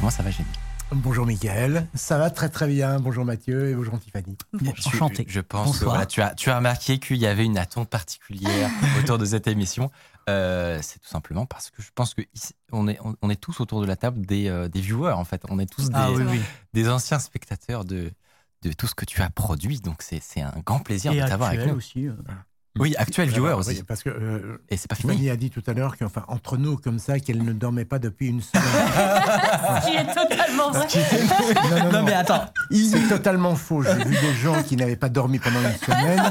Comment 0.00 0.10
ça 0.10 0.22
va, 0.22 0.30
Jenny 0.30 0.48
Bonjour 0.92 1.24
Mickaël, 1.24 1.86
ça 1.94 2.18
va 2.18 2.30
très 2.30 2.48
très 2.48 2.66
bien. 2.66 2.98
Bonjour 2.98 3.24
Mathieu 3.24 3.68
et 3.70 3.74
bonjour 3.74 4.00
Tiffany. 4.00 4.36
Enchanté. 4.86 5.24
Je 5.28 5.40
pense 5.40 5.78
que 5.78 5.84
voilà, 5.84 6.04
tu, 6.04 6.20
as, 6.20 6.34
tu 6.34 6.50
as 6.50 6.56
remarqué 6.56 6.98
qu'il 6.98 7.18
y 7.18 7.26
avait 7.26 7.44
une 7.44 7.58
attente 7.58 7.88
particulière 7.88 8.68
autour 8.98 9.16
de 9.18 9.24
cette 9.24 9.46
émission. 9.46 9.90
Euh, 10.28 10.80
c'est 10.82 10.98
tout 10.98 11.08
simplement 11.08 11.46
parce 11.46 11.70
que 11.70 11.80
je 11.80 11.90
pense 11.94 12.14
que 12.14 12.22
ici, 12.34 12.54
on, 12.72 12.88
est, 12.88 12.98
on, 13.04 13.14
on 13.22 13.30
est 13.30 13.40
tous 13.40 13.60
autour 13.60 13.80
de 13.82 13.86
la 13.86 13.94
table 13.94 14.26
des, 14.26 14.48
euh, 14.48 14.68
des 14.68 14.80
viewers, 14.80 15.12
en 15.12 15.24
fait. 15.24 15.42
On 15.48 15.60
est 15.60 15.70
tous 15.72 15.90
des, 15.90 15.94
Ah 15.96 16.10
oui, 16.10 16.24
oui. 16.28 16.40
des 16.72 16.88
anciens 16.88 17.20
spectateurs 17.20 17.84
de, 17.84 18.10
de 18.62 18.72
tout 18.72 18.88
ce 18.88 18.96
que 18.96 19.04
tu 19.04 19.22
as 19.22 19.30
produit. 19.30 19.80
Donc, 19.80 20.02
c'est 20.02 20.20
c'est 20.20 20.40
un 20.40 20.54
grand 20.66 20.80
plaisir 20.80 21.12
Et 21.12 21.20
de 21.20 21.28
t'avoir 21.28 21.50
avec 21.50 21.66
nous. 21.68 21.74
aussi. 21.76 22.08
euh. 22.08 22.14
Oui, 22.78 22.94
actuel 22.96 23.28
viewer 23.28 23.48
Alors, 23.48 23.58
aussi. 23.60 23.70
oui, 23.70 23.82
parce 23.86 24.02
que 24.04 24.10
euh, 24.10 24.62
Et 24.70 24.76
c'est 24.76 24.86
pas 24.88 24.94
fini. 24.94 25.12
Tiffany 25.12 25.30
a 25.30 25.36
dit 25.36 25.50
tout 25.50 25.62
à 25.66 25.72
l'heure 25.72 25.96
qu'enfin 25.96 26.24
entre 26.28 26.56
nous 26.56 26.76
comme 26.76 26.98
ça 27.00 27.18
qu'elle 27.18 27.42
ne 27.42 27.52
dormait 27.52 27.84
pas 27.84 27.98
depuis 27.98 28.28
une 28.28 28.40
semaine. 28.40 28.62
qui 29.84 29.96
est 29.96 30.14
totalement 30.14 30.70
vrai. 30.70 30.86
non, 30.88 31.70
non, 31.78 31.84
Non, 31.86 31.92
non. 31.92 32.02
mais 32.04 32.12
attends, 32.14 32.44
il- 32.70 32.88
C'est 32.88 33.08
totalement 33.08 33.56
faux. 33.56 33.82
J'ai 33.82 34.04
vu 34.04 34.16
des 34.16 34.34
gens 34.34 34.62
qui 34.62 34.76
n'avaient 34.76 34.94
pas 34.96 35.08
dormi 35.08 35.38
pendant 35.40 35.60
une 35.60 35.76
semaine. 35.84 36.22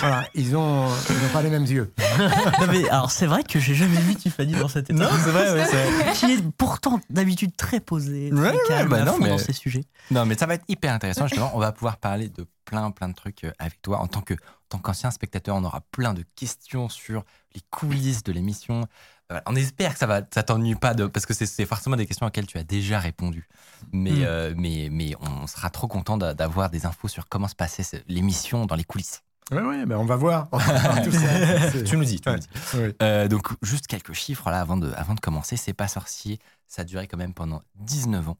Voilà, 0.00 0.28
ils 0.34 0.56
ont, 0.56 0.88
ils 1.10 1.16
n'ont 1.22 1.28
pas 1.32 1.42
les 1.42 1.50
mêmes 1.50 1.64
yeux. 1.64 1.92
non, 2.18 2.66
mais 2.70 2.88
alors 2.88 3.10
c'est 3.10 3.26
vrai 3.26 3.42
que 3.42 3.58
j'ai 3.58 3.74
jamais 3.74 3.96
vu 3.98 4.14
Tiffany 4.14 4.52
dans 4.52 4.68
cet 4.68 4.90
état. 4.90 4.94
Non, 5.04 5.08
c'est 5.24 5.30
vrai, 5.30 5.52
ouais, 5.52 5.64
c'est 5.66 5.90
vrai. 5.90 6.12
Qui 6.14 6.26
est 6.34 6.50
pourtant 6.56 7.00
d'habitude 7.10 7.56
très 7.56 7.80
posée, 7.80 8.30
très 8.30 8.40
Ouais, 8.40 8.50
ouais, 8.52 8.58
calme, 8.68 8.88
bah 8.90 9.02
à 9.02 9.04
non, 9.04 9.12
fond 9.14 9.18
mais- 9.24 9.28
dans 9.30 9.38
ces 9.38 9.52
sujets. 9.52 9.84
Non, 10.10 10.24
mais 10.24 10.36
ça 10.36 10.46
va 10.46 10.54
être 10.54 10.64
hyper 10.68 10.92
intéressant. 10.92 11.26
Justement, 11.26 11.50
on 11.54 11.58
va 11.58 11.72
pouvoir 11.72 11.96
parler 11.96 12.28
de 12.28 12.46
plein, 12.64 12.90
plein 12.92 13.08
de 13.08 13.14
trucs 13.14 13.44
euh, 13.44 13.52
avec 13.58 13.80
toi. 13.82 13.98
En 13.98 14.06
tant 14.06 14.20
que, 14.20 14.34
en 14.34 14.36
tant 14.68 14.78
qu'ancien 14.78 15.10
spectateur, 15.10 15.56
on 15.56 15.64
aura 15.64 15.80
plein 15.92 16.14
de 16.14 16.24
questions 16.36 16.88
sur 16.88 17.24
les 17.54 17.60
coulisses 17.70 18.22
de 18.22 18.32
l'émission. 18.32 18.86
Euh, 19.32 19.40
on 19.46 19.56
espère 19.56 19.92
que 19.94 19.98
ça 19.98 20.06
va, 20.06 20.22
ça 20.32 20.42
t'ennuie 20.42 20.74
pas 20.74 20.94
de, 20.94 21.06
parce 21.06 21.26
que 21.26 21.34
c'est, 21.34 21.44
c'est 21.46 21.66
forcément 21.66 21.96
des 21.96 22.06
questions 22.06 22.26
auxquelles 22.26 22.46
tu 22.46 22.56
as 22.56 22.62
déjà 22.62 22.98
répondu. 23.00 23.46
Mais, 23.92 24.10
Mm. 24.12 24.22
euh, 24.24 24.54
mais, 24.56 24.88
mais 24.90 25.14
on 25.20 25.46
sera 25.46 25.70
trop 25.70 25.86
content 25.88 26.16
d'a- 26.16 26.34
d'avoir 26.34 26.70
des 26.70 26.86
infos 26.86 27.08
sur 27.08 27.28
comment 27.28 27.48
se 27.48 27.54
passait 27.54 28.02
l'émission 28.08 28.64
dans 28.64 28.74
les 28.76 28.84
coulisses. 28.84 29.22
Oui, 29.50 29.58
oui, 29.62 29.86
ben 29.86 29.96
on 29.96 30.04
va 30.04 30.16
voir. 30.16 30.48
On 30.52 30.58
va 30.58 30.78
voir 30.78 31.02
tout 31.02 31.10
ça. 31.12 31.70
C'est- 31.70 31.84
Tu 31.84 31.96
nous 31.96 32.04
dis, 32.04 32.20
tu 32.20 32.28
nous 32.28 32.38
dis. 32.38 32.48
Oui. 32.74 32.94
Euh, 33.02 33.28
donc, 33.28 33.48
juste 33.62 33.86
quelques 33.86 34.12
chiffres 34.12 34.50
là 34.50 34.60
avant 34.60 34.76
de, 34.76 34.90
avant 34.92 35.14
de 35.14 35.20
commencer. 35.20 35.56
C'est 35.56 35.72
pas 35.74 35.88
sorcier. 35.88 36.38
Ça 36.66 36.82
a 36.82 36.84
duré 36.84 37.06
quand 37.08 37.16
même 37.16 37.32
pendant 37.34 37.62
19 37.76 38.28
ans. 38.28 38.38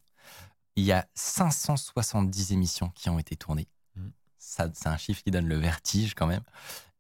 Il 0.77 0.85
y 0.85 0.93
a 0.93 1.07
570 1.15 2.53
émissions 2.53 2.91
qui 2.91 3.09
ont 3.09 3.19
été 3.19 3.37
tournées. 3.37 3.69
Mhm. 3.97 4.13
Ça, 4.39 4.69
c'est 4.75 4.89
un 4.89 4.97
chiffre 4.97 5.23
qui 5.23 5.31
donne 5.31 5.49
le 5.49 5.57
vertige 5.57 6.15
quand 6.15 6.27
même. 6.27 6.43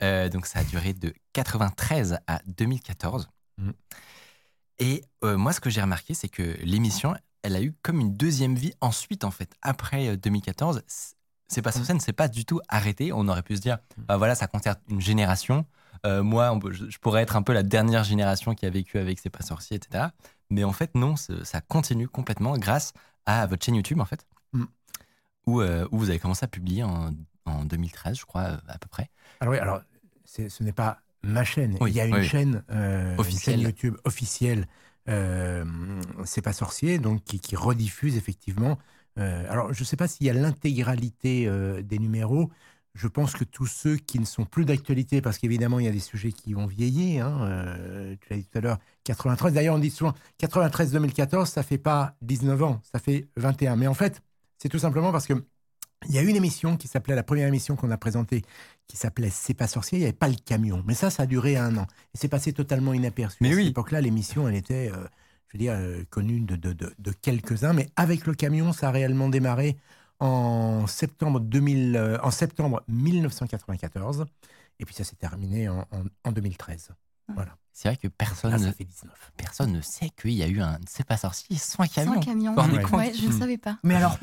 Euh, 0.02 0.28
donc, 0.28 0.46
ça 0.46 0.60
a 0.60 0.64
duré 0.64 0.94
de 0.94 1.12
93 1.34 2.18
à 2.26 2.40
2014. 2.46 3.28
Mhm. 3.58 3.72
Et 4.78 5.04
euh, 5.24 5.36
moi, 5.36 5.52
ce 5.52 5.60
que 5.60 5.70
j'ai 5.70 5.80
remarqué, 5.82 6.14
c'est 6.14 6.28
que 6.28 6.56
l'émission, 6.62 7.14
elle 7.42 7.56
a 7.56 7.60
eu 7.62 7.74
comme 7.82 8.00
une 8.00 8.16
deuxième 8.16 8.54
vie 8.54 8.72
ensuite, 8.80 9.24
en 9.24 9.30
fait, 9.30 9.50
après 9.60 10.08
euh, 10.08 10.16
2014. 10.16 10.82
C'est 11.48 11.62
pas 11.62 11.72
sur 11.72 11.84
scène, 11.84 11.98
c'est 12.00 12.12
pas 12.12 12.28
du 12.28 12.44
tout 12.44 12.60
arrêté. 12.68 13.12
On 13.12 13.26
aurait 13.28 13.42
pu 13.42 13.56
se 13.56 13.60
dire, 13.60 13.78
bah 13.96 14.16
voilà, 14.18 14.34
ça 14.34 14.46
concerne 14.46 14.76
une 14.88 15.00
génération. 15.00 15.64
Euh, 16.06 16.22
moi, 16.22 16.52
on 16.52 16.60
je, 16.70 16.88
je 16.90 16.98
pourrais 16.98 17.22
être 17.22 17.36
un 17.36 17.42
peu 17.42 17.52
la 17.52 17.62
dernière 17.62 18.04
génération 18.04 18.54
qui 18.54 18.66
a 18.66 18.70
vécu 18.70 18.98
avec 18.98 19.18
C'est 19.18 19.30
pas 19.30 19.42
sorcier, 19.42 19.76
etc. 19.76 20.04
Mais 20.50 20.62
en 20.64 20.72
fait, 20.72 20.94
non, 20.94 21.14
ça 21.16 21.60
continue 21.60 22.06
complètement 22.08 22.56
grâce 22.58 22.92
à 23.26 23.46
votre 23.46 23.64
chaîne 23.64 23.74
YouTube, 23.74 24.00
en 24.00 24.04
fait, 24.04 24.26
Mm. 24.52 24.64
où, 25.46 25.60
euh, 25.60 25.86
où 25.90 25.98
vous 25.98 26.08
avez 26.10 26.18
commencé 26.18 26.44
à 26.44 26.48
publier 26.48 26.82
en, 26.84 27.10
en 27.46 27.64
2013, 27.64 28.18
je 28.18 28.24
crois, 28.24 28.42
euh, 28.42 28.56
à 28.68 28.78
peu 28.78 28.88
près. 28.88 29.10
Alors 29.40 29.52
oui, 29.52 29.58
alors 29.58 29.80
ce 30.24 30.62
n'est 30.62 30.72
pas 30.72 31.00
ma 31.22 31.44
chaîne. 31.44 31.76
Oui, 31.80 31.90
Il 31.90 31.96
y 31.96 32.00
a 32.00 32.06
une 32.06 32.14
oui, 32.14 32.24
chaîne, 32.28 32.62
euh, 32.70 33.14
une 33.14 33.20
Officielle. 33.20 33.56
chaîne 33.56 33.64
YouTube 33.66 33.96
officielle. 34.04 34.66
c'est 36.24 36.42
pas 36.42 36.52
sorcier, 36.52 36.98
donc 36.98 37.24
qui, 37.24 37.40
qui 37.40 37.56
rediffuse 37.56 38.16
effectivement. 38.16 38.78
Euh, 39.18 39.44
alors 39.50 39.72
je 39.72 39.80
ne 39.80 39.84
sais 39.84 39.96
pas 39.96 40.08
s'il 40.08 40.26
y 40.26 40.30
a 40.30 40.32
l'intégralité 40.32 41.46
euh, 41.48 41.82
des 41.82 41.98
numéros. 41.98 42.50
Je 42.94 43.06
pense 43.06 43.32
que 43.34 43.44
tous 43.44 43.66
ceux 43.66 43.96
qui 43.96 44.18
ne 44.18 44.24
sont 44.24 44.44
plus 44.44 44.64
d'actualité, 44.64 45.20
parce 45.20 45.38
qu'évidemment 45.38 45.78
il 45.78 45.86
y 45.86 45.88
a 45.88 45.92
des 45.92 46.00
sujets 46.00 46.32
qui 46.32 46.52
vont 46.54 46.66
vieillir. 46.66 47.26
hein, 47.26 47.46
euh, 47.48 48.16
tu 48.20 48.28
l'as 48.30 48.36
dit 48.36 48.44
tout 48.44 48.58
à 48.58 48.60
l'heure, 48.60 48.78
93. 49.04 49.52
D'ailleurs 49.52 49.76
on 49.76 49.78
dit 49.78 49.90
souvent 49.90 50.14
93-2014, 50.40 51.46
ça 51.46 51.62
fait 51.62 51.78
pas 51.78 52.16
19 52.22 52.62
ans, 52.62 52.80
ça 52.92 52.98
fait 52.98 53.28
21. 53.36 53.76
Mais 53.76 53.86
en 53.86 53.94
fait, 53.94 54.22
c'est 54.58 54.68
tout 54.68 54.78
simplement 54.78 55.12
parce 55.12 55.26
que 55.26 55.34
il 56.08 56.14
y 56.14 56.18
a 56.18 56.22
une 56.22 56.36
émission 56.36 56.76
qui 56.76 56.86
s'appelait, 56.88 57.16
la 57.16 57.22
première 57.24 57.48
émission 57.48 57.74
qu'on 57.76 57.90
a 57.90 57.96
présentée, 57.96 58.42
qui 58.86 58.96
s'appelait 58.96 59.30
C'est 59.30 59.54
pas 59.54 59.66
sorcier, 59.66 59.98
il 59.98 60.00
n'y 60.02 60.06
avait 60.06 60.12
pas 60.16 60.28
le 60.28 60.36
camion. 60.36 60.82
Mais 60.86 60.94
ça, 60.94 61.10
ça 61.10 61.24
a 61.24 61.26
duré 61.26 61.56
un 61.56 61.76
an. 61.76 61.86
Et 62.14 62.18
c'est 62.18 62.28
passé 62.28 62.52
totalement 62.52 62.94
inaperçu. 62.94 63.38
Mais 63.40 63.52
à 63.52 63.54
oui. 63.54 63.64
cette 63.64 63.70
époque-là, 63.70 64.00
l'émission, 64.00 64.48
elle 64.48 64.54
était, 64.54 64.92
euh, 64.94 65.06
je 65.48 65.56
veux 65.56 65.58
dire, 65.58 65.72
euh, 65.74 66.04
connue 66.10 66.40
de, 66.40 66.56
de, 66.56 66.72
de- 66.72 66.94
de 66.98 67.10
quelques-uns. 67.12 67.72
Mais 67.72 67.88
avec 67.96 68.26
le 68.26 68.34
camion, 68.34 68.72
ça 68.72 68.88
a 68.88 68.90
réellement 68.90 69.28
démarré 69.28 69.76
en 70.20 70.86
septembre, 70.86 71.40
2000, 71.40 71.96
euh, 71.96 72.18
en 72.22 72.30
septembre 72.30 72.82
1994. 72.88 74.26
Et 74.80 74.84
puis 74.84 74.94
ça 74.94 75.04
s'est 75.04 75.16
terminé 75.16 75.68
en, 75.68 75.80
en- 75.80 76.04
en 76.24 76.32
2013. 76.32 76.90
Voilà. 77.34 77.56
C'est 77.72 77.88
vrai 77.88 77.96
que 77.96 78.08
personne, 78.08 78.50
Là, 78.52 78.58
ça 78.58 78.66
ne, 78.66 78.72
fait 78.72 78.84
19. 78.84 79.32
personne 79.36 79.72
ne 79.72 79.80
sait 79.80 80.08
qu'il 80.10 80.32
y 80.32 80.42
a 80.42 80.48
eu 80.48 80.60
un 80.60 80.78
C'est 80.88 81.06
pas 81.06 81.16
sorcier 81.16 81.56
sans 81.56 81.86
camion. 81.86 82.14
Sans 82.14 82.20
camion. 82.20 82.54
Ouais. 82.56 82.84
Ouais, 82.92 83.12
je 83.14 83.26
ne 83.26 83.32
Hmm. 83.32 83.38
savais 83.38 83.58
pas. 83.58 83.78
Mais 83.84 83.94
alors, 83.94 84.18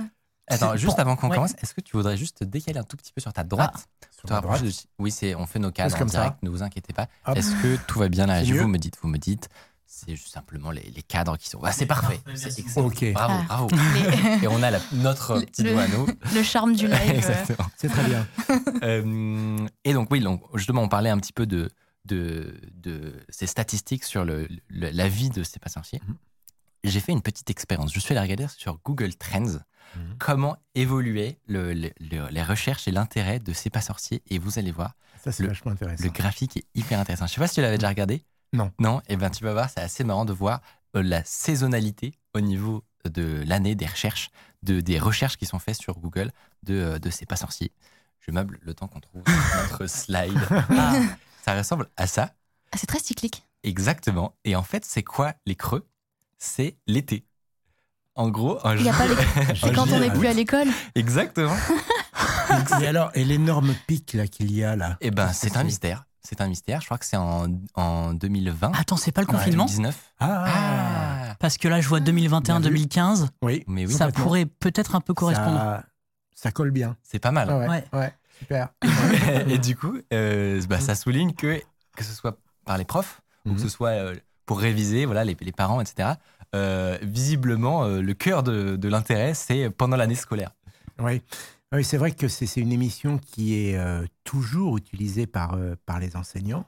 Attends, 0.48 0.76
juste 0.76 0.96
bon, 0.98 1.02
avant 1.02 1.16
qu'on 1.16 1.30
ouais. 1.30 1.36
commence, 1.36 1.54
est-ce 1.62 1.74
que 1.74 1.82
tu 1.82 1.96
voudrais 1.98 2.18
juste 2.18 2.38
te 2.40 2.44
décaler 2.44 2.78
un 2.80 2.84
tout 2.84 2.98
petit 2.98 3.12
peu 3.14 3.20
sur 3.22 3.32
ta 3.34 3.44
droite? 3.44 3.88
Sur 4.20 4.30
rapprocher 4.30 4.64
droite. 4.66 4.74
de- 4.84 4.90
Oui, 5.04 5.10
c'est, 5.12 5.34
on 5.36 5.46
fait 5.48 5.60
nos 5.60 5.72
cadres 5.72 5.90
Juste 5.90 5.96
en 5.96 6.00
comme 6.00 6.10
ça. 6.10 6.22
direct, 6.22 6.44
ne 6.44 6.50
vous 6.50 6.62
inquiétez 6.64 6.94
pas. 6.94 7.08
Est-ce 7.34 7.52
que 7.62 7.78
tout 7.88 8.00
va 8.00 8.10
bien 8.10 8.26
là 8.28 8.44
Je 8.44 8.54
vous 8.54 8.68
me 8.68 8.78
dites, 8.78 8.98
vous 9.02 9.08
me 9.08 9.18
dites. 9.18 9.50
C'est 9.88 10.16
juste 10.16 10.34
simplement 10.34 10.72
les, 10.72 10.82
les 10.96 11.04
cadres 11.04 11.38
qui 11.38 11.48
sont. 11.50 11.60
Ah, 11.64 11.72
c'est 11.72 11.86
parfait. 11.86 12.20
C'est 12.36 12.60
excellent. 12.60 12.90
Bravo, 13.14 13.34
Ah. 13.38 13.44
bravo. 13.48 13.70
Les- 14.40 14.44
Et 14.44 14.48
on 14.48 14.62
a 14.64 14.72
la- 14.72 14.80
notre 14.94 15.36
Le- 15.40 15.46
petit 15.46 15.64
doigt 15.64 15.84
à 15.84 15.88
nous. 15.88 16.08
le 16.34 16.44
charme 16.44 16.76
du 16.76 16.88
live. 16.88 17.12
Exactement. 17.16 17.70
C'est 17.78 17.90
très 17.90 18.04
bien. 18.04 18.28
Euh, 18.84 19.58
et 19.84 19.94
donc, 19.94 20.10
oui, 20.12 20.20
donc, 20.20 20.44
justement, 20.56 20.82
on 20.84 20.90
parlait 20.90 21.10
un 21.10 21.18
petit 21.18 21.34
peu 21.34 21.46
de, 21.46 21.70
de, 22.06 22.60
de 22.74 23.14
ces 23.30 23.48
statistiques 23.48 24.04
sur 24.04 24.26
le, 24.26 24.48
le- 24.68 24.90
la 24.92 25.08
vie 25.08 25.30
de 25.30 25.44
ces 25.44 25.60
pas 25.60 25.70
sorciers. 25.70 26.02
Mhm. 26.08 26.16
J'ai 26.84 27.00
fait 27.00 27.12
une 27.14 27.22
petite 27.22 27.50
expérience. 27.50 27.94
Je 27.94 28.00
suis 28.00 28.12
allé 28.16 28.22
regarder 28.22 28.48
sur 28.56 28.78
Google 28.84 29.16
Trends 29.16 29.60
Mhm. 29.96 30.16
comment 30.20 30.58
évoluaient 30.76 31.40
le- 31.48 31.74
le- 31.74 31.92
le- 32.00 32.28
les 32.30 32.44
recherches 32.44 32.88
et 32.88 32.92
l'intérêt 32.92 33.40
de 33.40 33.54
ces 33.54 33.70
pas 33.70 33.82
sorciers. 33.82 34.22
Et 34.30 34.40
vous 34.40 34.60
allez 34.60 34.72
voir, 34.72 34.94
Ça, 35.24 35.32
c'est 35.32 35.44
Le- 35.44 35.50
vachement 35.50 35.72
intéressant. 35.72 36.04
le 36.04 36.10
graphique 36.10 36.58
est 36.58 36.66
hyper 36.76 37.00
intéressant. 37.00 37.26
Je 37.28 37.34
sais 37.34 37.40
pas 37.40 37.48
si 37.48 37.56
tu 37.56 37.62
l'avais 37.62 37.78
déjà 37.78 37.90
regardé. 37.90 38.24
Non. 38.54 38.72
Non, 38.80 39.02
et 39.08 39.18
ben 39.18 39.30
tu 39.30 39.44
vas 39.44 39.54
voir, 39.54 39.70
c'est 39.70 39.82
assez 39.82 40.04
marrant 40.04 40.26
de 40.26 40.34
voir 40.34 40.62
euh, 40.96 41.04
la 41.04 41.24
saisonnalité 41.24 42.14
au 42.34 42.40
niveau 42.42 42.84
de 43.06 43.44
l'année 43.46 43.76
des 43.76 43.86
recherches, 43.86 44.30
de, 44.64 44.80
des 44.82 44.98
recherches 45.00 45.38
qui 45.38 45.46
sont 45.46 45.60
faites 45.60 45.76
sur 45.80 45.98
Google 46.00 46.32
de, 46.64 46.74
euh, 46.76 47.00
de 47.00 47.10
ces 47.10 47.26
pas 47.26 47.36
sorciers. 47.36 47.72
Je 48.20 48.32
meuble 48.32 48.60
le 48.62 48.74
temps 48.74 48.88
qu'on 48.88 49.00
trouve 49.02 49.24
notre 49.62 49.88
slide. 49.88 50.40
Ah, 50.70 50.94
ça 51.44 51.56
ressemble 51.56 51.88
à 51.98 52.08
ça, 52.08 52.34
Ah, 52.72 52.78
c'est 52.78 52.88
très 52.88 53.00
cyclique. 53.00 53.44
exactement. 53.64 54.36
Et 54.46 54.56
en 54.56 54.64
fait, 54.64 54.84
c'est 54.86 55.04
quoi 55.04 55.34
les 55.46 55.56
creux? 55.56 55.88
C'est 56.40 56.78
l'été. 56.88 57.26
En 58.16 58.30
gros, 58.30 58.66
un 58.66 58.76
Il 58.78 58.84
y 58.84 58.90
a 58.90 58.94
jour- 58.94 58.98
pas 58.98 59.08
les- 59.08 59.56
C'est 59.62 59.74
quand 59.76 59.88
on 59.92 60.00
n'est 60.00 60.10
plus 60.12 60.28
à 60.28 60.34
l'école. 60.34 60.68
Exactement. 60.96 61.56
Et 62.82 62.88
alors, 62.88 63.12
et 63.14 63.26
l'énorme 63.26 63.76
pic 63.88 64.14
là 64.14 64.28
qu'il 64.28 64.52
y 64.54 64.64
a 64.64 64.76
là? 64.76 64.98
Et 65.02 65.12
ben, 65.12 65.28
Qu'est-ce 65.28 65.42
que 65.42 65.50
c'est 65.50 65.58
un 65.58 65.64
mystère. 65.64 66.06
C'est 66.26 66.42
un 66.42 66.48
mystère. 66.48 66.82
Je 66.82 66.86
crois 66.86 66.98
que 66.98 67.06
c'est 67.06 67.18
en, 67.18 67.48
en 67.76 68.14
2020. 68.14 68.72
attends, 68.74 68.98
c'est 68.98 69.12
pas 69.12 69.22
le 69.22 69.28
confinement 69.28 69.66
2019. 69.66 70.14
Ah, 70.20 70.46
Ah, 71.30 71.36
Parce 71.40 71.58
que 71.58 71.68
là, 71.68 71.82
je 71.82 71.88
vois 71.88 72.00
2021-2015. 72.00 73.28
oui. 73.42 73.64
mais 73.68 73.86
oui, 73.86 73.94
ça 73.94 74.12
pourrait 74.12 74.46
peut-être 74.46 74.96
un 74.96 75.02
peu 75.02 75.14
correspondre. 75.14 75.58
Ça, 75.60 75.84
ça 76.36 76.52
colle 76.52 76.72
bien. 76.72 76.98
c'est 77.04 77.20
pas 77.20 77.32
mal. 77.32 77.48
Ah 77.50 77.58
ouais, 77.60 77.68
Ouais. 77.70 77.86
ouais, 77.94 78.14
super. 78.40 78.70
et 79.48 79.58
du 79.58 79.76
coup, 79.76 79.98
euh, 80.14 80.62
bah, 80.68 80.80
ça 80.80 80.96
souligne 80.96 81.34
que, 81.34 81.62
que 81.96 82.04
ce 82.04 82.14
soit 82.14 82.38
par 82.66 82.78
les 82.78 82.86
profs, 82.86 83.22
ou 83.46 83.50
que 83.50 83.54
Mhm. 83.56 83.60
ce 83.64 83.70
soit 83.70 83.90
euh, 83.90 84.16
pour 84.46 84.60
réviser, 84.60 85.06
voilà, 85.06 85.24
les, 85.24 85.38
les 85.40 85.52
parents, 85.52 85.80
etc., 85.82 86.10
euh, 86.56 86.98
visiblement, 87.02 87.84
euh, 87.84 88.02
le 88.02 88.14
cœur 88.14 88.42
de, 88.44 88.76
de 88.76 88.88
l'intérêt, 88.90 89.34
c'est 89.34 89.70
pendant 89.70 89.98
l'année 89.98 90.16
scolaire. 90.16 90.52
Oui, 91.00 91.22
oui 91.76 91.84
c'est 91.84 91.98
vrai 91.98 92.12
que 92.12 92.28
c'est 92.28 92.62
une 92.62 92.72
émission 92.72 93.18
qui 93.18 93.56
est 93.56 93.78
euh, 93.78 94.06
toujours 94.24 94.78
utilisée 94.78 95.28
par, 95.28 95.56
euh, 95.56 95.76
les 96.00 96.16
enseignants. 96.16 96.66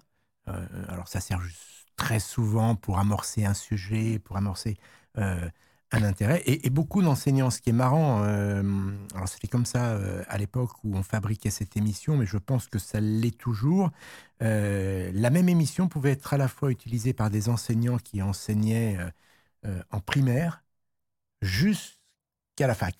Euh, 0.50 0.65
alors 0.89 1.07
ça 1.07 1.19
sert 1.19 1.42
juste 1.42 1.62
très 1.95 2.19
souvent 2.19 2.75
pour 2.75 3.00
amorcer 3.00 3.45
un 3.45 3.54
sujet, 3.54 4.19
pour 4.19 4.38
amorcer 4.38 4.77
un 5.15 6.04
intérêt. 6.04 6.42
Et, 6.45 6.68
et 6.68 6.69
beaucoup 6.69 7.01
d'enseignants, 7.01 7.50
ce 7.50 7.59
qui 7.62 7.71
est 7.71 7.74
marrant, 7.74 8.21
alors 8.21 9.27
c'était 9.27 9.48
comme 9.48 9.65
ça 9.65 9.98
à 10.27 10.38
l'époque 10.38 10.71
où 10.83 10.95
on 10.95 11.01
fabriquait 11.04 11.50
cette 11.50 11.75
émission, 11.75 12.18
mais 12.18 12.27
je 12.27 12.38
pense 12.38 12.68
que 12.68 12.77
ça 12.80 13.00
l'est 13.00 13.36
toujours. 13.36 13.92
La 14.42 15.30
même 15.31 15.50
émission 15.50 15.88
pouvait 15.88 16.12
être 16.12 16.33
à 16.33 16.38
la 16.38 16.48
fois 16.48 16.71
utilisée 16.71 17.13
par 17.13 17.31
des 17.31 17.50
enseignants 17.50 17.98
qui 17.98 18.21
enseignaient 18.21 18.98
en 19.92 20.00
primaire 20.01 20.63
jusqu'à 22.57 22.68
la 22.68 22.74
fac. 22.74 22.95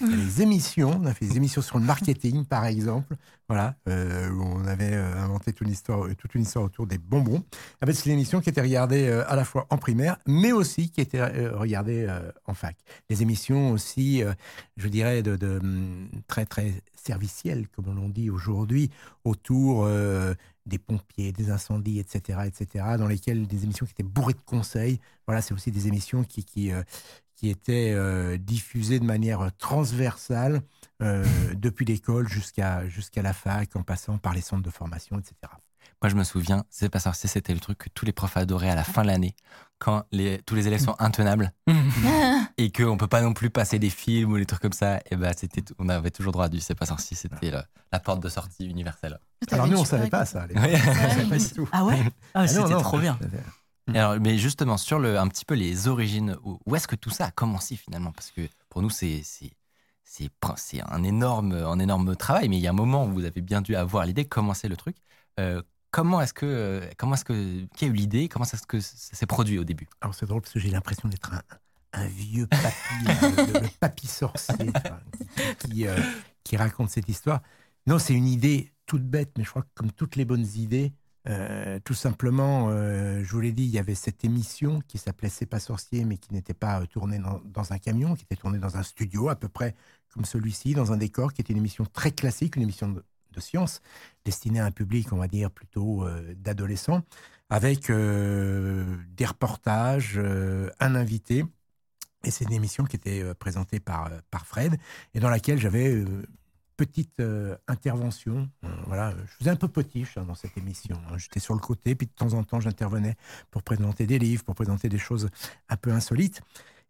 Les 0.00 0.40
émissions, 0.40 0.98
on 1.02 1.06
a 1.06 1.12
fait 1.12 1.26
des 1.26 1.36
émissions 1.36 1.60
sur 1.60 1.78
le 1.78 1.84
marketing, 1.84 2.46
par 2.46 2.64
exemple, 2.64 3.14
voilà, 3.46 3.74
euh, 3.88 4.30
où 4.30 4.42
on 4.42 4.66
avait 4.66 4.94
euh, 4.94 5.22
inventé 5.22 5.52
toute 5.52 5.66
une, 5.66 5.72
histoire, 5.72 6.08
toute 6.16 6.34
une 6.34 6.42
histoire 6.42 6.64
autour 6.64 6.86
des 6.86 6.96
bonbons. 6.96 7.44
En 7.82 7.86
fait, 7.86 7.92
c'est 7.92 8.06
une 8.06 8.12
émission 8.12 8.40
qui 8.40 8.48
était 8.48 8.62
regardée 8.62 9.06
euh, 9.06 9.30
à 9.30 9.36
la 9.36 9.44
fois 9.44 9.66
en 9.68 9.76
primaire, 9.76 10.16
mais 10.26 10.52
aussi 10.52 10.90
qui 10.90 11.02
était 11.02 11.20
euh, 11.20 11.56
regardée 11.56 12.06
euh, 12.08 12.32
en 12.46 12.54
fac. 12.54 12.76
Les 13.10 13.20
émissions 13.20 13.72
aussi, 13.72 14.24
euh, 14.24 14.32
je 14.78 14.88
dirais, 14.88 15.22
de, 15.22 15.58
hum, 15.58 16.08
très, 16.26 16.46
très 16.46 16.72
servicielles, 16.96 17.68
comme 17.68 17.88
on 17.98 18.08
dit 18.08 18.30
aujourd'hui, 18.30 18.90
autour 19.24 19.84
euh, 19.84 20.34
des 20.64 20.78
pompiers, 20.78 21.32
des 21.32 21.50
incendies, 21.50 21.98
etc., 21.98 22.40
etc., 22.46 22.84
dans 22.98 23.08
lesquelles 23.08 23.46
des 23.46 23.64
émissions 23.64 23.84
qui 23.84 23.92
étaient 23.92 24.02
bourrées 24.02 24.34
de 24.34 24.42
conseils. 24.46 25.00
Voilà, 25.26 25.42
c'est 25.42 25.52
aussi 25.52 25.70
des 25.70 25.88
émissions 25.88 26.24
qui, 26.24 26.44
qui, 26.44 26.72
euh, 26.72 26.82
qui 27.42 27.50
étaient 27.50 27.92
euh, 27.92 28.38
diffusées 28.38 29.00
de 29.00 29.04
manière 29.04 29.50
transversale 29.58 30.62
euh, 31.02 31.24
depuis 31.56 31.84
l'école 31.84 32.28
jusqu'à 32.28 32.86
jusqu'à 32.88 33.20
la 33.20 33.32
fac, 33.32 33.74
en 33.74 33.82
passant 33.82 34.16
par 34.16 34.32
les 34.32 34.40
centres 34.40 34.62
de 34.62 34.70
formation, 34.70 35.18
etc. 35.18 35.34
Moi, 36.00 36.08
je 36.08 36.14
me 36.14 36.22
souviens, 36.22 36.64
c'est 36.70 36.88
pas 36.88 37.00
sorcier, 37.00 37.28
c'était 37.28 37.52
le 37.52 37.58
truc 37.58 37.78
que 37.78 37.88
tous 37.88 38.04
les 38.04 38.12
profs 38.12 38.36
adoraient 38.36 38.70
à 38.70 38.76
la 38.76 38.84
fin 38.84 39.02
de 39.02 39.08
l'année, 39.08 39.34
quand 39.80 40.04
les, 40.12 40.40
tous 40.46 40.54
les 40.54 40.68
élèves 40.68 40.80
sont 40.80 40.94
intenables 41.00 41.52
et 42.58 42.70
qu'on 42.70 42.96
peut 42.96 43.08
pas 43.08 43.22
non 43.22 43.32
plus 43.32 43.50
passer 43.50 43.80
des 43.80 43.90
films 43.90 44.32
ou 44.32 44.38
des 44.38 44.46
trucs 44.46 44.62
comme 44.62 44.72
ça. 44.72 45.00
Et 45.10 45.16
ben, 45.16 45.32
c'était, 45.36 45.64
on 45.80 45.88
avait 45.88 46.10
toujours 46.12 46.32
droit 46.32 46.44
à 46.44 46.48
du 46.48 46.60
c'est 46.60 46.76
pas 46.76 46.86
sorcier, 46.86 47.16
c'était 47.16 47.50
la, 47.50 47.66
la 47.92 47.98
porte 47.98 48.22
de 48.22 48.28
sortie 48.28 48.66
universelle. 48.66 49.18
Alors 49.50 49.66
nous, 49.66 49.78
on 49.78 49.84
savait 49.84 50.08
pas 50.08 50.26
ça. 50.26 50.42
à 50.42 50.46
l'époque. 50.46 50.62
Ouais. 50.64 50.74
On 50.76 50.94
savait 50.94 51.24
pas 51.28 51.38
du 51.38 51.48
tout. 51.50 51.68
Ah 51.72 51.84
ouais? 51.84 51.98
Ah, 52.34 52.40
Ah 52.40 52.40
non, 52.42 52.46
c'était 52.48 52.74
non, 52.74 52.80
trop 52.80 52.98
bien. 52.98 53.18
Alors, 53.88 54.18
mais 54.20 54.38
justement, 54.38 54.76
sur 54.76 54.98
le, 54.98 55.18
un 55.18 55.28
petit 55.28 55.44
peu 55.44 55.54
les 55.54 55.88
origines, 55.88 56.36
où, 56.44 56.76
est-ce 56.76 56.86
que 56.86 56.96
tout 56.96 57.10
ça 57.10 57.26
a 57.26 57.30
commencé 57.30 57.76
finalement? 57.76 58.12
Parce 58.12 58.30
que 58.30 58.42
pour 58.68 58.82
nous, 58.82 58.90
c'est, 58.90 59.22
un, 60.86 61.02
énorme, 61.02 61.52
un 61.52 61.78
énorme 61.78 62.14
travail, 62.16 62.48
mais 62.48 62.58
il 62.58 62.62
y 62.62 62.66
a 62.66 62.70
un 62.70 62.74
moment 62.74 63.04
où 63.06 63.12
vous 63.12 63.24
avez 63.24 63.40
bien 63.40 63.60
dû 63.60 63.74
avoir 63.74 64.06
l'idée, 64.06 64.24
commencer 64.24 64.68
le 64.68 64.76
truc. 64.76 64.96
Euh, 65.40 65.62
comment 65.90 66.20
est-ce 66.20 66.34
que, 66.34 66.46
euh, 66.46 66.90
comment 66.96 67.14
est-ce 67.14 67.24
que, 67.24 67.66
qui 67.76 67.84
a 67.84 67.88
eu 67.88 67.92
l'idée? 67.92 68.28
Comment 68.28 68.44
est-ce 68.44 68.66
que 68.66 68.80
ça 68.80 69.16
s'est 69.16 69.26
produit 69.26 69.58
au 69.58 69.64
début? 69.64 69.88
Alors 70.00 70.14
c'est 70.14 70.26
drôle 70.26 70.42
parce 70.42 70.52
que 70.52 70.60
j'ai 70.60 70.70
l'impression 70.70 71.08
d'être 71.08 71.32
un, 71.32 71.42
un 71.92 72.06
vieux 72.06 72.46
papy, 72.46 72.72
le, 73.52 73.78
papy 73.80 74.06
sorcier, 74.06 74.72
qui, 75.58 75.86
euh, 75.86 75.96
qui 76.44 76.56
raconte 76.56 76.90
cette 76.90 77.08
histoire. 77.08 77.40
Non, 77.86 77.98
c'est 77.98 78.14
une 78.14 78.28
idée 78.28 78.72
toute 78.86 79.02
bête, 79.02 79.32
mais 79.36 79.44
je 79.44 79.50
crois 79.50 79.62
que 79.62 79.70
comme 79.74 79.92
toutes 79.92 80.16
les 80.16 80.24
bonnes 80.24 80.46
idées, 80.56 80.92
euh, 81.28 81.78
tout 81.84 81.94
simplement, 81.94 82.68
euh, 82.70 83.22
je 83.22 83.32
vous 83.32 83.40
l'ai 83.40 83.52
dit, 83.52 83.62
il 83.64 83.70
y 83.70 83.78
avait 83.78 83.94
cette 83.94 84.24
émission 84.24 84.80
qui 84.88 84.98
s'appelait 84.98 85.28
C'est 85.28 85.46
pas 85.46 85.60
sorcier, 85.60 86.04
mais 86.04 86.16
qui 86.16 86.32
n'était 86.32 86.54
pas 86.54 86.80
euh, 86.80 86.86
tournée 86.86 87.20
dans, 87.44 87.72
un 87.72 87.78
camion, 87.78 88.16
qui 88.16 88.24
était 88.24 88.36
tournée 88.36 88.58
dans 88.58 88.76
un 88.76 88.82
studio, 88.82 89.28
à 89.28 89.36
peu 89.36 89.48
près 89.48 89.74
comme 90.12 90.24
celui-ci, 90.24 90.74
dans 90.74 90.92
un 90.92 90.96
décor, 90.96 91.32
qui 91.32 91.40
était 91.40 91.52
une 91.52 91.60
émission 91.60 91.86
très 91.86 92.10
classique, 92.10 92.56
une 92.56 92.62
émission 92.62 92.88
de, 92.88 93.04
science, 93.38 93.80
destinée 94.26 94.60
à 94.60 94.66
un 94.66 94.70
public, 94.70 95.10
on 95.12 95.16
va 95.16 95.26
dire, 95.26 95.50
plutôt 95.50 96.06
d'adolescents, 96.36 97.00
avec 97.48 97.90
des 97.90 99.24
reportages, 99.24 100.20
un 100.80 100.94
invité. 100.94 101.46
Et 102.24 102.30
c'est 102.30 102.44
une 102.44 102.52
émission 102.52 102.84
qui 102.84 102.96
était 102.96 103.34
présentée 103.36 103.80
par, 103.80 104.10
par 104.30 104.46
Fred, 104.46 104.76
et 105.14 105.20
dans 105.20 105.30
laquelle 105.30 105.58
j'avais 105.58 106.04
petite 106.86 107.20
euh, 107.20 107.56
intervention. 107.68 108.48
Euh, 108.64 108.68
voilà, 108.86 109.14
je 109.26 109.32
faisais 109.38 109.50
un 109.50 109.56
peu 109.56 109.68
potiche 109.68 110.16
hein, 110.16 110.24
dans 110.24 110.34
cette 110.34 110.56
émission. 110.56 110.96
hein. 111.08 111.16
J'étais 111.16 111.40
sur 111.40 111.54
le 111.54 111.60
côté, 111.60 111.94
puis 111.94 112.06
de 112.06 112.12
temps 112.12 112.32
en 112.34 112.42
temps, 112.42 112.60
j'intervenais 112.60 113.16
pour 113.50 113.62
présenter 113.62 114.06
des 114.06 114.18
livres, 114.18 114.42
pour 114.44 114.54
présenter 114.54 114.88
des 114.88 114.98
choses 114.98 115.28
un 115.68 115.76
peu 115.76 115.92
insolites. 115.92 116.40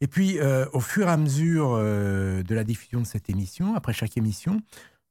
Et 0.00 0.06
puis, 0.06 0.39
euh, 0.39 0.67
au 0.73 0.81
fur 0.81 1.06
et 1.09 1.11
à 1.11 1.17
mesure 1.17 1.77
de 1.77 2.55
la 2.55 2.65
diffusion 2.65 3.00
de 3.00 3.06
cette 3.06 3.29
émission, 3.29 3.75
après 3.77 3.93
chaque 3.93 4.17
émission, 4.17 4.61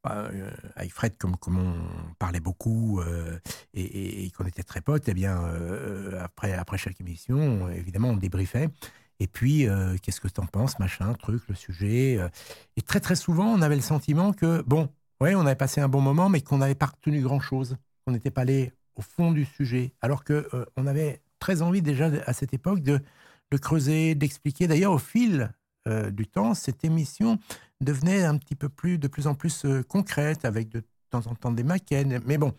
bah, 0.04 0.30
avec 0.76 0.92
Fred, 0.92 1.16
comme, 1.18 1.38
comme 1.38 1.60
on 1.60 1.76
parlait 2.18 2.40
beaucoup 2.40 3.02
et, 3.74 4.30
qu'on 4.36 4.46
était 4.46 4.64
très 4.64 4.82
potes, 4.82 5.08
eh 5.08 5.14
bien, 5.14 5.40
après, 6.20 6.54
après 6.54 6.78
chaque 6.78 7.00
émission, 7.00 7.38
on- 7.38 7.70
évidemment, 7.70 8.10
on 8.10 8.18
débriefait. 8.18 8.70
Et 9.22 9.28
puis, 9.28 9.68
euh, 9.68 9.96
qu'est-ce 10.02 10.20
que 10.20 10.28
tu 10.28 10.42
en 10.42 10.48
penses, 10.48 10.80
machin, 10.80 11.14
truc, 11.14 11.44
le 11.48 11.54
sujet. 11.54 12.18
euh. 12.18 12.28
Et 12.76 12.82
très, 12.82 13.00
très 13.00 13.16
souvent, 13.16 13.46
on 13.46 13.62
avait 13.62 13.76
le 13.76 13.82
sentiment 13.82 14.34
que, 14.34 14.64
bon, 14.64 14.90
ouais, 15.20 15.36
on 15.36 15.42
avait 15.42 15.56
passé 15.56 15.80
un 15.80 15.88
bon 15.88 16.02
moment, 16.02 16.28
mais 16.28 16.42
qu'on 16.42 16.58
n'avait 16.58 16.74
pas 16.76 16.88
retenu 16.88 17.22
grand-chose, 17.22 17.78
qu'on 18.04 18.14
n'était 18.14 18.32
pas 18.32 18.42
allé 18.42 18.74
au 18.96 19.04
fond 19.04 19.32
du 19.32 19.46
sujet. 19.46 19.94
Alors 20.02 20.24
que 20.24 20.50
euh, 20.56 20.66
on 20.76 20.88
avait 20.88 21.22
très 21.38 21.62
envie 21.62 21.84
déjà 21.84 22.10
à 22.26 22.34
cette 22.34 22.54
époque 22.56 22.82
de, 22.82 23.00
de 23.52 23.58
creuser, 23.58 24.16
d'expliquer. 24.16 24.68
D'ailleurs, 24.68 24.94
au 24.94 25.00
fil 25.00 25.52
du 26.12 26.28
temps, 26.28 26.54
cette 26.54 26.84
émission 26.86 27.40
devenait 27.80 28.24
un 28.24 28.38
petit 28.38 28.54
peu 28.54 28.70
plus, 28.70 29.00
de 29.00 29.08
plus 29.08 29.26
en 29.26 29.34
plus 29.34 29.66
concrète, 29.88 30.46
avec 30.46 30.70
de 30.70 30.84
temps 31.10 31.26
en 31.26 31.34
temps 31.34 31.52
des 31.52 31.64
maquettes. 31.64 32.08
Mais 32.26 32.38
bon, 32.38 32.54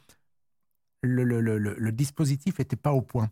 le, 1.02 1.22
le- 1.22 1.40
le- 1.40 1.58
le- 1.58 1.76
le 1.78 1.92
dispositif 1.92 2.58
n'était 2.58 2.74
pas 2.74 2.92
au 2.92 3.00
point. 3.00 3.30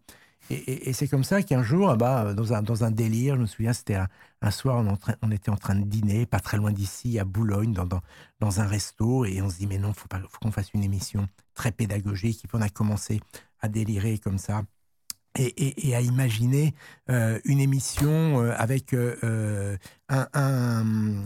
Et, 0.48 0.92
c'est 0.92 1.06
comme 1.06 1.22
ça 1.22 1.42
qu'un 1.42 1.62
jour, 1.62 1.90
ah 1.90 1.96
bah, 1.96 2.34
dans, 2.34 2.52
un, 2.52 2.62
dans 2.62 2.82
un 2.82 2.90
délire, 2.90 3.36
je 3.36 3.42
me 3.42 3.46
souviens, 3.46 3.72
c'était 3.72 3.98
un, 4.42 4.50
soir, 4.50 4.84
on, 5.22 5.30
était 5.30 5.50
en 5.50 5.56
train 5.56 5.76
de 5.76 5.84
dîner, 5.84 6.26
pas 6.26 6.40
très 6.40 6.56
loin 6.56 6.72
d'ici, 6.72 7.18
à 7.20 7.24
Boulogne, 7.24 7.72
dans, 7.72 7.86
dans, 8.40 8.60
un 8.60 8.66
resto, 8.66 9.24
et 9.24 9.40
on 9.42 9.48
se 9.48 9.58
dit, 9.58 9.66
mais 9.68 9.78
non, 9.78 9.90
il 9.90 9.94
faut, 9.94 10.08
qu'on 10.40 10.50
fasse 10.50 10.72
une 10.74 10.82
émission 10.82 11.28
très 11.54 11.70
pédagogique. 11.70 12.44
Et 12.44 12.48
puis 12.48 12.58
on 12.58 12.62
a 12.62 12.68
commencé 12.68 13.20
à 13.60 13.68
délirer 13.68 14.18
comme 14.18 14.38
ça. 14.38 14.62
Et, 15.38 15.88
et- 15.88 15.94
à 15.94 16.00
imaginer 16.00 16.74
euh, 17.08 17.38
une 17.44 17.60
émission 17.60 18.42
euh, 18.42 18.52
avec 18.56 18.92
euh, 18.94 19.16
euh, 19.22 19.76
un- 20.08 21.22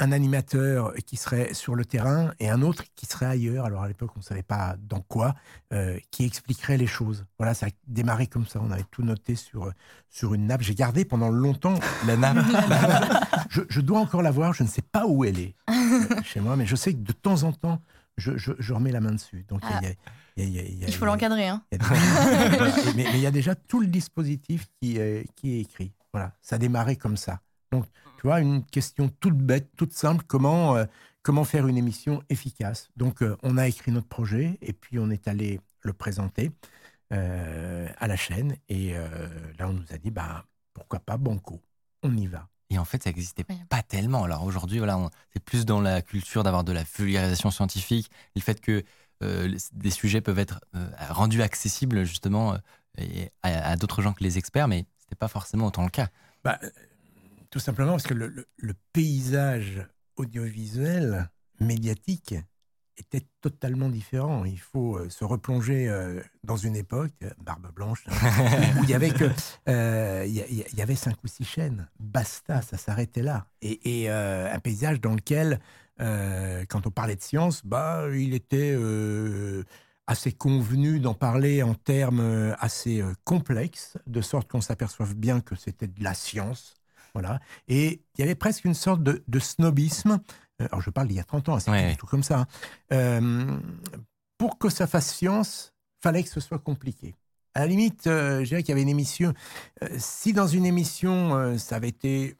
un 0.00 0.12
animateur 0.12 0.94
qui 1.06 1.16
serait 1.16 1.54
sur 1.54 1.74
le 1.74 1.84
terrain 1.84 2.32
et 2.38 2.48
un 2.48 2.62
autre 2.62 2.84
qui 2.94 3.06
serait 3.06 3.26
ailleurs. 3.26 3.64
Alors 3.64 3.82
à 3.82 3.88
l'époque, 3.88 4.10
on 4.16 4.20
ne 4.20 4.24
savait 4.24 4.42
pas 4.42 4.76
dans 4.80 5.00
quoi, 5.00 5.34
euh, 5.72 5.98
qui 6.10 6.24
expliquerait 6.24 6.76
les 6.76 6.86
choses. 6.86 7.26
Voilà, 7.38 7.52
ça 7.54 7.66
a 7.66 7.70
démarré 7.86 8.26
comme 8.28 8.46
ça. 8.46 8.60
On 8.62 8.70
avait 8.70 8.84
tout 8.90 9.02
noté 9.02 9.34
sur, 9.34 9.72
sur 10.08 10.34
une 10.34 10.46
nappe. 10.46 10.62
J'ai 10.62 10.74
gardé 10.76 11.04
pendant 11.04 11.30
longtemps 11.30 11.74
la 12.06 12.16
nappe. 12.16 12.44
je, 13.50 13.62
je 13.68 13.80
dois 13.80 13.98
encore 14.00 14.22
la 14.22 14.30
voir. 14.30 14.52
Je 14.52 14.62
ne 14.62 14.68
sais 14.68 14.82
pas 14.82 15.06
où 15.06 15.24
elle 15.24 15.38
est 15.40 15.54
euh, 15.68 16.22
chez 16.22 16.40
moi, 16.40 16.56
mais 16.56 16.66
je 16.66 16.76
sais 16.76 16.92
que 16.92 16.98
de 16.98 17.12
temps 17.12 17.42
en 17.42 17.52
temps, 17.52 17.80
je, 18.16 18.36
je- 18.36 18.52
je 18.58 18.72
remets 18.72 18.92
la 18.92 19.00
main 19.00 19.12
dessus. 19.12 19.44
Donc 19.48 19.62
il 19.68 19.84
y 19.84 19.88
a- 19.88 19.92
il 20.36 20.44
y 20.44 20.44
a- 20.44 20.48
il 20.48 20.54
y 20.54 20.58
a- 20.58 20.62
il 20.62 20.78
y 20.78 20.84
a- 20.84 20.88
il 20.88 20.94
faut 20.94 21.06
l'encadrer. 21.06 21.48
Hein. 21.48 21.62
mais, 22.96 23.04
mais 23.04 23.14
il 23.14 23.20
y 23.20 23.26
a 23.26 23.30
déjà 23.32 23.54
tout 23.54 23.80
le 23.80 23.86
dispositif 23.88 24.66
qui 24.80 24.96
est, 24.98 25.26
qui 25.34 25.54
est 25.56 25.60
écrit. 25.60 25.92
Voilà, 26.12 26.32
ça 26.40 26.56
a 26.56 26.58
démarré 26.58 26.96
comme 26.96 27.16
ça. 27.16 27.40
Donc, 27.72 27.86
tu 28.16 28.22
vois, 28.22 28.40
une 28.40 28.64
question 28.64 29.08
toute 29.20 29.36
bête, 29.36 29.70
toute 29.76 29.92
simple, 29.92 30.24
comment, 30.26 30.76
euh, 30.76 30.84
comment 31.22 31.44
faire 31.44 31.66
une 31.66 31.76
émission 31.76 32.22
efficace. 32.28 32.88
Donc, 32.96 33.22
euh, 33.22 33.36
on 33.42 33.56
a 33.56 33.68
écrit 33.68 33.92
notre 33.92 34.08
projet 34.08 34.58
et 34.60 34.72
puis 34.72 34.98
on 34.98 35.10
est 35.10 35.28
allé 35.28 35.60
le 35.82 35.92
présenter 35.92 36.50
euh, 37.12 37.88
à 37.98 38.06
la 38.06 38.16
chaîne. 38.16 38.56
Et 38.68 38.96
euh, 38.96 39.06
là, 39.58 39.68
on 39.68 39.72
nous 39.72 39.92
a 39.92 39.98
dit, 39.98 40.10
bah, 40.10 40.44
pourquoi 40.74 41.00
pas 41.00 41.16
Banco 41.16 41.60
On 42.02 42.16
y 42.16 42.26
va. 42.26 42.48
Et 42.70 42.78
en 42.78 42.84
fait, 42.84 43.02
ça 43.02 43.10
n'existait 43.10 43.44
pas 43.44 43.82
tellement. 43.82 44.24
Alors 44.24 44.44
aujourd'hui, 44.44 44.78
voilà, 44.78 44.98
c'est 45.32 45.42
plus 45.42 45.64
dans 45.64 45.80
la 45.80 46.02
culture 46.02 46.42
d'avoir 46.42 46.64
de 46.64 46.72
la 46.72 46.82
vulgarisation 46.82 47.50
scientifique, 47.50 48.10
le 48.36 48.42
fait 48.42 48.60
que 48.60 48.84
euh, 49.22 49.56
des 49.72 49.90
sujets 49.90 50.20
peuvent 50.20 50.38
être 50.38 50.60
euh, 50.76 50.86
rendus 51.08 51.42
accessibles 51.42 52.04
justement 52.04 52.52
euh, 52.52 52.58
et 52.98 53.30
à, 53.42 53.70
à 53.70 53.76
d'autres 53.76 54.02
gens 54.02 54.12
que 54.12 54.22
les 54.22 54.38
experts, 54.38 54.68
mais 54.68 54.84
c'était 54.98 55.16
pas 55.16 55.28
forcément 55.28 55.66
autant 55.66 55.82
le 55.82 55.90
cas. 55.90 56.08
Bah, 56.44 56.60
tout 57.50 57.58
simplement 57.60 57.92
parce 57.92 58.06
que 58.06 58.14
le, 58.14 58.28
le- 58.28 58.46
le 58.56 58.74
paysage 58.92 59.86
audiovisuel, 60.16 61.30
médiatique, 61.60 62.34
était 62.96 63.24
totalement 63.40 63.88
différent. 63.88 64.44
Il 64.44 64.58
faut 64.58 64.96
euh, 64.96 65.08
se 65.08 65.24
replonger 65.24 65.88
euh, 65.88 66.20
dans 66.42 66.56
une 66.56 66.74
époque, 66.74 67.12
euh, 67.22 67.30
Barbe 67.38 67.72
Blanche, 67.72 68.04
où 68.08 68.82
il 68.82 68.90
y 68.90 68.94
avait 68.94 69.10
que 69.10 69.30
euh, 69.68 70.24
il 70.26 70.34
y, 70.76 70.82
avait 70.82 70.96
cinq 70.96 71.16
ou 71.22 71.28
six 71.28 71.44
chaînes. 71.44 71.88
Basta, 72.00 72.60
ça 72.60 72.76
s'arrêtait 72.76 73.22
là. 73.22 73.46
Et, 73.62 74.02
et, 74.02 74.10
euh, 74.10 74.52
un 74.52 74.58
paysage 74.58 75.00
dans 75.00 75.14
lequel, 75.14 75.60
euh, 76.00 76.64
quand 76.68 76.88
on 76.88 76.90
parlait 76.90 77.14
de 77.14 77.22
science, 77.22 77.64
bah, 77.64 78.06
il 78.12 78.34
était 78.34 78.76
assez 80.08 80.32
convenu 80.32 80.98
d'en 80.98 81.14
parler 81.14 81.62
en 81.62 81.74
termes 81.74 82.56
assez 82.58 83.04
complexes, 83.24 83.96
de 84.08 84.20
sorte 84.22 84.50
qu'on 84.50 84.60
s'aperçoive 84.60 85.14
bien 85.14 85.40
que 85.40 85.54
c'était 85.54 85.86
de 85.86 86.02
la 86.02 86.14
science. 86.14 86.74
Voilà. 87.20 87.40
Et 87.66 88.02
il 88.16 88.20
y 88.20 88.22
avait 88.22 88.34
presque 88.36 88.64
une 88.64 88.74
sorte 88.74 89.02
de, 89.02 89.22
de 89.26 89.38
snobisme. 89.38 90.20
Euh, 90.62 90.66
Alors, 90.70 90.80
je 90.80 90.90
parle 90.90 91.08
d'il 91.08 91.16
y 91.16 91.20
a 91.20 91.24
30 91.24 91.48
ans, 91.48 91.58
c'est 91.58 91.70
Ouais, 91.70 91.78
pas 91.78 91.82
ouais. 91.84 91.90
du 91.92 91.96
tout 91.96 92.06
comme 92.06 92.22
ça. 92.22 92.40
hein. 92.40 92.46
Euh, 92.92 93.56
pour 94.38 94.58
que 94.58 94.68
ça 94.68 94.86
fasse 94.86 95.12
science, 95.14 95.72
fallait 96.02 96.22
que 96.22 96.28
ce 96.30 96.38
soit 96.40 96.58
compliqué. 96.60 97.16
À 97.54 97.60
la 97.60 97.66
limite, 97.66 98.06
euh, 98.06 98.40
je 98.40 98.44
dirais 98.50 98.62
qu'il 98.62 98.68
y 98.70 98.72
avait 98.72 98.82
une 98.82 98.88
émission. 98.88 99.34
euh, 99.82 99.88
si 99.98 100.32
dans 100.32 100.46
une 100.46 100.64
émission, 100.64 101.34
euh, 101.34 101.58
ça 101.58 101.76
avait 101.76 101.88
été 101.88 102.36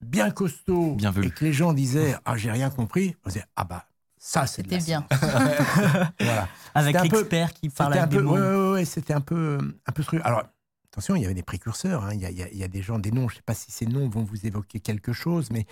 bien 0.00 0.30
costaud 0.30 0.94
Bien 0.94 1.12
et 1.22 1.30
que 1.30 1.44
les 1.44 1.52
gens 1.52 1.72
disaient 1.72 2.14
Ah, 2.24 2.36
j'ai 2.36 2.50
rien 2.50 2.70
compris, 2.70 3.16
on 3.24 3.28
disait 3.28 3.44
Ah, 3.56 3.64
bah, 3.64 3.86
ça, 4.18 4.46
c'est 4.46 4.62
de 4.62 4.68
C'était 4.70 4.92
la 4.92 5.02
bien. 5.02 5.06
voilà. 6.20 6.48
Avec 6.74 6.94
C'était 6.96 7.06
un 7.06 7.10
peu- 7.10 7.16
l'expert 7.18 7.52
qui 7.54 7.68
parle 7.70 7.92
C'était 7.94 8.00
un 8.00 8.04
avec 8.04 8.14
peu, 8.14 8.22
des 8.22 8.22
mots. 8.28 8.34
ouais, 8.34 8.40
ouais, 8.68 8.70
ouais, 8.72 8.84
c'était 8.84 9.14
un 9.14 9.20
peu, 9.20 9.58
un 9.86 9.92
peu 9.92 10.04
truc. 10.04 10.20
Alors, 10.24 10.44
attention, 10.92 11.14
il 11.16 11.22
y 11.22 11.24
avait 11.24 11.34
des 11.34 11.42
précurseurs. 11.42 12.04
hein. 12.04 12.10
Il, 12.14 12.20
y 12.20 12.26
a, 12.26 12.30
il 12.30 12.38
y 12.38 12.42
a- 12.42 12.48
il 12.50 12.58
y 12.58 12.64
a 12.64 12.68
des 12.68 12.82
gens, 12.82 12.98
des 12.98 13.10
noms. 13.12 13.28
Je 13.28 13.34
ne 13.34 13.36
sais 13.36 13.42
pas 13.44 13.54
si 13.54 13.70
ces 13.70 13.86
noms 13.86 14.08
vont 14.08 14.24
vous 14.24 14.46
évoquer 14.46 14.80
quelque 14.80 15.12
chose, 15.12 15.50
mais 15.50 15.66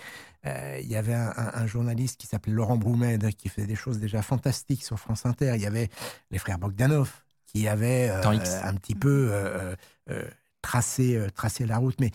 euh, 0.45 0.79
il 0.81 0.87
y 0.87 0.95
avait 0.95 1.13
un, 1.13 1.33
un- 1.35 1.51
un 1.53 1.67
journaliste 1.67 2.19
qui 2.19 2.27
s'appelait 2.27 2.53
Laurent 2.53 2.77
Broumed 2.77 3.33
qui 3.35 3.49
faisait 3.49 3.67
des 3.67 3.75
choses 3.75 3.99
déjà 3.99 4.21
fantastiques 4.21 4.83
sur 4.83 4.97
France 4.99 5.25
Inter. 5.25 5.53
Il 5.55 5.61
y 5.61 5.65
avait 5.65 5.89
les 6.31 6.37
frères 6.39 6.57
Bogdanov 6.59 7.11
qui 7.45 7.67
avaient 7.67 8.09
euh, 8.09 8.21
un 8.63 8.75
petit 8.75 8.95
peu 8.95 9.29
euh, 9.31 9.75
tracé, 10.61 11.19
tracé 11.35 11.65
la 11.65 11.77
route, 11.77 11.99
mais 11.99 12.11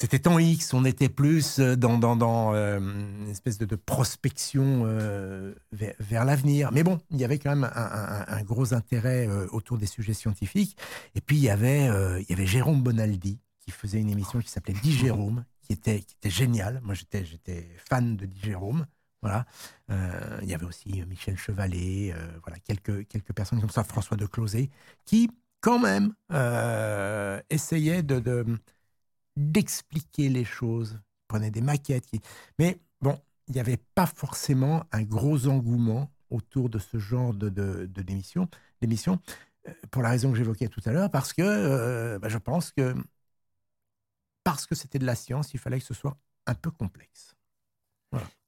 c'était 0.00 0.18
temps 0.18 0.38
X, 0.38 0.72
on 0.72 0.86
était 0.86 1.10
plus 1.10 1.58
euh, 1.58 1.76
dans, 1.76 2.54
euh, 2.54 2.80
une 2.80 3.28
espèce 3.28 3.58
de, 3.58 3.76
prospection 3.76 4.84
euh, 4.86 5.54
vers, 5.72 6.24
l'avenir. 6.24 6.72
Mais 6.72 6.82
bon, 6.82 6.98
il 7.10 7.18
y 7.18 7.24
avait 7.24 7.38
quand 7.38 7.54
même 7.54 7.70
un, 7.74 8.42
gros 8.42 8.72
intérêt 8.72 9.28
autour 9.52 9.76
des 9.76 9.84
sujets 9.84 10.14
scientifiques. 10.14 10.74
Et 11.14 11.20
puis, 11.20 11.36
il 11.36 11.42
y 11.42 11.50
avait, 11.50 11.90
Jérôme 12.46 12.82
Bonaldi 12.82 13.38
qui 13.60 13.70
faisait 13.70 14.00
une 14.00 14.08
émission 14.08 14.40
qui 14.40 14.48
s'appelait 14.48 14.74
Dit 14.82 14.92
Jérôme, 14.92 15.44
qui 15.60 15.74
était, 15.74 16.00
qui 16.00 16.14
était 16.14 16.30
géniale. 16.30 16.80
Moi, 16.82 16.94
j'étais, 16.94 17.24
j'étais 17.26 17.68
fan 17.76 18.16
de 18.16 18.24
Dit 18.24 18.40
Jérôme. 18.42 18.86
Voilà. 19.20 19.44
Il 19.90 20.48
y 20.48 20.54
avait 20.54 20.66
aussi 20.66 21.02
Michel 21.08 21.36
Chevalet, 21.36 22.14
voilà, 22.42 22.58
quelques, 22.60 23.06
quelques 23.06 23.34
personnes 23.34 23.60
comme 23.60 23.68
ça, 23.68 23.84
François 23.84 24.16
de 24.16 24.24
Closet, 24.24 24.70
qui, 25.04 25.30
quand 25.60 25.78
même, 25.78 26.14
essayaient 27.50 28.02
de- 28.02 28.46
d'expliquer 29.36 30.28
les 30.28 30.44
choses, 30.44 31.00
prenaient 31.28 31.50
des 31.50 31.60
maquettes. 31.60 32.06
Mais 32.58 32.80
bon, 33.00 33.18
il 33.48 33.54
n'y 33.54 33.60
avait 33.60 33.78
pas 33.94 34.06
forcément 34.06 34.84
un 34.92 35.02
gros 35.02 35.48
engouement 35.48 36.10
autour 36.30 36.70
de 36.70 36.78
ce 36.78 36.98
genre 36.98 37.34
de, 37.34 37.48
d'émission, 37.86 38.48
euh, 39.68 39.72
pour 39.90 40.02
la 40.02 40.10
raison 40.10 40.30
que 40.30 40.38
j'évoquais 40.38 40.68
tout 40.68 40.80
à 40.84 40.92
l'heure, 40.92 41.10
parce 41.10 41.32
que 41.32 41.42
euh, 41.42 42.18
bah, 42.18 42.28
je 42.28 42.38
pense 42.38 42.70
que 42.72 42.94
parce 44.44 44.66
que 44.66 44.74
c'était 44.74 44.98
de 44.98 45.06
la 45.06 45.14
science, 45.14 45.54
il 45.54 45.60
fallait 45.60 45.78
que 45.80 45.86
ce 45.86 45.94
soit 45.94 46.16
un 46.46 46.54
peu 46.54 46.70
complexe. 46.70 47.36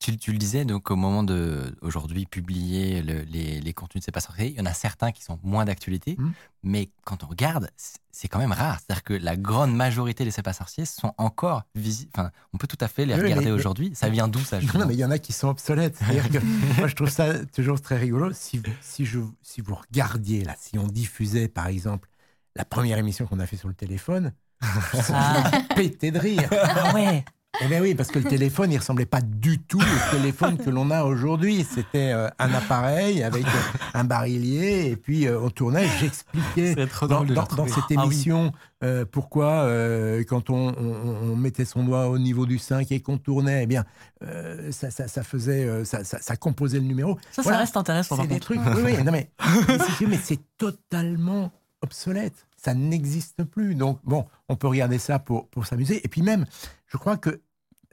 Tu, 0.01 0.17
tu 0.17 0.33
le 0.33 0.39
disais, 0.39 0.65
donc 0.65 0.91
au 0.91 0.97
moment 0.97 1.23
de 1.23 1.77
aujourd'hui 1.81 2.27
publier 2.27 3.03
le- 3.03 3.23
les, 3.23 3.61
les 3.61 3.73
contenus 3.73 4.01
de 4.01 4.05
C'est 4.05 4.11
pas 4.11 4.19
sorcier, 4.19 4.49
il 4.49 4.57
y 4.57 4.61
en 4.61 4.67
a 4.67 4.75
certains 4.75 5.13
qui 5.13 5.23
sont 5.23 5.39
moins 5.45 5.65
d'actualité, 5.65 6.17
Mhm. 6.19 6.33
mais 6.65 6.91
quand 7.05 7.23
on 7.23 7.29
regarde, 7.29 7.71
c'est- 7.77 8.27
quand 8.27 8.41
même 8.41 8.51
rare. 8.51 8.81
C'est-à-dire 8.81 9.05
que 9.05 9.15
la 9.15 9.37
grande 9.37 9.73
majorité 9.77 10.25
des 10.25 10.33
C'est 10.33 10.43
pas 10.43 10.53
sorciers 10.53 10.87
sont 10.87 11.15
encore 11.19 11.63
visibles. 11.77 12.11
Enfin, 12.17 12.33
on 12.53 12.59
peut 12.59 12.67
tout 12.67 12.79
à 12.81 12.89
fait 12.89 13.07
les 13.07 13.15
Oui, 13.15 13.21
regarder 13.23 13.53
aujourd'hui. 13.53 13.93
Ça 13.95 14.09
vient 14.09 14.27
d'où 14.27 14.41
ça 14.41 14.59
Non, 14.75 14.87
mais 14.87 14.95
il 14.95 14.99
y 14.99 15.05
en 15.05 15.11
a 15.13 15.19
qui 15.21 15.33
sont 15.33 15.49
obsolètes. 15.49 15.97
C'est-à-dire 15.97 16.29
que 16.31 16.39
moi, 16.81 16.89
je 16.89 16.97
trouve 16.97 17.09
ça 17.11 17.45
toujours 17.47 17.81
très 17.81 17.97
rigolo. 17.99 18.33
Si, 18.33 18.61
si, 18.81 19.07
je, 19.07 19.21
si 19.43 19.61
vous 19.61 19.77
regardiez, 19.77 20.43
là, 20.43 20.57
si 20.59 20.79
on 20.81 20.89
diffusait, 20.89 21.47
par 21.47 21.69
exemple, 21.69 22.09
la 22.57 22.65
première 22.65 22.99
émission 22.99 23.27
qu'on 23.27 23.39
a 23.39 23.47
fait 23.47 23.57
sur 23.57 23.69
le 23.69 23.75
téléphone, 23.75 24.33
Ah, 25.13 25.49
pété 25.77 26.11
de 26.11 26.19
rire. 26.19 26.49
ah 26.53 26.93
ouais. 26.95 27.25
Eh 27.65 27.69
bien 27.69 27.81
oui, 27.81 27.95
parce 27.95 28.09
que 28.11 28.19
le 28.19 28.25
téléphone, 28.29 28.73
il 28.73 28.79
ressemblait 28.79 29.07
pas 29.07 29.21
du 29.21 29.59
tout 29.61 29.79
au 29.81 30.11
téléphone 30.17 30.59
que 30.59 30.69
l'on 30.69 30.91
a 30.91 31.05
aujourd'hui. 31.05 31.65
C'était 31.69 32.11
euh, 32.13 32.29
un 32.39 32.53
appareil 32.55 33.23
avec 33.23 33.45
euh, 33.45 33.79
un 33.95 34.05
barillier 34.05 34.91
et 34.91 34.97
puis 34.97 35.27
euh, 35.29 35.41
on 35.41 35.49
tournait. 35.51 35.87
J'expliquais 36.01 36.75
dans, 37.09 37.25
cette 37.67 37.79
Ah 37.79 37.85
oui. 37.89 38.05
émission 38.05 38.53
euh, 38.83 39.05
pourquoi 39.09 39.47
euh, 39.63 40.25
quand 40.29 40.51
on, 40.51 40.71
on- 40.77 41.31
on 41.33 41.37
mettait 41.37 41.65
son 41.65 41.85
doigt 41.85 42.09
au 42.09 42.19
niveau 42.19 42.47
du 42.47 42.59
5 42.59 42.91
et 42.91 43.01
qu'on 43.01 43.19
tournait, 43.19 43.63
eh 43.63 43.67
bien 43.67 43.85
euh, 44.25 44.73
ça, 44.73 44.91
ça- 44.91 45.07
ça 45.07 45.23
faisait, 45.23 45.65
euh, 45.65 45.85
ça, 45.85 46.03
ça- 46.03 46.21
ça 46.21 46.37
composait 46.37 46.79
le 46.81 46.87
numéro. 46.87 47.17
Ça, 47.31 47.43
Voilà. 47.43 47.59
ça 47.59 47.61
reste 47.63 47.77
intéressant. 47.77 48.17
C'est 48.21 48.27
des 48.27 48.41
trucs. 48.41 48.61
Oui, 48.75 48.83
oui, 48.97 49.05
non 49.05 49.13
mais, 49.13 49.31
mais 50.09 50.19
c'est 50.21 50.41
totalement 50.59 51.53
obsolète. 51.81 52.47
Ça 52.57 52.75
n'existe 52.75 53.43
plus. 53.45 53.75
Donc, 53.75 53.99
bon, 54.05 54.25
on 54.49 54.57
peut 54.57 54.69
regarder 54.69 54.99
ça 54.99 55.19
pour, 55.19 55.49
pour 55.49 55.67
s'amuser. 55.67 56.01
Et 56.05 56.09
puis 56.09 56.23
même, 56.23 56.47
je 56.87 56.97
crois 56.97 57.17
que 57.17 57.41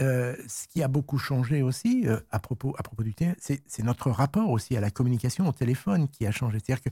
euh, 0.01 0.33
ce 0.47 0.67
qui 0.67 0.81
a 0.81 0.87
beaucoup 0.87 1.17
changé 1.17 1.61
aussi 1.61 2.07
euh, 2.07 2.19
à, 2.31 2.39
propos, 2.39 2.73
à 2.77 2.83
propos 2.83 3.03
du 3.03 3.13
thé, 3.13 3.33
c'est 3.39 3.83
notre 3.83 4.09
rapport 4.11 4.49
aussi 4.49 4.77
à 4.77 4.79
la 4.79 4.91
communication 4.91 5.47
au 5.47 5.51
téléphone 5.51 6.07
qui 6.07 6.25
a 6.25 6.31
changé. 6.31 6.59
C'est-à-dire 6.59 6.83
que 6.83 6.89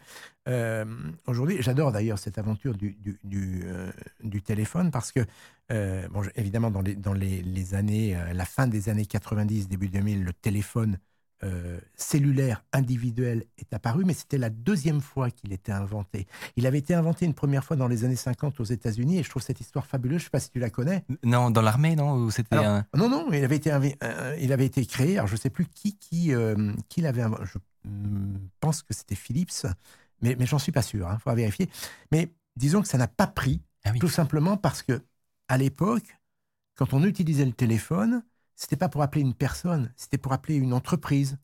euh, 0.50 0.86
aujourd'hui, 1.26 1.58
j'adore 1.62 1.94
d'ailleurs 1.94 2.20
cette 2.20 2.38
aventure 2.38 2.76
du, 2.76 4.42
téléphone 4.44 4.92
parce 4.92 5.14
que, 5.14 5.22
bon, 6.10 6.24
évidemment, 6.36 6.70
dans 6.70 7.14
les, 7.14 7.74
années, 7.74 8.18
la 8.34 8.46
fin 8.46 8.68
des 8.68 8.90
années 8.90 9.06
90, 9.06 9.70
début 9.70 9.88
2000, 9.88 10.24
le 10.24 10.34
téléphone 10.34 10.98
euh, 11.44 11.79
cellulaire 11.96 12.63
individuel 12.74 13.46
est 13.58 13.72
apparu, 13.74 14.06
mais 14.06 14.13
c'était 14.13 14.39
la 14.39 14.50
deuxième 14.50 15.01
fois 15.01 15.29
qu'il 15.29 15.53
était 15.53 15.72
inventé. 15.72 16.25
Il 16.56 16.65
avait 16.65 16.79
été 16.79 16.96
inventé 16.96 17.25
une 17.25 17.36
première 17.36 17.63
fois 17.63 17.75
dans 17.75 17.88
les 17.88 18.06
années 18.06 18.15
50 18.15 18.60
aux 18.60 18.63
États-Unis 18.63 19.20
et 19.20 19.24
je 19.24 19.29
trouve 19.29 19.44
cette 19.44 19.62
histoire 19.62 19.86
fabuleuse. 19.86 20.17
Je 20.20 20.24
ne 20.24 20.25
sais 20.25 20.29
pas 20.32 20.39
si 20.39 20.50
tu 20.50 20.60
la 20.60 20.70
connais. 20.72 21.06
Non, 21.24 21.51
dans 21.51 21.62
l'armée, 21.62 21.96
non 21.96 22.29
c'était 22.32 22.56
un- 22.56 22.86
Non, 22.96 23.08
non, 23.10 23.32
il 23.32 23.44
avait 23.44 23.58
été, 23.58 23.72
euh, 23.72 24.36
il 24.39 24.51
avait 24.51 24.65
été 24.65 24.86
créé. 24.86 25.17
Alors, 25.17 25.27
je 25.27 25.34
ne 25.34 25.39
sais 25.39 25.50
plus 25.51 25.65
qui, 25.67 25.96
qui, 25.98 26.34
euh, 26.34 26.74
qui 26.89 27.01
l'avait 27.01 27.22
inventé. 27.22 27.44
Je 27.46 27.60
mm, 27.89 28.50
pense 28.60 28.82
que 28.82 28.94
c'était 28.94 29.15
Philips, 29.15 29.65
mais, 30.22 30.36
mais 30.39 30.46
j'en 30.48 30.60
suis 30.60 30.72
pas 30.72 30.82
sûr. 30.82 31.08
Il 31.13 31.20
faudra 31.20 31.36
vérifier. 31.36 31.70
Mais 32.12 32.34
disons 32.56 32.82
que 32.82 32.88
ça 32.88 32.98
n'a 32.98 33.08
pas 33.08 33.27
pris, 33.27 33.62
Ah 33.84 33.91
oui. 33.94 34.00
tout 34.00 34.10
simplement 34.10 34.58
parce 34.58 34.82
que 34.82 35.01
à 35.48 35.58
l'époque, 35.58 36.17
quand 36.75 36.94
on 36.94 37.03
utilisait 37.03 37.46
le 37.46 37.53
téléphone, 37.53 38.24
c'était 38.58 38.78
pas 38.78 38.90
pour 38.90 39.04
appeler 39.04 39.22
une 39.24 39.36
personne, 39.36 39.94
c'était 39.98 40.20
pour 40.20 40.34
appeler 40.34 40.58
une 40.58 40.74
entreprise, 40.74 41.40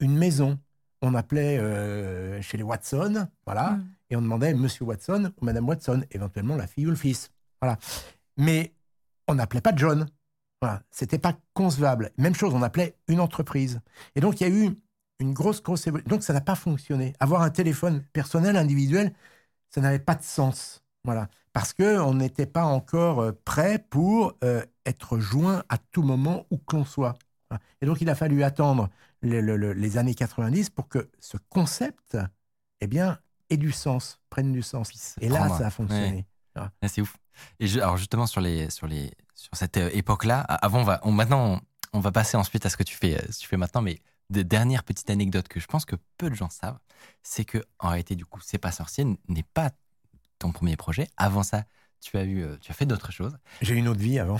une 0.00 0.16
maison. 0.18 0.60
On 1.02 1.14
appelait 1.14 1.58
euh, 1.58 2.42
chez 2.42 2.58
les 2.58 2.64
Watson, 2.64 3.28
voilà, 3.46 3.72
Mm. 3.72 3.94
et 4.10 4.16
on 4.16 4.22
demandait 4.22 4.54
Monsieur 4.54 4.84
Watson 4.86 5.32
ou 5.40 5.46
Madame 5.46 5.68
Watson, 5.68 6.04
éventuellement 6.12 6.56
la 6.56 6.66
fille 6.68 6.86
ou 6.88 6.90
le 6.90 6.96
fils, 6.96 7.32
voilà. 7.62 7.78
Mais 8.38 8.74
on 9.28 9.34
n'appelait 9.36 9.60
pas 9.62 9.74
John. 9.76 10.08
Voilà, 10.62 10.82
c'était 10.90 11.18
pas 11.18 11.36
concevable. 11.54 12.12
Même 12.18 12.34
chose, 12.34 12.54
on 12.54 12.62
appelait 12.62 12.96
une 13.08 13.20
entreprise. 13.20 13.80
Et 14.16 14.20
donc 14.20 14.40
il 14.40 14.48
y 14.48 14.52
a 14.52 14.54
eu 14.54 14.70
une 15.20 15.34
grosse 15.34 15.62
grosse 15.62 15.86
évolution. 15.86 16.08
Donc 16.10 16.22
ça 16.24 16.32
n'a 16.32 16.40
pas 16.42 16.54
fonctionné. 16.56 17.14
Avoir 17.20 17.42
un 17.42 17.50
téléphone 17.50 18.02
personnel 18.12 18.56
individuel, 18.56 19.14
ça 19.70 19.80
n'avait 19.82 20.00
pas 20.00 20.16
de 20.16 20.22
sens. 20.24 20.83
Voilà, 21.04 21.28
parce 21.52 21.72
que 21.72 21.98
on 22.00 22.14
n'était 22.14 22.46
pas 22.46 22.64
encore 22.64 23.20
euh, 23.20 23.32
prêt 23.44 23.78
pour 23.78 24.36
euh, 24.42 24.64
être 24.86 25.18
joint 25.18 25.62
à 25.68 25.78
tout 25.78 26.02
moment 26.02 26.46
où 26.50 26.56
que 26.58 26.76
l'on 26.76 26.84
soit. 26.84 27.14
Et 27.82 27.86
donc 27.86 28.00
il 28.00 28.08
a 28.10 28.14
fallu 28.14 28.42
attendre 28.42 28.88
le- 29.20 29.40
le- 29.40 29.56
le- 29.56 29.72
les 29.74 29.98
années 29.98 30.14
90 30.14 30.70
pour 30.70 30.88
que 30.88 31.10
ce 31.20 31.36
concept, 31.50 32.16
eh 32.80 32.86
bien, 32.86 33.18
ait 33.50 33.56
du 33.58 33.70
sens, 33.70 34.18
prenne 34.30 34.52
du 34.52 34.62
sens. 34.62 34.90
Et 35.20 35.28
là, 35.28 35.48
ça 35.58 35.66
a 35.66 35.70
fonctionné. 35.70 36.26
Ah, 36.82 36.88
c'est 36.88 37.00
ouf. 37.02 37.16
Et 37.60 37.66
je- 37.66 37.80
alors 37.80 37.96
justement 37.96 38.26
sur 38.26 38.40
les 38.40 38.70
sur 38.70 38.86
les 38.86 39.12
sur 39.34 39.54
cette 39.56 39.76
euh, 39.76 39.90
époque-là, 39.92 40.40
avant 40.40 40.80
on 40.80 40.84
va 40.84 41.00
on, 41.02 41.12
maintenant 41.12 41.60
on, 41.92 41.98
on 41.98 42.00
va 42.00 42.12
passer 42.12 42.36
ensuite 42.36 42.64
à 42.64 42.70
ce 42.70 42.76
que 42.76 42.82
tu 42.84 42.96
fais 42.96 43.20
ce 43.30 43.38
que 43.38 43.42
tu 43.42 43.48
fais 43.48 43.56
maintenant, 43.56 43.82
mais 43.82 44.00
de 44.30 44.42
dernière 44.42 44.84
petite 44.84 45.10
anecdote 45.10 45.48
que 45.48 45.60
je 45.60 45.66
pense 45.66 45.84
que 45.84 45.96
peu 46.16 46.30
de 46.30 46.34
gens 46.34 46.48
savent, 46.48 46.78
c'est 47.22 47.44
que 47.44 47.58
en 47.80 47.88
réalité 47.90 48.14
du 48.16 48.24
coup 48.24 48.40
c'est 48.40 48.58
pas 48.58 48.70
sorcier 48.72 49.04
n'est 49.28 49.42
pas 49.42 49.70
ton 50.44 50.52
premier 50.52 50.76
projet. 50.76 51.08
Avant 51.16 51.42
ça, 51.42 51.64
tu 52.00 52.16
as 52.18 52.24
eu 52.24 52.42
euh, 52.42 52.56
tu 52.60 52.70
as 52.70 52.74
fait 52.74 52.84
d'autres 52.86 53.12
choses. 53.12 53.36
J'ai 53.62 53.74
une 53.74 53.88
autre 53.88 54.00
vie 54.00 54.18
avant. 54.18 54.38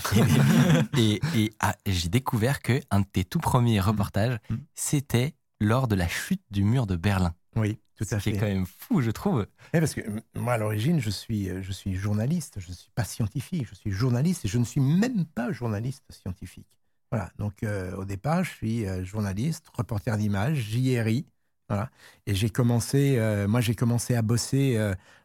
et, 0.98 1.20
et, 1.34 1.52
ah, 1.60 1.74
et 1.86 1.92
j'ai 1.92 2.08
découvert 2.08 2.60
que 2.60 2.80
un 2.90 3.00
de 3.00 3.06
tes 3.06 3.24
tout 3.24 3.38
premiers 3.40 3.80
reportages, 3.80 4.38
Mm. 4.50 4.56
c'était 4.74 5.34
lors 5.60 5.88
de 5.88 5.94
la 5.94 6.08
chute 6.08 6.42
du 6.50 6.62
mur 6.64 6.86
de 6.86 6.96
Berlin. 6.96 7.34
oui, 7.56 7.78
tout 7.96 8.04
à 8.10 8.16
qui 8.18 8.30
fait. 8.30 8.36
est 8.36 8.38
quand 8.38 8.46
même 8.46 8.66
fou, 8.66 9.00
je 9.00 9.10
trouve. 9.10 9.46
Eh, 9.72 9.80
parce 9.80 9.94
que 9.94 10.02
moi, 10.34 10.54
à 10.54 10.58
l'origine, 10.58 11.00
je 11.00 11.08
suis, 11.10 11.48
euh, 11.48 11.62
je 11.62 11.72
suis 11.72 11.94
journaliste, 11.94 12.58
je 12.60 12.68
ne 12.68 12.74
suis 12.74 12.90
pas 12.94 13.04
scientifique, 13.04 13.66
je 13.70 13.74
suis 13.74 13.90
journaliste 13.92 14.44
et 14.44 14.48
je 14.48 14.58
ne 14.58 14.64
suis 14.64 14.80
même 14.82 15.24
pas 15.24 15.50
journaliste 15.52 16.04
scientifique. 16.10 16.66
Voilà, 17.10 17.30
donc 17.38 17.62
euh, 17.62 17.94
au 17.96 18.04
départ, 18.04 18.44
je 18.44 18.50
suis 18.50 18.86
euh, 18.86 19.04
journaliste, 19.04 19.66
reporter 19.72 20.16
d'image, 20.18 20.56
JRI, 20.58 21.24
voilà. 21.68 21.88
Et 22.26 22.34
j'ai 22.34 22.50
commencé, 22.50 23.16
euh, 23.18 23.46
moi, 23.48 23.60
j'ai 23.62 23.74
commencé 23.74 24.14
à 24.16 24.20
bosser 24.22 24.76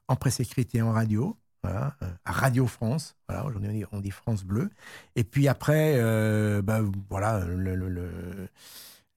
en 0.09 0.15
presse 0.15 0.39
écrite 0.39 0.75
et 0.75 0.81
en 0.81 0.91
radio, 0.91 1.37
voilà, 1.63 1.95
euh, 2.01 2.09
à 2.25 2.31
Radio 2.31 2.67
France, 2.67 3.15
voilà, 3.27 3.45
aujourd'hui 3.45 3.85
on 3.91 3.99
dit, 3.99 4.11
France 4.11 4.43
Bleu. 4.43 4.69
Et 5.15 5.23
puis 5.23 5.47
après, 5.47 5.95
euh, 5.97 6.61
bah, 6.61 6.81
voilà, 7.09 7.45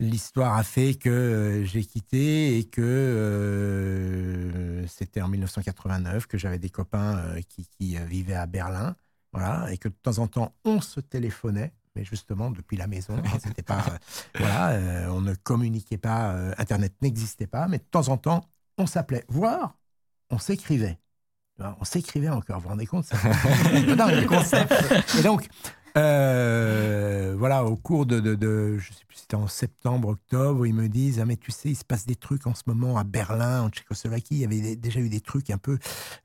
l'histoire 0.01 0.57
a 0.57 0.63
fait 0.63 0.95
que 0.95 1.11
euh, 1.11 1.65
j'ai 1.65 1.85
quitté 1.85 2.59
et 2.59 2.65
que 2.65 2.83
euh, 2.83 4.87
c'était 4.87 5.23
en 5.23 5.29
1989 5.29 6.27
que 6.27 6.39
j'avais 6.39 6.59
des 6.59 6.71
copains 6.71 7.23
qui, 7.49 7.67
qui, 7.67 7.97
vivaient 7.97 8.35
à 8.35 8.47
Berlin, 8.47 8.97
voilà, 9.33 9.73
et 9.73 9.79
que 9.79 9.89
de 9.89 9.95
temps 9.95 10.19
en 10.19 10.27
temps 10.27 10.55
on 10.65 10.81
se 10.81 11.01
téléphonait, 11.01 11.73
mais 11.95 12.05
justement 12.05 12.51
depuis 12.51 12.77
la 12.77 12.87
maison, 12.87 13.17
hein, 13.17 13.39
c'était 13.43 13.63
pas, 13.63 13.85
euh, 13.89 13.99
voilà, 14.39 14.71
euh, 14.71 15.09
on 15.09 15.21
ne 15.21 15.35
communiquait 15.35 15.99
pas, 15.99 16.35
euh, 16.35 16.55
Internet 16.59 16.95
n'existait 17.03 17.47
pas, 17.47 17.69
mais 17.69 17.79
de 17.79 17.85
temps 17.85 18.09
en 18.09 18.17
temps 18.17 18.49
on 18.79 18.87
s'appelait, 18.87 19.25
voire 19.29 19.77
on 20.33 20.39
s'écrivait. 20.39 20.99
On 21.59 21.85
s'écrivait 21.85 22.29
encore, 22.31 22.57
vous 22.57 22.63
vous 22.65 22.69
rendez 22.71 22.87
compte 22.87 23.09
le 23.13 24.27
concept. 24.27 24.73
Et 25.17 25.23
donc, 25.23 25.47
euh, 25.97 27.37
voilà, 27.39 27.65
au 27.65 27.77
cours 27.77 28.07
de, 28.07 28.19
de, 28.19 28.35
de- 28.35 28.79
je 28.79 28.93
sais 28.93 29.05
plus, 29.07 29.19
c'était 29.19 29.37
en 29.37 29.47
septembre, 29.47 30.09
octobre, 30.09 30.67
ils 30.67 30.75
me 30.75 30.89
disent, 30.89 31.21
ah 31.21 31.25
mais 31.25 31.37
tu 31.37 31.53
sais, 31.53 31.69
il 31.69 31.77
se 31.77 31.85
passe 31.85 32.05
des 32.07 32.17
trucs 32.17 32.47
en 32.49 32.55
ce 32.55 32.63
moment 32.67 32.97
à 32.99 33.05
Berlin, 33.05 33.63
en 33.63 33.69
Tchécoslovaquie, 33.69 34.37
il 34.37 34.41
y 34.41 34.45
avait 34.45 34.75
déjà 34.75 34.99
eu 34.99 35.09
des 35.09 35.21
trucs 35.21 35.51
un 35.51 35.59
peu, 35.59 35.79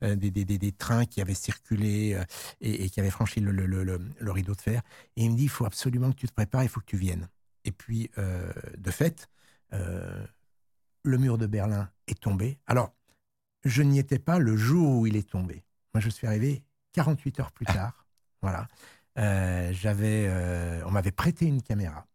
euh, 0.04 0.16
des, 0.16 0.32
des, 0.32 0.46
des, 0.46 0.58
des 0.58 0.72
trains 0.72 1.06
qui 1.06 1.22
avaient 1.22 1.36
circulé 1.36 2.14
euh, 2.16 2.24
et, 2.62 2.86
et 2.86 2.90
qui 2.90 3.00
avaient 3.00 3.12
franchi 3.12 3.40
le, 3.40 3.52
le, 3.52 3.68
le, 3.68 3.84
le- 3.84 4.32
rideau 4.32 4.56
de 4.56 4.62
fer. 4.62 4.82
Et 5.18 5.26
il 5.26 5.32
me 5.32 5.36
dit, 5.36 5.44
il 5.44 5.50
faut 5.50 5.66
absolument 5.66 6.12
que 6.12 6.18
tu 6.18 6.28
te 6.28 6.34
prépares, 6.34 6.64
il 6.64 6.70
faut 6.70 6.80
que 6.80 6.86
tu 6.86 6.98
viennes. 6.98 7.28
Et 7.66 7.72
puis, 7.72 8.10
de 8.78 8.92
fait, 8.92 9.28
le 11.04 11.18
mur 11.18 11.38
de 11.38 11.46
Berlin 11.48 11.90
est 12.08 12.20
tombé. 12.20 12.60
Alors, 12.66 12.94
je 13.66 13.84
n'y 13.84 14.00
étais 14.00 14.20
pas 14.20 14.40
le 14.40 14.56
jour 14.56 15.00
où 15.00 15.08
il 15.08 15.16
est 15.16 15.30
tombé. 15.30 15.64
Moi, 15.94 16.02
je 16.02 16.10
suis 16.10 16.28
arrivé 16.28 16.64
48 16.94 17.40
heures 17.40 17.52
plus 17.52 17.66
tard. 17.66 18.06
Voilà. 18.42 18.68
Euh, 19.18 19.72
j'avais, 19.74 20.26
euh, 20.28 20.82
on 20.86 20.92
m'avait 20.92 21.12
prêté 21.12 21.46
une 21.46 21.62
caméra. 21.62 22.06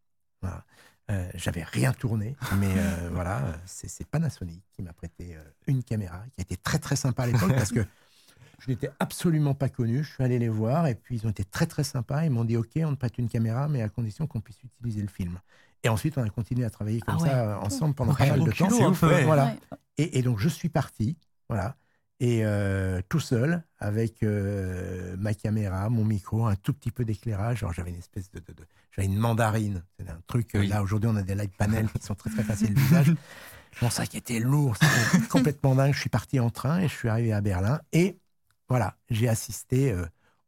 Voilà. 0.41 0.63
Euh, 1.11 1.29
j'avais 1.35 1.63
rien 1.63 1.91
tourné, 1.91 2.35
mais 2.57 2.73
euh, 2.77 3.09
voilà, 3.13 3.41
c'est, 3.65 4.07
Panasonic 4.07 4.63
qui 4.71 4.81
m'a 4.81 4.93
prêté 4.93 5.37
une 5.67 5.83
caméra, 5.83 6.23
qui 6.33 6.39
a 6.39 6.43
été 6.43 6.55
très 6.55 6.79
très 6.79 6.95
sympa 6.95 7.23
à 7.23 7.27
l'époque 7.27 7.53
parce 7.53 7.73
que 7.73 7.85
je 8.59 8.69
n'étais 8.69 8.89
absolument 8.99 9.53
pas 9.53 9.67
connu. 9.67 10.03
Je 10.03 10.13
suis 10.13 10.23
allé 10.23 10.39
les 10.39 10.47
voir 10.47 10.87
et 10.87 10.95
puis 10.95 11.17
ils 11.17 11.27
ont 11.27 11.29
été 11.29 11.43
très 11.43 11.65
très 11.65 11.83
sympas. 11.83 12.23
Ils 12.23 12.31
m'ont 12.31 12.45
dit 12.45 12.55
OK, 12.55 12.71
on 12.77 12.93
te 12.93 12.99
prête 12.99 13.17
une 13.17 13.27
caméra, 13.27 13.67
mais 13.67 13.81
à 13.81 13.89
condition 13.89 14.27
qu'on 14.27 14.39
puisse 14.39 14.63
utiliser 14.63 15.01
le 15.01 15.09
film. 15.09 15.39
Et 15.83 15.89
ensuite, 15.89 16.17
on 16.17 16.23
a 16.23 16.29
continué 16.29 16.63
à 16.63 16.69
travailler 16.69 17.01
comme 17.01 17.17
Ah 17.19 17.21
ouais. 17.21 17.29
ça 17.29 17.59
ensemble 17.59 17.93
pendant 17.93 18.15
pas 18.15 18.25
mal 18.25 18.43
de 18.45 18.51
temps. 18.51 18.93
peu. 18.93 19.23
Voilà. 19.23 19.57
Et, 19.97 20.19
et 20.19 20.21
donc, 20.21 20.39
je 20.39 20.47
suis 20.47 20.69
parti, 20.69 21.17
voilà, 21.53 21.75
et 22.19 22.45
euh, 22.45 23.01
tout 23.09 23.19
seul, 23.19 23.63
avec 23.79 24.23
euh, 24.23 25.15
ma 25.17 25.33
caméra, 25.33 25.89
mon 25.89 26.03
micro, 26.05 26.45
un 26.45 26.55
tout 26.55 26.73
petit 26.73 26.89
peu 26.91 27.05
d'éclairage. 27.05 27.63
Alors, 27.63 27.73
j'avais 27.73 27.91
une 27.91 27.97
espèce 27.97 28.31
de. 28.31 28.39
de- 28.39 28.53
de- 28.53 28.65
j'avais 28.91 29.07
une 29.07 29.17
mandarine. 29.17 29.83
C'est 29.99 30.09
un 30.09 30.19
truc. 30.27 30.55
euh, 30.55 30.59
Oui. 30.61 30.67
Là, 30.67 30.81
aujourd'hui, 30.83 31.09
on 31.11 31.15
a 31.15 31.21
des 31.23 31.35
light 31.35 31.55
panels 31.57 31.89
qui 31.89 32.05
sont 32.05 32.15
très, 32.15 32.29
très 32.29 32.43
faciles 32.43 32.73
d'usage. 32.75 33.13
Ça 33.89 34.05
qui 34.05 34.17
était 34.17 34.39
lourd, 34.39 34.75
c'était 34.77 35.27
complètement 35.29 35.75
dingue. 35.75 35.93
Je 35.93 35.99
suis 35.99 36.09
parti 36.09 36.39
en 36.39 36.49
train 36.49 36.79
et 36.79 36.87
je 36.87 36.93
suis 36.95 37.09
arrivé 37.09 37.33
à 37.33 37.41
Berlin. 37.41 37.81
Et 37.91 38.19
voilà, 38.69 38.95
j'ai 39.09 39.27
assisté 39.27 39.91
euh, 39.91 40.05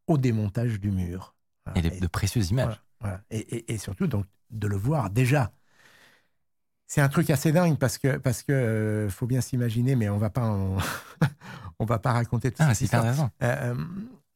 au 0.08 0.18
démontage 0.18 0.80
du 0.80 0.92
mur. 0.92 1.36
Voilà. 1.66 1.80
Et 1.80 1.90
de, 1.90 2.00
de 2.00 2.08
précieuses 2.08 2.52
images. 2.52 2.80
Voilà, 3.00 3.20
voilà. 3.20 3.22
Et, 3.32 3.40
et- 3.58 3.74
et 3.74 3.78
surtout, 3.80 4.08
donc, 4.08 4.26
de 4.52 4.68
le 4.68 4.78
voir 4.78 5.10
déjà. 5.10 5.52
C'est 6.88 7.02
un 7.02 7.10
truc 7.10 7.30
assez 7.30 7.52
dingue 7.52 7.78
parce 7.78 7.98
que, 7.98 8.18
parce 8.18 8.44
que 8.44 8.52
euh, 8.52 9.10
faut 9.10 9.26
bien 9.28 9.42
s'imaginer, 9.42 9.96
mais 9.96 10.08
on 10.10 10.18
va 10.18 10.30
pas 10.30 10.46
en- 10.48 10.78
on 11.80 11.86
va 11.86 12.00
pas 12.00 12.14
raconter 12.14 12.52
tout 12.52 12.64
Ah, 12.64 12.72
intéressant. 12.72 13.32
Euh, 13.42 13.74
euh, 13.74 13.76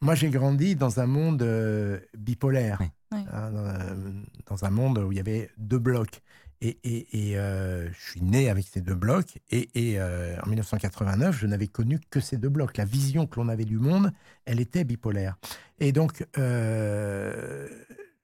moi, 0.01 0.15
j'ai 0.15 0.29
grandi 0.29 0.75
dans 0.75 0.99
un 0.99 1.05
monde 1.05 1.41
euh, 1.43 1.99
bipolaire, 2.17 2.77
Oui. 2.81 2.87
Oui. 3.11 3.19
hein, 3.31 3.51
dans, 3.51 3.65
un- 3.65 4.23
dans 4.47 4.65
un 4.65 4.69
monde 4.69 4.97
où 4.99 5.11
il 5.11 5.17
y 5.17 5.21
avait 5.21 5.49
deux 5.57 5.79
blocs. 5.79 6.21
Et, 6.61 6.77
et- 6.83 7.29
et, 7.29 7.37
euh, 7.37 7.89
je 7.93 8.09
suis 8.11 8.21
né 8.21 8.49
avec 8.49 8.65
ces 8.67 8.81
deux 8.81 8.95
blocs. 8.95 9.37
Et, 9.49 9.69
et, 9.91 9.99
euh, 9.99 10.35
en 10.43 10.47
1989, 10.47 11.37
je 11.37 11.47
n'avais 11.47 11.67
connu 11.67 11.99
que 12.09 12.19
ces 12.19 12.35
deux 12.37 12.49
blocs. 12.49 12.75
La 12.77 12.83
vision 12.85 13.27
que 13.27 13.39
l'on 13.39 13.47
avait 13.47 13.63
du 13.65 13.77
monde, 13.77 14.11
elle 14.45 14.59
était 14.59 14.83
bipolaire. 14.83 15.37
Et 15.79 15.91
donc, 15.93 16.25
euh, 16.37 17.67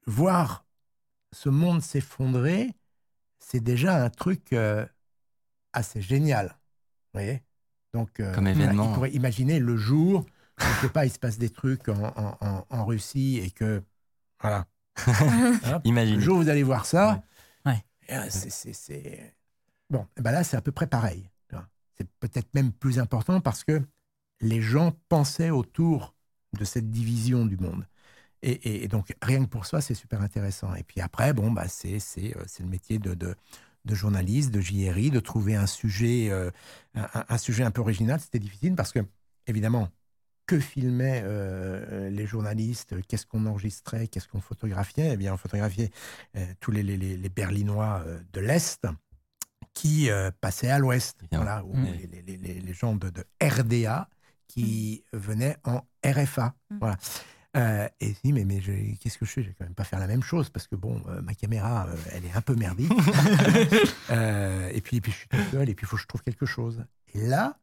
voir 0.05 0.65
ce 1.31 1.49
monde 1.49 1.81
s'effondrer, 1.81 2.71
c'est 3.47 3.59
déjà 3.59 4.03
un 4.03 4.09
truc 4.09 4.53
euh, 4.53 4.85
assez 5.71 6.01
génial. 6.01 6.47
Vous 6.47 7.19
voyez 7.19 7.43
Donc, 7.93 8.19
euh, 8.19 8.33
Comme 8.33 8.45
voilà, 8.47 8.63
événement. 8.63 8.89
il 8.89 8.93
pourrait 8.95 9.11
imaginer 9.11 9.59
le 9.59 9.77
jour, 9.77 10.21
où, 10.21 10.63
je 10.63 10.81
sais 10.81 10.89
pas, 10.89 11.05
il 11.05 11.11
se 11.11 11.19
passe 11.19 11.37
des 11.37 11.51
trucs 11.51 11.87
en, 11.89 12.05
en- 12.17 12.37
en- 12.41 12.65
en 12.67 12.85
Russie 12.85 13.37
et 13.43 13.51
que, 13.51 13.83
voilà. 14.41 14.65
Hop, 15.07 15.83
le 15.83 15.89
Imaginez. 15.89 16.21
jour 16.21 16.37
où 16.37 16.41
vous 16.41 16.49
allez 16.49 16.63
voir 16.63 16.87
ça, 16.87 17.23
Ouais. 17.65 17.83
euh, 18.09 18.25
c'est- 18.29 18.73
c'est- 18.73 19.35
Bon, 19.91 20.07
eh 20.17 20.21
ben 20.21 20.31
là, 20.31 20.43
c'est 20.43 20.57
à 20.57 20.61
peu 20.61 20.71
près 20.71 20.87
pareil. 20.87 21.29
C'est 21.97 22.09
peut-être 22.19 22.53
même 22.53 22.73
plus 22.73 22.99
important 22.99 23.39
parce 23.39 23.63
que 23.63 23.81
les 24.41 24.61
gens 24.61 24.91
pensaient 25.07 25.49
autour 25.51 26.13
de 26.51 26.65
cette 26.65 26.89
division 26.91 27.45
du 27.45 27.55
monde. 27.57 27.87
Et, 28.47 28.51
et- 28.69 28.83
et 28.83 28.87
donc, 28.87 29.13
rien 29.21 29.43
que 29.43 29.49
pour 29.49 29.65
ça, 29.65 29.81
c'est 29.81 29.95
super 29.95 30.21
intéressant. 30.21 30.73
Et 30.75 30.83
puis 30.83 31.01
après, 31.01 31.33
bon, 31.33 31.51
bah, 31.51 31.67
c'est 31.67 31.99
c'est, 31.99 32.35
euh, 32.37 32.43
c'est 32.47 32.61
le 32.63 32.69
métier 32.69 32.99
de, 32.99 33.13
de, 33.15 33.35
de 33.85 33.95
journaliste, 33.95 34.51
de 34.51 34.61
JRI, 34.61 35.09
de 35.09 35.19
trouver 35.19 35.55
un 35.55 35.65
sujet, 35.67 36.29
euh, 36.29 36.51
un, 36.95 37.37
sujet 37.37 37.63
un 37.63 37.71
peu 37.71 37.81
original. 37.81 38.19
C'était 38.19 38.39
difficile 38.39 38.75
parce 38.75 38.91
que, 38.91 38.99
évidemment, 39.47 39.89
que 40.47 40.59
filmaient 40.59 41.21
euh, 41.25 42.09
les 42.11 42.27
journalistes 42.27 42.93
Qu'est-ce 43.07 43.25
qu'on 43.25 43.47
enregistrait 43.47 44.07
Qu'est-ce 44.07 44.27
qu'on 44.27 44.41
photographiait? 44.41 45.13
Eh 45.13 45.17
bien, 45.17 45.33
on 45.33 45.37
photographiait 45.37 45.89
euh, 46.35 46.45
tous 46.59 46.69
les, 46.71 46.83
les- 46.83 46.97
les- 46.97 47.17
les 47.17 47.29
Berlinois 47.29 48.03
euh, 48.05 48.19
de 48.31 48.41
l'Est 48.41 48.85
qui 49.73 50.09
euh, 50.09 50.29
passaient 50.41 50.69
à 50.69 50.77
l'Ouest. 50.79 51.17
Voilà, 51.31 51.63
ou 51.65 51.75
Mm. 51.75 51.85
les, 51.85 52.07
les- 52.07 52.21
les- 52.21 52.37
les- 52.37 52.59
les 52.61 52.73
gens 52.73 52.95
de, 52.95 53.09
de 53.09 53.23
RDA 53.41 54.07
qui 54.47 55.03
venaient 55.13 55.57
en 55.63 55.81
RFA. 56.05 56.53
Mm. 56.69 56.77
Voilà. 56.79 56.97
Euh, 57.55 57.87
et 58.01 58.13
si, 58.13 58.33
mais, 58.33 58.43
mais 58.43 58.59
qu'est-ce 58.99 59.17
que 59.17 59.25
je 59.25 59.31
fais? 59.31 59.43
Je 59.43 59.47
vais 59.49 59.55
quand 59.57 59.65
même 59.65 59.73
pas 59.75 59.83
faire 59.83 59.99
la 59.99 60.07
même 60.07 60.23
chose 60.23 60.49
parce 60.49 60.67
que 60.67 60.75
bon, 60.75 61.01
euh, 61.07 61.21
ma 61.21 61.33
caméra, 61.33 61.87
euh, 61.87 61.95
elle 62.11 62.25
est 62.25 62.33
un 62.33 62.41
peu 62.41 62.55
merdique. 62.55 62.91
Euh, 64.11 64.69
et 64.71 64.81
puis, 64.81 64.97
et 64.97 65.01
puis 65.01 65.11
je 65.11 65.17
suis 65.17 65.27
tout 65.27 65.37
seul 65.51 65.67
et 65.67 65.73
puis 65.73 65.85
il 65.85 65.87
faut 65.87 65.95
que 65.95 66.01
je 66.01 66.07
trouve 66.07 66.21
quelque 66.21 66.45
chose. 66.45 66.83
Et 67.15 67.25
là, 67.25 67.57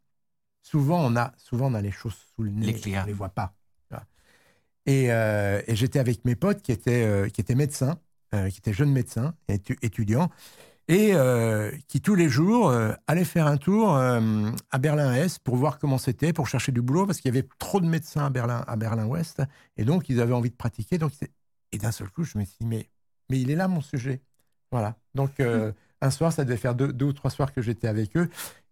souvent 0.62 1.00
on 1.05 1.14
a, 1.16 1.33
souvent 1.37 1.70
on 1.70 1.74
a 1.74 1.81
les 1.81 1.92
choses 1.92 2.14
sous 2.35 2.42
le 2.42 2.50
nez, 2.50 2.66
L'éclair. 2.66 3.05
on 3.05 3.07
les 3.07 3.12
voit 3.12 3.28
pas. 3.28 3.55
Et, 4.87 5.05
et 5.07 5.76
j'étais 5.76 6.00
avec 6.00 6.24
mes 6.24 6.35
potes 6.35 6.61
qui 6.62 6.72
étaient, 6.72 7.31
qui 7.33 7.40
étaient 7.40 7.55
médecins, 7.55 8.00
qui 8.33 8.59
étaient 8.59 8.72
jeunes 8.72 8.90
médecins, 8.92 9.37
étu- 9.48 9.78
étudiants, 9.83 10.28
et 10.88 11.14
euh, 11.14 11.71
qui 11.88 12.01
tous 12.01 12.14
les 12.14 12.29
jours 12.29 12.68
euh, 12.68 12.92
allaient 13.07 13.25
faire 13.25 13.47
un 13.47 13.57
tour 13.57 13.97
euh, 13.97 14.51
à 14.71 14.79
Berlin-Est 14.79 15.38
pour 15.40 15.57
voir 15.57 15.79
comment 15.79 15.99
c'était, 15.99 16.33
pour 16.33 16.49
chercher 16.49 16.73
du 16.73 16.83
boulot, 16.83 17.07
parce 17.07 17.21
qu'il 17.21 17.33
y 17.33 17.37
avait 17.37 17.49
trop 17.59 17.81
de 17.81 17.87
médecins 17.87 18.27
à 18.27 18.31
Berlin, 18.31 18.64
à 18.66 18.77
Berlin-Ouest, 18.77 19.42
et 19.77 19.85
donc 19.85 20.09
ils 20.09 20.21
avaient 20.21 20.33
envie 20.33 20.51
de 20.51 20.57
pratiquer. 20.57 20.99
Donc, 20.99 21.12
et 21.73 21.79
d'un 21.79 21.92
seul 21.92 22.11
coup, 22.11 22.25
je 22.25 22.37
me 22.37 22.45
suis 22.45 22.57
dit, 22.61 22.66
mais, 22.66 22.90
mais 23.31 23.40
il 23.40 23.51
est 23.51 23.57
là 23.57 23.68
mon 23.68 23.81
sujet. 23.81 24.21
Voilà. 24.71 24.97
Donc, 25.14 25.38
euh, 25.40 25.73
un 26.01 26.11
soir, 26.11 26.33
ça 26.33 26.45
devait 26.45 26.57
faire 26.57 26.75
deux, 26.75 26.92
deux 26.92 27.07
ou 27.07 27.12
trois 27.12 27.31
soirs 27.31 27.53
que 27.53 27.62
j'étais 27.62 27.88
avec 27.88 28.16
eux, 28.16 28.29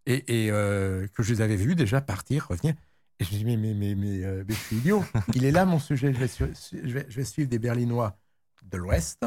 et, 0.06 0.46
et, 0.46 0.48
que 0.48 1.22
je 1.22 1.32
les 1.32 1.40
avais 1.40 1.56
vus 1.56 1.76
déjà 1.76 2.00
partir, 2.00 2.48
revenir. 2.48 2.74
Et 3.20 3.24
je 3.24 3.32
me 3.32 3.38
dis, 3.38 3.44
mais, 3.44 3.56
mais, 3.56 3.74
mais, 3.74 3.94
mais, 3.94 4.44
mais 4.48 4.54
je 4.54 4.60
suis 4.60 4.76
idiot. 4.76 5.04
Il 5.34 5.44
est 5.44 5.52
là 5.52 5.64
mon 5.66 5.78
sujet. 5.78 6.12
Je 6.12 6.18
vais, 6.18 6.28
su- 6.28 6.54
su- 6.54 6.80
je 6.82 6.92
vais, 6.94 7.06
je 7.08 7.16
vais 7.16 7.24
suivre 7.24 7.48
des 7.48 7.58
Berlinois 7.58 8.18
de 8.64 8.78
l'Ouest 8.78 9.24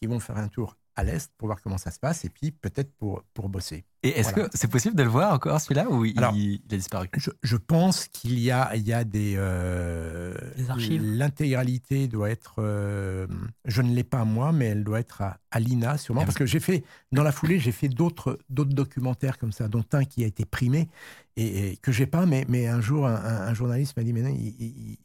qui 0.00 0.06
vont 0.06 0.20
faire 0.20 0.38
un 0.38 0.48
tour 0.48 0.76
à 0.96 1.04
l'Est 1.04 1.32
pour 1.38 1.46
voir 1.48 1.60
comment 1.62 1.78
ça 1.78 1.90
se 1.90 1.98
passe 1.98 2.24
et 2.24 2.28
puis 2.28 2.50
peut-être 2.50 2.92
pour, 2.96 3.22
pour 3.34 3.48
bosser. 3.48 3.84
Et 4.02 4.18
est-ce 4.18 4.32
Voilà. 4.32 4.48
que 4.48 4.56
c'est 4.58 4.68
possible 4.70 4.96
de 4.96 5.02
le 5.04 5.08
voir 5.08 5.32
encore 5.32 5.60
celui-là 5.60 5.88
ou 5.88 6.04
il, 6.04 6.18
Alors, 6.18 6.34
il 6.34 6.60
a 6.70 6.76
disparu? 6.76 7.08
Je, 7.16 7.30
je 7.42 7.56
pense 7.56 8.08
qu'il 8.08 8.38
y 8.40 8.50
a, 8.50 8.74
il 8.74 8.82
y 8.82 8.92
a 8.92 9.04
des... 9.04 9.34
euh, 9.36 10.34
Des 10.56 10.70
archives. 10.70 11.02
L'intégralité 11.02 12.08
doit 12.08 12.30
être... 12.30 12.56
euh, 12.58 13.26
je 13.64 13.80
ne 13.80 13.94
l'ai 13.94 14.04
pas 14.04 14.24
moi, 14.24 14.52
mais 14.52 14.66
elle 14.66 14.84
doit 14.84 15.00
être 15.00 15.22
à, 15.22 15.38
à 15.50 15.60
l'INA 15.60 15.98
sûrement. 15.98 16.22
Ah 16.22 16.24
Parce 16.24 16.36
que 16.36 16.46
j'ai 16.46 16.60
fait, 16.60 16.82
dans 17.12 17.22
la 17.22 17.32
foulée, 17.32 17.58
j'ai 17.58 17.72
fait 17.72 17.88
d'autres 17.88 18.38
d'autres 18.50 18.74
documentaires 18.74 19.38
comme 19.38 19.52
ça, 19.52 19.68
dont 19.68 19.84
un 19.92 20.04
qui 20.04 20.24
a 20.24 20.26
été 20.26 20.44
primé 20.44 20.88
et, 21.36 21.70
et 21.72 21.76
que 21.76 21.92
j'ai 21.92 22.06
pas, 22.06 22.26
mais, 22.26 22.44
mais 22.48 22.66
un 22.66 22.80
jour, 22.80 23.06
un, 23.06 23.14
un- 23.14 23.46
un 23.46 23.54
journaliste 23.54 23.96
m'a 23.96 24.02
dit, 24.02 24.12
mais 24.12 24.22
non, 24.22 24.30
il, 24.30 24.48
il- 24.58 24.98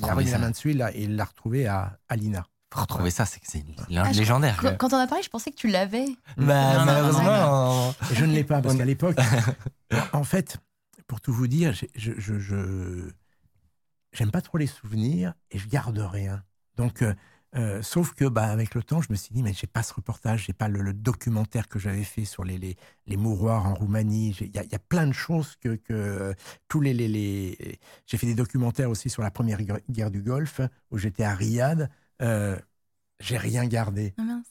il 0.00 0.08
a 0.08 0.32
la 0.32 0.38
main 0.38 0.50
dessus 0.50 0.72
là, 0.72 0.94
et 0.94 1.04
il 1.04 1.16
l'a 1.16 1.24
retrouvé 1.24 1.66
à, 1.66 1.98
à 2.08 2.16
l'INA. 2.16 2.44
Faut 2.72 2.80
retrouver 2.80 3.10
ça, 3.10 3.26
c'est 3.26 3.40
c'est 3.44 3.62
Ah, 3.96 4.10
légendaire. 4.12 4.56
Quand, 4.60 4.76
quand 4.78 4.92
on 4.94 4.98
a 4.98 5.06
parlé, 5.06 5.22
je 5.22 5.28
pensais 5.28 5.50
que 5.50 5.56
tu 5.56 5.68
l'avais. 5.68 6.06
Bah, 6.38 6.72
Non, 6.74 6.78
non, 6.80 6.84
malheureusement, 6.86 7.94
je 8.12 8.24
ne 8.24 8.32
l'ai 8.32 8.44
pas, 8.44 8.62
parce 8.62 8.76
qu'à 8.76 8.84
l'époque, 8.86 9.16
en 10.14 10.24
fait, 10.24 10.56
pour 11.06 11.20
tout 11.20 11.32
vous 11.34 11.48
dire, 11.48 11.74
je, 11.74 12.12
je, 12.16 13.10
j'aime 14.12 14.30
pas 14.30 14.40
trop 14.40 14.58
les 14.58 14.66
souvenirs 14.66 15.34
et 15.50 15.58
je 15.58 15.68
garde 15.68 15.98
rien. 15.98 16.42
Donc, 16.76 17.02
euh, 17.02 17.14
euh, 17.54 17.82
sauf 17.82 18.14
que, 18.14 18.24
bah, 18.24 18.44
avec 18.46 18.74
le 18.74 18.82
temps, 18.82 19.02
je 19.02 19.08
me 19.10 19.16
suis 19.16 19.34
dit, 19.34 19.42
mais 19.42 19.52
j'ai 19.52 19.66
pas 19.66 19.82
ce 19.82 19.92
reportage, 19.92 20.44
j'ai 20.46 20.54
pas 20.54 20.68
le, 20.68 20.80
le 20.80 20.94
documentaire 20.94 21.68
que 21.68 21.78
j'avais 21.78 22.04
fait 22.04 22.24
sur 22.24 22.44
les, 22.44 22.56
les, 22.56 22.76
les 23.06 23.16
mouroirs 23.18 23.66
en 23.66 23.74
Roumanie. 23.74 24.34
Il 24.40 24.46
y 24.46 24.52
y 24.54 24.74
a 24.74 24.78
plein 24.78 25.06
de 25.06 25.12
choses 25.12 25.56
que, 25.60 25.74
que 25.76 26.34
tous 26.68 26.80
les, 26.80 26.94
les, 26.94 27.08
les- 27.08 27.78
j'ai 28.06 28.16
fait 28.16 28.26
des 28.26 28.34
documentaires 28.34 28.88
aussi 28.88 29.10
sur 29.10 29.22
la 29.22 29.30
première 29.30 29.58
guerre 29.90 30.10
du 30.10 30.22
Golfe 30.22 30.62
où 30.90 30.96
j'étais 30.96 31.24
à 31.24 31.34
Riyad. 31.34 31.90
Euh, 32.20 32.58
j'ai 33.20 33.36
rien 33.38 33.64
gardé. 33.66 34.14
Ah 34.18 34.22
mince. 34.22 34.46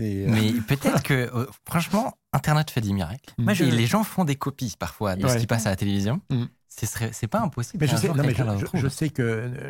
Euh, 0.00 0.26
Mais 0.28 0.52
peut-être 0.68 1.02
que, 1.02 1.14
euh, 1.14 1.46
franchement, 1.66 2.14
Internet 2.32 2.70
fait 2.70 2.80
des 2.80 2.92
miracles. 2.92 3.32
Moi, 3.38 3.52
Et 3.54 3.70
les 3.70 3.86
gens 3.86 4.02
font 4.04 4.24
des 4.24 4.36
copies 4.36 4.74
parfois 4.78 5.16
de 5.16 5.26
ce 5.26 5.34
Ouais. 5.34 5.40
qui 5.40 5.46
passe 5.46 5.66
à 5.66 5.70
la 5.70 5.76
télévision. 5.76 6.20
Mm. 6.30 6.44
Ce 6.68 6.86
serait, 6.86 7.10
c'est 7.12 7.28
pas 7.28 7.40
impossible. 7.40 7.84
Mais 7.84 7.88
je 7.90 7.96
sais, 7.96 8.08
non, 8.08 8.14
mais 8.24 8.34
je, 8.34 8.88
sais 8.88 9.08
que 9.10 9.22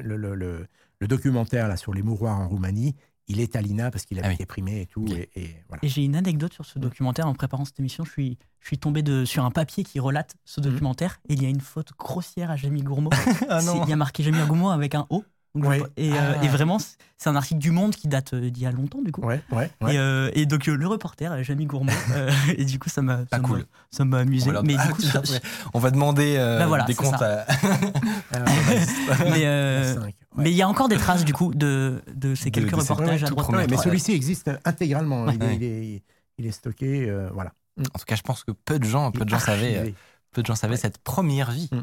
le, 0.02 0.16
le- 0.16 0.34
le- 0.34 0.66
le 1.00 1.06
documentaire 1.06 1.68
là, 1.68 1.76
sur 1.76 1.92
les 1.92 2.02
mouroirs 2.02 2.38
en 2.40 2.48
Roumanie, 2.48 2.94
il 3.28 3.40
est 3.40 3.56
à 3.56 3.60
l'INA 3.62 3.90
parce 3.90 4.04
qu'il 4.06 4.18
avait 4.18 4.26
Ah 4.26 4.30
oui. 4.30 4.34
été 4.34 4.46
primé 4.46 4.82
et 4.82 4.86
tout. 4.86 5.04
Et, 5.10 5.28
et 5.34 5.56
voilà. 5.68 5.84
Et 5.84 5.88
j'ai 5.88 6.02
une 6.02 6.16
anecdote 6.16 6.52
sur 6.54 6.64
ce 6.64 6.78
documentaire. 6.78 7.26
En 7.28 7.34
préparant 7.34 7.66
cette 7.66 7.78
émission, 7.78 8.04
je 8.04 8.10
suis, 8.10 8.38
je 8.60 8.66
suis 8.68 8.78
tombé 8.78 9.02
de, 9.02 9.26
sur 9.26 9.44
un 9.44 9.50
papier 9.50 9.84
qui 9.84 10.00
relate 10.00 10.34
ce 10.46 10.60
Mhm. 10.60 10.66
documentaire. 10.70 11.20
Et 11.28 11.34
il 11.34 11.42
y 11.42 11.46
a 11.46 11.50
une 11.50 11.60
faute 11.60 11.92
grossière 11.98 12.50
à 12.50 12.56
Jamie 12.56 12.82
Gourmaud. 12.82 13.10
Ah. 13.50 13.60
Il 13.84 13.88
y 13.88 13.92
a 13.92 13.96
marqué 13.96 14.22
Jamie 14.22 14.38
Gourmaud 14.46 14.70
avec 14.70 14.94
un 14.94 15.06
O. 15.10 15.24
Donc, 15.54 15.64
je- 15.64 15.68
Ouais. 15.68 15.82
et, 15.96 16.12
euh, 16.12 16.16
Ah. 16.40 16.44
et 16.44 16.48
vraiment, 16.48 16.78
c'est- 16.78 16.96
un 17.26 17.36
article 17.36 17.58
du 17.60 17.70
Monde 17.70 17.94
qui 17.94 18.06
date 18.08 18.34
euh, 18.34 18.50
d'il 18.50 18.64
y 18.64 18.66
a 18.66 18.70
longtemps, 18.70 19.00
du 19.00 19.10
coup. 19.10 19.22
Ouais, 19.22 19.40
ouais, 19.50 19.70
ouais. 19.80 19.94
Et, 19.94 19.98
euh, 19.98 20.30
et 20.34 20.44
donc 20.44 20.68
euh, 20.68 20.76
le 20.76 20.86
reporter, 20.86 21.42
Jamie 21.42 21.64
Gourmaud, 21.64 21.90
euh, 22.14 22.30
et 22.58 22.66
du 22.66 22.78
coup 22.78 22.90
ça 22.90 23.00
m'a 23.00 23.18
m'a- 23.32 23.38
cool. 23.40 23.64
ça 23.90 24.04
m'a 24.04 24.18
amusé. 24.18 24.50
On 24.54 24.62
Mais 24.62 24.74
Ah, 24.78 24.86
du 24.88 24.92
coup, 24.92 25.00
tu 25.00 25.08
ça- 25.08 25.20
vois, 25.20 25.38
on 25.72 25.78
va 25.78 25.90
demander 25.90 26.34
euh, 26.36 26.58
Bah 26.58 26.66
voilà, 26.66 26.84
des 26.84 26.94
comptes 26.94 27.22
à. 27.22 27.46
Ah, 28.32 28.38
mais 29.30 29.46
euh, 29.46 29.94
mais 30.36 30.50
il 30.50 30.56
y 30.56 30.60
a 30.62 30.68
encore 30.68 30.88
des 30.88 30.96
traces 30.98 31.24
du 31.24 31.32
coup 31.32 31.54
de, 31.54 32.02
de 32.14 32.34
ces 32.34 32.50
De- 32.50 32.54
quelques 32.60 32.72
de 32.72 32.76
reportages 32.76 33.24
à 33.24 33.28
droite. 33.28 33.68
mais 33.70 33.76
celui-ci 33.76 34.12
existe 34.12 34.50
intégralement. 34.64 35.24
Ouais. 35.24 35.34
Il, 35.36 35.42
est, 35.44 35.56
il, 35.56 35.62
est, 35.64 36.02
il 36.38 36.46
est 36.46 36.50
stocké. 36.52 37.08
euh, 37.08 37.30
voilà. 37.32 37.52
En 37.78 37.98
tout 37.98 38.04
cas, 38.06 38.16
je 38.16 38.22
pense 38.22 38.44
que 38.44 38.52
peu 38.52 38.78
de 38.78 38.84
gens, 38.84 39.10
peu 39.12 39.24
de 39.24 39.30
gens 39.30 39.38
savaient. 39.38 39.94
peu 40.32 40.42
de 40.42 40.46
gens 40.46 40.56
savaient 40.56 40.74
Ouais. 40.74 40.78
cette 40.80 40.98
première 40.98 41.50
vie 41.52 41.68
Mm. 41.72 41.82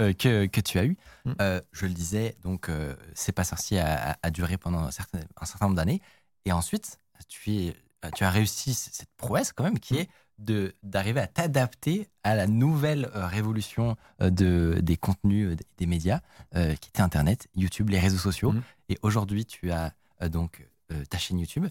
Euh, 0.00 0.12
que, 0.12 0.46
que 0.46 0.60
tu 0.60 0.78
as 0.78 0.84
eue. 0.84 0.96
Mm. 1.24 1.32
Euh, 1.40 1.60
je 1.72 1.86
le 1.86 1.92
disais, 1.92 2.36
donc, 2.42 2.68
euh, 2.68 2.94
C'est 3.14 3.32
pas 3.32 3.44
sorcier 3.44 3.78
a, 3.80 4.12
a- 4.12 4.16
a 4.22 4.30
duré 4.30 4.56
pendant 4.56 4.80
un 4.80 4.90
certain, 4.90 5.20
un 5.40 5.44
certain 5.46 5.66
nombre 5.66 5.76
d'années. 5.76 6.00
Et 6.46 6.52
ensuite, 6.52 6.98
tu, 7.28 7.50
es, 7.52 7.76
tu 8.14 8.24
as 8.24 8.30
réussi 8.30 8.74
cette 8.74 9.10
prouesse 9.16 9.52
quand 9.52 9.64
même 9.64 9.78
qui 9.78 9.94
Mm. 9.94 9.98
est 9.98 10.08
de 10.38 10.74
d'arriver 10.82 11.20
à 11.20 11.26
t'adapter 11.26 12.08
à 12.24 12.34
la 12.34 12.46
nouvelle 12.46 13.10
révolution 13.12 13.96
de, 14.20 14.78
des 14.80 14.96
contenus 14.96 15.54
des- 15.76 15.86
médias 15.86 16.20
qui 16.54 16.88
était 16.88 17.02
Internet, 17.02 17.48
YouTube, 17.54 17.90
les 17.90 17.98
réseaux 17.98 18.16
sociaux. 18.18 18.52
Mm. 18.52 18.62
Et 18.88 18.98
aujourd'hui, 19.02 19.44
tu 19.44 19.70
as 19.70 19.92
donc 20.30 20.66
ta 21.10 21.18
chaîne 21.18 21.38
YouTube. 21.38 21.66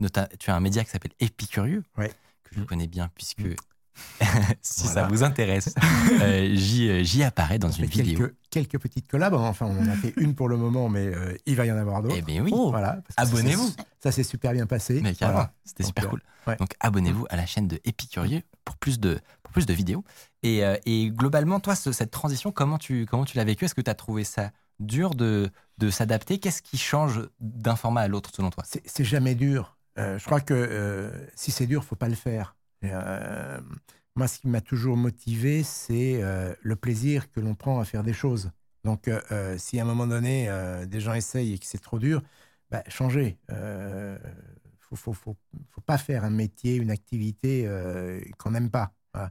Nota- 0.00 0.28
tu 0.38 0.50
as 0.50 0.54
un 0.54 0.60
média 0.60 0.84
qui 0.84 0.90
s'appelle 0.90 1.12
Épicurieux, 1.18 1.82
Ouais. 1.98 2.12
que 2.44 2.54
je 2.54 2.62
connais 2.62 2.86
bien 2.86 3.08
puisque 3.16 3.42
Si 4.62 4.86
ça 4.86 4.92
Voilà. 4.92 5.08
vous 5.08 5.22
intéresse, 5.22 5.74
euh, 6.22 6.50
j'y 6.54 6.88
euh, 6.88 7.02
j'y 7.02 7.22
apparais 7.22 7.58
dans 7.58 7.68
On 7.68 7.72
une 7.72 7.86
vidéo. 7.86 8.18
quelques, 8.18 8.34
quelques 8.50 8.78
petites 8.78 9.08
collabs. 9.10 9.34
Enfin, 9.34 9.66
on 9.66 9.78
en 9.78 9.88
a 9.88 9.94
fait 9.96 10.12
une 10.16 10.34
pour 10.34 10.48
le 10.48 10.56
moment, 10.56 10.88
mais 10.88 11.06
euh, 11.06 11.36
il 11.46 11.56
va 11.56 11.66
y 11.66 11.72
en 11.72 11.76
avoir 11.76 12.02
d'autres. 12.02 12.14
Eh 12.18 12.22
bien 12.22 12.42
oui, 12.42 12.50
Oh, 12.54 12.70
Voilà, 12.70 13.00
que 13.06 13.12
ça, 13.12 13.22
abonnez-vous. 13.22 13.68
c'est- 13.68 13.84
Ça 14.02 14.12
s'est 14.12 14.22
super 14.24 14.52
bien 14.52 14.66
passé. 14.66 15.00
Mais 15.02 15.12
Voilà. 15.20 15.52
c'était 15.64 15.84
super 15.84 16.08
cool. 16.08 16.20
ouais. 16.46 16.56
Donc 16.56 16.74
abonnez-vous 16.80 17.26
à 17.30 17.36
la 17.36 17.46
chaîne 17.46 17.68
de 17.68 17.78
Épicurieux 17.84 18.42
pour 18.64 18.76
plus 18.76 18.98
de, 18.98 19.18
pour 19.42 19.52
plus 19.52 19.66
de 19.66 19.72
vidéos. 19.74 20.04
Et, 20.42 20.64
euh, 20.64 20.76
et 20.86 21.10
globalement, 21.10 21.60
toi, 21.60 21.74
ce- 21.76 21.92
cette 21.92 22.10
transition, 22.10 22.50
comment 22.52 22.78
tu, 22.78 23.06
comment 23.06 23.24
tu 23.24 23.36
l'as 23.36 23.44
vécu 23.44 23.64
Est-ce 23.64 23.74
que 23.74 23.80
tu 23.80 23.90
as 23.90 23.94
trouvé 23.94 24.24
ça 24.24 24.50
dur 24.80 25.14
de, 25.14 25.50
de 25.78 25.90
s'adapter? 25.90 26.38
Qu'est-ce 26.38 26.62
qui 26.62 26.78
change 26.78 27.22
d'un 27.40 27.76
format 27.76 28.00
à 28.02 28.08
l'autre 28.08 28.30
selon 28.34 28.50
toi? 28.50 28.64
C'est 28.66 29.04
jamais 29.04 29.34
dur. 29.34 29.76
Je 29.96 30.24
crois 30.24 30.40
que 30.40 31.12
si 31.36 31.50
c'est 31.52 31.66
dur, 31.66 31.84
faut 31.84 31.96
pas 31.96 32.08
le 32.08 32.14
faire. 32.16 32.56
Euh, 32.84 33.60
moi, 34.14 34.28
ce 34.28 34.38
qui 34.38 34.48
m'a 34.48 34.60
toujours 34.60 34.96
motivé, 34.96 35.62
c'est 35.62 36.22
euh, 36.22 36.54
le 36.60 36.76
plaisir 36.76 37.30
que 37.30 37.40
l'on 37.40 37.54
prend 37.54 37.80
à 37.80 37.84
faire 37.84 38.02
des 38.02 38.12
choses. 38.12 38.50
Donc, 38.84 39.08
euh, 39.08 39.56
si 39.58 39.78
à 39.78 39.82
un 39.82 39.86
moment 39.86 40.06
donné, 40.06 40.50
des 40.86 41.00
gens 41.00 41.14
essayent 41.14 41.54
et 41.54 41.58
que 41.58 41.66
c'est 41.66 41.78
trop 41.82 41.98
dur, 41.98 42.22
bah, 42.70 42.82
changez. 42.88 43.38
Euh, 43.50 44.18
faut, 44.78 44.96
faut, 44.96 45.12
faut, 45.12 45.36
faut 45.70 45.80
pas 45.80 45.98
faire 45.98 46.24
un 46.24 46.30
métier, 46.30 46.76
une 46.76 46.90
activité 46.90 47.68
qu'on 48.38 48.50
n'aime 48.50 48.70
pas. 48.70 48.92
Voilà. 49.14 49.30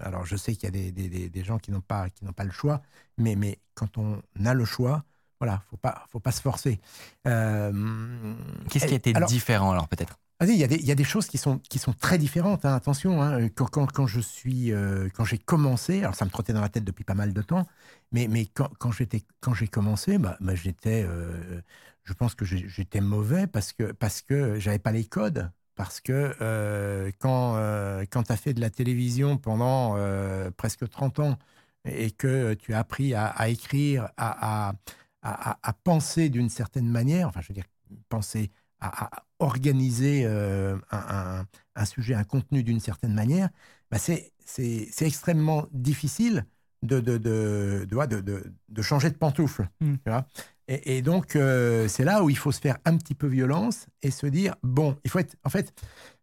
Alors, 0.00 0.24
je 0.24 0.36
sais 0.36 0.54
qu'il 0.54 0.64
y 0.64 0.66
a 0.68 0.70
des, 0.70 0.92
des, 0.92 1.08
des, 1.08 1.28
des 1.28 1.44
gens 1.44 1.58
qui 1.58 1.70
n'ont 1.72 1.80
pas, 1.80 2.08
qui 2.10 2.24
pas 2.24 2.44
le 2.44 2.50
choix, 2.52 2.80
mais, 3.18 3.34
mais 3.34 3.58
quand 3.74 3.98
on 3.98 4.22
a 4.44 4.54
le 4.54 4.64
choix, 4.64 5.04
voilà, 5.40 5.62
faut 5.70 5.76
pas, 5.76 6.04
faut 6.08 6.20
pas 6.20 6.32
se 6.32 6.40
forcer. 6.40 6.80
Euh, 7.26 8.34
Qu'est-ce 8.70 8.86
qui 8.86 8.94
a 8.94 8.96
été 8.96 9.14
alors, 9.14 9.28
différent 9.28 9.72
alors 9.72 9.88
peut-être? 9.88 10.18
Il 10.46 10.54
y, 10.56 10.64
a 10.64 10.68
des- 10.68 10.76
y 10.78 10.92
a 10.92 10.94
des 10.94 11.04
choses 11.04 11.26
qui 11.26 11.36
sont, 11.38 11.58
qui 11.58 11.78
sont 11.78 11.92
très 11.92 12.16
différentes. 12.18 12.64
hein, 12.64 12.74
attention, 12.74 13.20
hein, 13.22 13.48
quand, 13.48 13.66
quand, 13.92 14.06
je 14.06 14.20
suis, 14.20 14.72
euh, 14.72 15.08
quand 15.14 15.24
j'ai 15.24 15.38
commencé, 15.38 16.00
alors 16.00 16.14
ça 16.14 16.24
me 16.24 16.30
trottait 16.30 16.52
dans 16.52 16.60
la 16.60 16.68
tête 16.68 16.84
depuis 16.84 17.04
pas 17.04 17.14
mal 17.14 17.32
de 17.32 17.42
temps, 17.42 17.66
mais, 18.12 18.28
quand, 18.78 18.92
j'étais, 18.92 19.22
quand 19.40 19.52
j'ai 19.54 19.66
commencé, 19.68 20.18
bah, 20.18 20.36
bah, 20.40 20.54
j'étais, 20.54 21.04
euh, 21.06 21.60
je 22.04 22.12
pense 22.12 22.34
que 22.34 22.44
j'étais 22.44 23.00
mauvais 23.00 23.46
parce 23.46 23.72
que 23.72 23.92
parce 23.92 24.22
que 24.22 24.58
j'avais 24.58 24.78
pas 24.78 24.92
les 24.92 25.04
codes. 25.04 25.50
Parce 25.74 26.00
que 26.00 26.34
euh, 26.40 27.10
quand, 27.20 27.54
euh, 27.56 28.04
quand 28.10 28.24
tu 28.24 28.32
as 28.32 28.36
fait 28.36 28.52
de 28.52 28.60
la 28.60 28.70
télévision 28.70 29.36
pendant 29.38 29.94
euh, 29.96 30.50
presque 30.50 30.88
30 30.88 31.20
ans 31.20 31.38
et 31.84 32.10
que 32.10 32.54
tu 32.54 32.74
as 32.74 32.80
appris 32.80 33.14
à, 33.14 33.48
écrire, 33.48 34.08
à, 34.16 34.72
à, 35.22 35.72
penser 35.84 36.30
d'une 36.30 36.48
certaine 36.48 36.88
manière, 36.88 37.28
enfin 37.28 37.40
je 37.42 37.48
veux 37.48 37.54
dire, 37.54 37.66
penser, 38.08 38.50
à 38.80 39.24
organiser 39.38 40.22
euh, 40.26 40.76
un, 40.90 41.40
un- 41.40 41.46
un 41.76 41.84
sujet, 41.84 42.14
un 42.14 42.24
contenu 42.24 42.62
d'une 42.62 42.80
certaine 42.80 43.14
manière, 43.14 43.48
bah 43.90 43.98
c'est 43.98 44.32
extrêmement 45.00 45.66
difficile 45.72 46.44
de, 46.82 47.00
de, 47.00 47.18
de, 47.18 47.86
de, 47.88 48.06
de, 48.06 48.20
de- 48.20 48.52
de 48.68 48.82
changer 48.82 49.10
de 49.10 49.16
pantoufle. 49.16 49.68
Mm. 49.80 49.94
tu 49.94 50.10
vois. 50.10 50.26
Et, 50.68 50.98
et 50.98 51.02
donc, 51.02 51.34
euh, 51.36 51.88
c'est 51.88 52.04
là 52.04 52.22
où 52.22 52.30
il 52.30 52.36
faut 52.36 52.52
se 52.52 52.60
faire 52.60 52.78
un 52.84 52.96
petit 52.96 53.14
peu 53.14 53.26
violence 53.26 53.86
et 54.02 54.10
se 54.10 54.26
dire, 54.26 54.54
bon, 54.62 54.96
il 55.04 55.10
faut 55.10 55.18
être, 55.18 55.36
en 55.44 55.50
fait, 55.50 55.72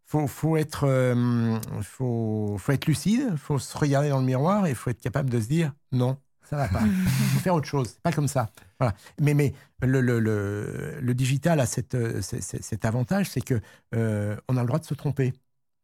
faut, 0.04 0.26
faut 0.28 0.56
être, 0.56 0.84
euh, 0.84 1.58
faut, 1.82 2.56
faut 2.58 2.72
être 2.72 2.86
lucide, 2.86 3.36
faut 3.36 3.58
se 3.58 3.76
regarder 3.76 4.08
dans 4.10 4.20
le 4.20 4.24
miroir 4.26 4.66
et 4.66 4.70
il 4.70 4.76
faut 4.76 4.90
être 4.90 5.00
capable 5.00 5.30
de 5.30 5.40
se 5.40 5.48
dire, 5.48 5.72
non, 5.92 6.16
ça 6.48 6.56
va 6.56 6.68
pas. 6.68 6.90
Il 7.20 7.28
faut 7.28 7.38
faire 7.40 7.54
autre 7.54 7.66
chose. 7.66 7.98
Pas 8.02 8.12
comme 8.12 8.28
ça. 8.28 8.50
Voilà. 8.78 8.94
Mais, 9.20 9.34
mais 9.34 9.52
le, 9.82 10.00
le, 10.00 10.20
le, 10.20 10.98
le 11.00 11.14
digital 11.14 11.60
a 11.60 11.66
cette, 11.66 11.94
euh, 11.94 12.20
cet 12.22 12.84
avantage, 12.84 13.28
c'est 13.30 13.40
que 13.40 13.60
euh, 13.94 14.36
on 14.48 14.56
a 14.56 14.60
le 14.60 14.66
droit 14.66 14.78
de 14.78 14.84
se 14.84 14.94
tromper. 14.94 15.32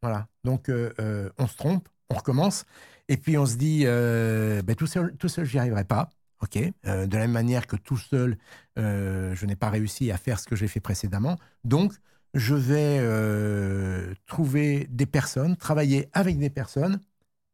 Voilà. 0.01 0.27
Donc, 0.43 0.69
euh, 0.69 1.29
on 1.37 1.47
se 1.47 1.57
trompe, 1.57 1.87
on 2.09 2.15
recommence, 2.15 2.65
et 3.07 3.17
puis 3.17 3.37
on 3.37 3.45
se 3.45 3.55
dit, 3.55 3.83
euh, 3.85 4.61
ben, 4.61 4.75
tout 4.75 4.87
seul, 4.87 5.15
tout 5.17 5.29
seul, 5.29 5.45
j'y 5.45 5.59
arriverai 5.59 5.83
pas. 5.85 6.09
Ok. 6.41 6.57
De 6.57 6.73
la 6.83 7.19
même 7.19 7.31
manière 7.31 7.67
que 7.67 7.77
tout 7.77 7.95
seul, 7.97 8.37
je 8.75 9.45
n'ai 9.45 9.55
pas 9.55 9.69
réussi 9.69 10.11
à 10.11 10.17
faire 10.17 10.39
ce 10.41 10.45
que 10.45 10.57
j'ai 10.57 10.67
fait 10.67 10.81
précédemment. 10.81 11.37
Donc, 11.63 11.93
je 12.33 12.53
vais 12.53 12.99
trouver 14.25 14.87
des 14.89 15.05
personnes, 15.05 15.55
travailler 15.55 16.09
avec 16.11 16.37
des 16.37 16.49
personnes 16.49 16.99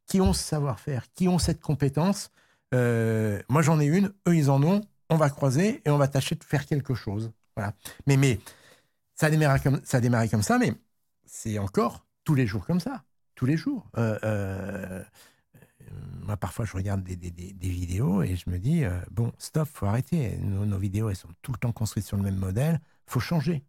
qui 0.08 0.22
ont 0.22 0.34
ce 0.34 0.44
savoir-faire, 0.44 1.06
qui 1.14 1.28
ont 1.28 1.40
cette 1.40 1.62
compétence. 1.62 2.32
Euh, 2.74 3.42
moi, 3.50 3.62
j'en 3.62 3.80
ai 3.80 3.86
une, 3.86 4.14
eux, 4.28 4.36
ils 4.36 4.50
en 4.50 4.62
ont. 4.64 4.82
On 5.10 5.18
va 5.18 5.30
croiser 5.30 5.82
et 5.86 5.90
on 5.90 5.98
va 5.98 6.08
tâcher 6.08 6.36
de 6.36 6.44
faire 6.44 6.66
quelque 6.66 6.94
chose. 6.94 7.32
Voilà. 7.56 7.74
Mais, 8.06 8.16
mais 8.16 8.40
ça 9.16 9.28
a 9.28 9.30
démarré 9.30 10.30
comme 10.30 10.44
ça, 10.44 10.58
mais 10.60 10.74
c'est 11.26 11.58
encore 11.58 12.06
tous 12.24 12.36
les 12.36 12.46
jours 12.46 12.66
comme 12.66 12.80
ça, 12.80 13.04
tous 13.36 13.46
les 13.46 13.58
jours. 13.58 13.90
Euh, 13.98 14.20
euh, 14.24 15.04
moi, 16.22 16.38
parfois, 16.38 16.66
je 16.66 16.74
regarde 16.74 17.04
des, 17.04 17.16
vidéos 17.16 18.22
et 18.22 18.36
je 18.36 18.50
me 18.50 18.60
dis 18.60 18.84
bon, 19.10 19.34
stop, 19.40 19.68
faut 19.68 19.88
arrêter. 19.88 20.38
Nos, 20.38 20.66
nos 20.66 20.78
vidéos, 20.78 21.10
elles 21.10 21.16
sont 21.16 21.30
tout 21.42 21.52
le 21.52 21.58
temps 21.58 21.72
construites 21.72 22.06
sur 22.06 22.18
le 22.18 22.24
même 22.24 22.38
modèle. 22.38 22.80
Faut 23.08 23.20
changer. 23.20 23.64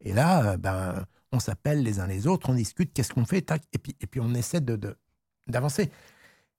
Et 0.00 0.12
là, 0.12 0.56
ben, 0.56 1.04
on 1.32 1.40
s'appelle 1.40 1.82
les 1.82 2.00
uns 2.00 2.06
les 2.06 2.26
autres, 2.26 2.50
on 2.50 2.54
discute, 2.54 2.92
qu'est-ce 2.92 3.12
qu'on 3.12 3.24
fait, 3.24 3.42
tac. 3.42 3.62
Et 3.72 3.78
puis, 3.78 3.96
et 4.00 4.06
puis, 4.06 4.20
on 4.20 4.34
essaie 4.34 4.60
de- 4.60 4.96
d'avancer. 5.46 5.90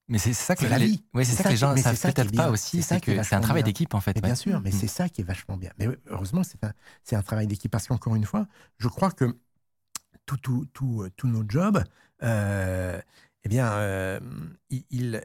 Mais 0.10 0.18
c'est 0.18 0.34
ça 0.34 0.56
que 0.56 0.66
la 0.66 0.78
les, 0.80 0.88
vie. 0.88 1.04
ouais, 1.14 1.24
c'est 1.24 1.32
ça 1.34 1.38
ça 1.38 1.44
que 1.46 1.50
les 1.50 1.58
gens 1.58 1.74
mais 1.74 1.82
savent 1.82 2.00
peut-être 2.00 2.36
pas 2.36 2.50
aussi, 2.50 2.82
C'est 2.82 3.00
que 3.00 3.24
c'est 3.24 3.36
un 3.36 3.42
travail 3.42 3.64
d'équipe 3.64 3.94
en 3.94 4.02
fait. 4.02 4.16
Mais 4.16 4.22
ouais. 4.22 4.28
bien 4.30 4.36
sûr, 4.36 4.60
mais 4.62 4.70
Mm. 4.72 4.74
c'est 4.74 4.88
ça 4.88 5.08
qui 5.10 5.22
est 5.22 5.24
vachement 5.24 5.56
bien. 5.58 5.72
Mais 5.78 5.88
heureusement, 6.08 6.42
c'est 6.44 6.64
un, 6.64 6.74
un 7.12 7.22
travail 7.22 7.48
d'équipe 7.48 7.72
parce 7.72 7.88
qu'encore 7.88 8.16
une 8.16 8.26
fois, 8.26 8.48
je 8.78 8.88
crois 8.88 9.12
que 9.12 9.38
tout, 10.26 10.38
tout, 10.38 10.66
tout, 10.74 11.04
euh, 11.04 11.10
tous 11.16 11.28
nos 11.28 11.44
jobs, 11.48 11.84
euh, 12.24 13.00
eh 13.44 13.50
bien, 13.50 13.72
euh, 13.74 14.20
ils, 14.70 14.84
ils- 14.90 15.22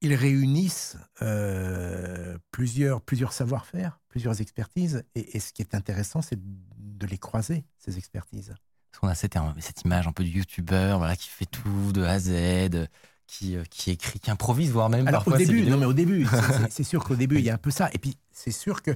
ils 0.00 0.14
réunissent 0.14 0.96
euh, 1.22 2.38
plusieurs, 2.52 3.00
plusieurs 3.00 3.32
savoir-faire, 3.32 3.98
plusieurs 4.08 4.40
expertises. 4.40 5.04
Et, 5.16 5.36
et 5.36 5.40
ce 5.40 5.52
qui 5.52 5.62
est 5.62 5.74
intéressant, 5.74 6.22
c'est 6.22 6.38
de 6.40 7.06
les 7.06 7.18
croiser, 7.18 7.64
ces 7.78 7.98
expertises. 7.98 8.54
Parce 8.92 9.00
qu'on 9.00 9.08
a 9.08 9.14
cette, 9.14 9.36
cette 9.58 9.82
image 9.82 10.06
un 10.06 10.12
peu 10.12 10.22
du 10.24 10.30
youtubeur 10.30 10.98
voilà, 10.98 11.16
qui 11.16 11.28
fait 11.28 11.46
tout 11.46 11.92
de 11.92 12.02
A 12.02 12.12
à 12.12 12.18
Z, 12.20 12.88
qui, 13.28 13.56
euh, 13.56 13.62
qui 13.70 13.90
écrit, 13.92 14.18
qui 14.18 14.30
improvise, 14.32 14.72
voire 14.72 14.88
même 14.90 15.06
Alors 15.06 15.22
parfois 15.22 15.34
au 15.34 15.36
début, 15.46 15.70
non 15.70 15.76
mais 15.76 15.86
au 15.86 15.92
début, 15.92 16.26
c'est- 16.70 16.82
sûr 16.82 17.04
qu'au 17.04 17.14
début 17.14 17.36
il 17.38 17.44
y 17.44 17.50
a 17.50 17.54
un 17.54 17.58
peu 17.58 17.70
ça. 17.70 17.88
Et 17.92 17.98
puis 17.98 18.16
c'est 18.32 18.50
sûr 18.50 18.82
que, 18.82 18.90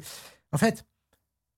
en 0.51 0.59
fait, 0.59 0.85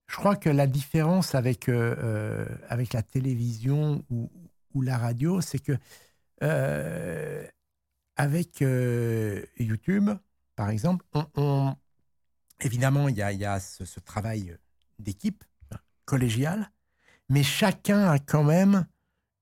je 0.08 0.16
crois 0.16 0.36
que 0.36 0.50
la 0.50 0.66
différence 0.66 1.34
avec 1.34 1.68
euh, 1.70 1.94
euh, 2.02 2.46
avec 2.68 2.92
la 2.92 3.02
télévision 3.02 4.04
ou, 4.10 4.30
ou 4.74 4.82
la 4.82 4.98
radio, 4.98 5.40
c'est 5.40 5.60
que 5.60 5.72
euh, 6.42 7.46
avec 8.16 8.60
euh, 8.60 9.44
YouTube, 9.58 10.10
par 10.56 10.68
exemple, 10.70 11.04
on, 11.14 11.26
on- 11.36 11.76
évidemment 12.60 13.08
il 13.08 13.16
y 13.16 13.22
a, 13.22 13.32
il 13.32 13.40
y 13.40 13.44
a 13.44 13.60
ce, 13.60 13.84
ce 13.84 14.00
travail 14.00 14.56
d'équipe 14.98 15.44
hein, 15.72 15.76
collégial, 16.04 16.70
mais 17.28 17.42
chacun 17.42 18.10
a 18.10 18.18
quand 18.18 18.44
même 18.44 18.86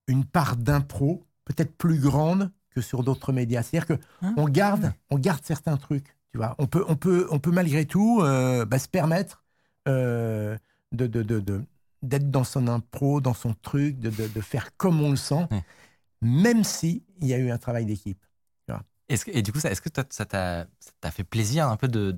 une 0.07 0.25
part 0.25 0.57
d'impro 0.57 1.27
peut-être 1.45 1.75
plus 1.77 1.99
grande 1.99 2.51
que 2.73 2.81
sur 2.81 3.03
d'autres 3.05 3.33
médias. 3.33 3.63
C'est-à-dire 3.63 3.87
que 3.97 4.03
Hein 4.23 4.35
on 4.37 4.45
garde, 4.49 4.93
on 5.11 5.19
garde 5.19 5.45
certains 5.45 5.77
trucs. 5.77 6.07
Tu 6.33 6.39
vois, 6.39 6.55
on 6.59 6.67
peut, 6.67 6.85
on 6.89 6.97
peut, 6.97 7.27
on 7.31 7.39
peut 7.39 7.51
malgré 7.51 7.85
tout 7.87 8.21
euh, 8.23 8.65
bah, 8.65 8.79
se 8.79 8.89
permettre 8.89 9.45
euh, 9.89 10.57
de, 10.93 11.07
de, 11.07 11.23
de, 11.23 11.63
d'être 12.03 12.31
dans 12.31 12.45
son 12.45 12.69
impro, 12.69 13.21
dans 13.21 13.35
son 13.35 13.55
truc, 13.55 13.99
de, 13.99 14.11
de, 14.11 14.41
faire 14.41 14.77
comme 14.77 15.01
on 15.03 15.11
le 15.11 15.17
sent, 15.17 15.47
Ouais. 15.51 15.63
même 16.23 16.65
si 16.65 17.05
il 17.21 17.29
y 17.29 17.35
a 17.35 17.39
eu 17.39 17.51
un 17.51 17.59
travail 17.59 17.85
d'équipe. 17.87 18.23
Est-ce 19.09 19.25
que- 19.27 19.31
et 19.33 19.43
du 19.43 19.53
coup, 19.53 19.61
ça- 19.61 19.71
est-ce 19.71 19.83
que 19.83 19.89
toi, 19.91 20.05
ça 20.11 20.25
t'a 20.25 20.67
ça 20.81 20.91
t'a 21.01 21.11
fait 21.11 21.25
plaisir 21.25 21.69
un 21.69 21.77
peu 21.77 21.89
de, 21.89 22.13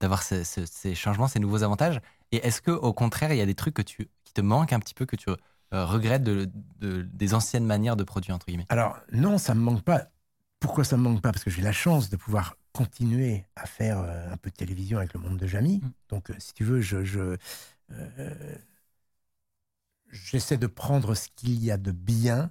d'avoir 0.00 0.22
ce- 0.22 0.44
ce- 0.44 0.66
ces 0.66 0.94
changements, 0.94 1.28
ces 1.28 1.40
nouveaux 1.40 1.62
avantages? 1.62 2.00
Et 2.32 2.36
est-ce 2.38 2.60
que 2.60 2.70
au 2.70 2.92
contraire, 2.92 3.32
il 3.32 3.38
y 3.38 3.40
a 3.40 3.46
des 3.46 3.54
trucs 3.54 3.74
que 3.74 3.82
tu, 3.82 4.08
qui 4.24 4.32
te 4.32 4.40
manquent 4.40 4.72
un 4.72 4.80
petit 4.80 4.94
peu, 4.94 5.06
que 5.06 5.16
tu 5.16 5.30
euh, 5.74 6.18
de, 6.18 6.48
de- 6.78 7.02
des 7.02 7.34
anciennes 7.34 7.66
manières 7.66 7.96
de 7.96 8.04
produire, 8.04 8.34
entre 8.34 8.46
guillemets 8.46 8.66
Alors, 8.68 8.98
non, 9.12 9.38
ça 9.38 9.54
me 9.54 9.60
manque 9.60 9.82
pas. 9.82 10.08
Pourquoi 10.60 10.84
ça 10.84 10.96
me 10.96 11.02
manque 11.02 11.22
pas? 11.22 11.32
Parce 11.32 11.44
que 11.44 11.50
j'ai 11.50 11.62
la 11.62 11.72
chance 11.72 12.10
de 12.10 12.16
pouvoir 12.16 12.56
continuer 12.72 13.44
à 13.56 13.66
faire 13.66 13.98
euh, 14.00 14.32
un 14.32 14.36
peu 14.36 14.50
de 14.50 14.56
télévision 14.56 14.98
avec 14.98 15.14
le 15.14 15.20
monde 15.20 15.36
de 15.38 15.46
Jamie. 15.46 15.80
Mm. 15.82 15.88
Donc, 16.08 16.30
euh, 16.30 16.34
si 16.38 16.52
tu 16.54 16.64
veux, 16.64 16.80
je, 16.80 17.04
je, 17.04 17.36
euh, 17.92 18.56
j'essaie 20.10 20.56
de 20.56 20.66
prendre 20.66 21.14
ce 21.14 21.28
qu'il 21.36 21.62
y 21.62 21.70
a 21.70 21.76
de 21.76 21.92
bien 21.92 22.50